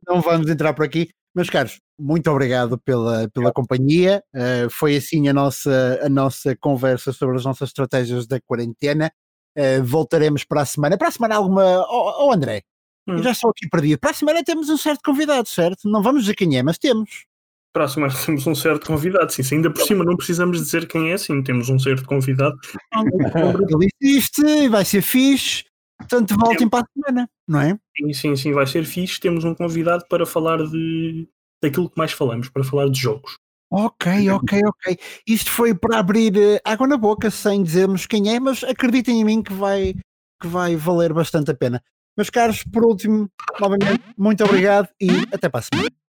Não 0.07 0.21
vamos 0.21 0.47
entrar 0.47 0.73
por 0.73 0.85
aqui. 0.85 1.09
Meus 1.33 1.49
caros, 1.49 1.79
muito 1.97 2.29
obrigado 2.29 2.77
pela, 2.77 3.27
pela 3.33 3.51
companhia. 3.51 4.23
Uh, 4.31 4.69
foi 4.69 4.95
assim 4.95 5.27
a 5.27 5.33
nossa, 5.33 5.99
a 6.03 6.07
nossa 6.07 6.55
conversa 6.55 7.11
sobre 7.11 7.37
as 7.37 7.43
nossas 7.43 7.69
estratégias 7.69 8.27
da 8.27 8.39
quarentena. 8.41 9.11
Uh, 9.57 9.83
voltaremos 9.83 10.43
para 10.43 10.61
a 10.61 10.65
semana. 10.65 10.99
Para 10.99 11.07
a 11.07 11.11
semana 11.11 11.35
alguma. 11.35 11.79
Oh, 11.89 12.27
oh 12.27 12.31
André, 12.31 12.61
hum. 13.07 13.23
já 13.23 13.31
estou 13.31 13.49
aqui 13.49 13.67
perdido. 13.67 13.97
Para 13.97 14.11
a 14.11 14.13
semana 14.13 14.43
temos 14.43 14.69
um 14.69 14.77
certo 14.77 15.01
convidado, 15.03 15.49
certo? 15.49 15.89
Não 15.89 16.03
vamos 16.03 16.21
dizer 16.21 16.35
quem 16.35 16.55
é, 16.59 16.61
mas 16.61 16.77
temos 16.77 17.25
próxima 17.73 18.07
temos 18.25 18.45
um 18.45 18.55
certo 18.55 18.85
convidado, 18.85 19.31
sim, 19.33 19.43
ainda 19.55 19.71
por 19.71 19.81
cima 19.81 20.05
não 20.05 20.15
precisamos 20.15 20.59
dizer 20.59 20.87
quem 20.87 21.11
é, 21.11 21.17
sim, 21.17 21.41
temos 21.41 21.69
um 21.69 21.79
certo 21.79 22.05
convidado. 22.05 22.57
Ele 22.95 23.89
existe, 23.99 24.69
vai 24.69 24.85
ser 24.85 25.01
fixe, 25.01 25.65
portanto 25.97 26.35
voltem 26.39 26.69
para 26.69 26.85
a 26.85 26.87
semana, 26.93 27.29
não 27.47 27.59
é? 27.59 27.77
Sim, 27.97 28.13
sim, 28.13 28.35
sim, 28.35 28.53
vai 28.53 28.67
ser 28.67 28.85
fixe, 28.85 29.19
temos 29.19 29.43
um 29.43 29.55
convidado 29.55 30.05
para 30.07 30.25
falar 30.25 30.59
de 30.59 31.27
daquilo 31.61 31.89
que 31.89 31.97
mais 31.97 32.11
falamos, 32.11 32.49
para 32.49 32.63
falar 32.63 32.89
de 32.89 32.99
jogos. 32.99 33.37
Ok, 33.71 34.29
ok, 34.29 34.61
ok. 34.67 34.99
Isto 35.25 35.49
foi 35.49 35.73
para 35.73 35.97
abrir 35.97 36.35
uh, 36.37 36.59
água 36.63 36.85
na 36.85 36.97
boca 36.97 37.31
sem 37.31 37.63
dizermos 37.63 38.05
quem 38.05 38.35
é, 38.35 38.39
mas 38.39 38.63
acreditem 38.63 39.21
em 39.21 39.23
mim 39.23 39.41
que 39.41 39.51
vai, 39.51 39.95
que 40.39 40.47
vai 40.47 40.75
valer 40.75 41.11
bastante 41.11 41.49
a 41.49 41.55
pena. 41.55 41.81
Meus 42.15 42.29
caros, 42.29 42.63
por 42.63 42.85
último, 42.85 43.27
novamente, 43.59 44.03
muito 44.15 44.43
obrigado 44.43 44.89
e 45.01 45.09
até 45.31 45.49
para 45.49 45.61
a 45.61 45.63
semana. 45.63 46.02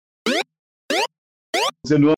19 1.85 2.15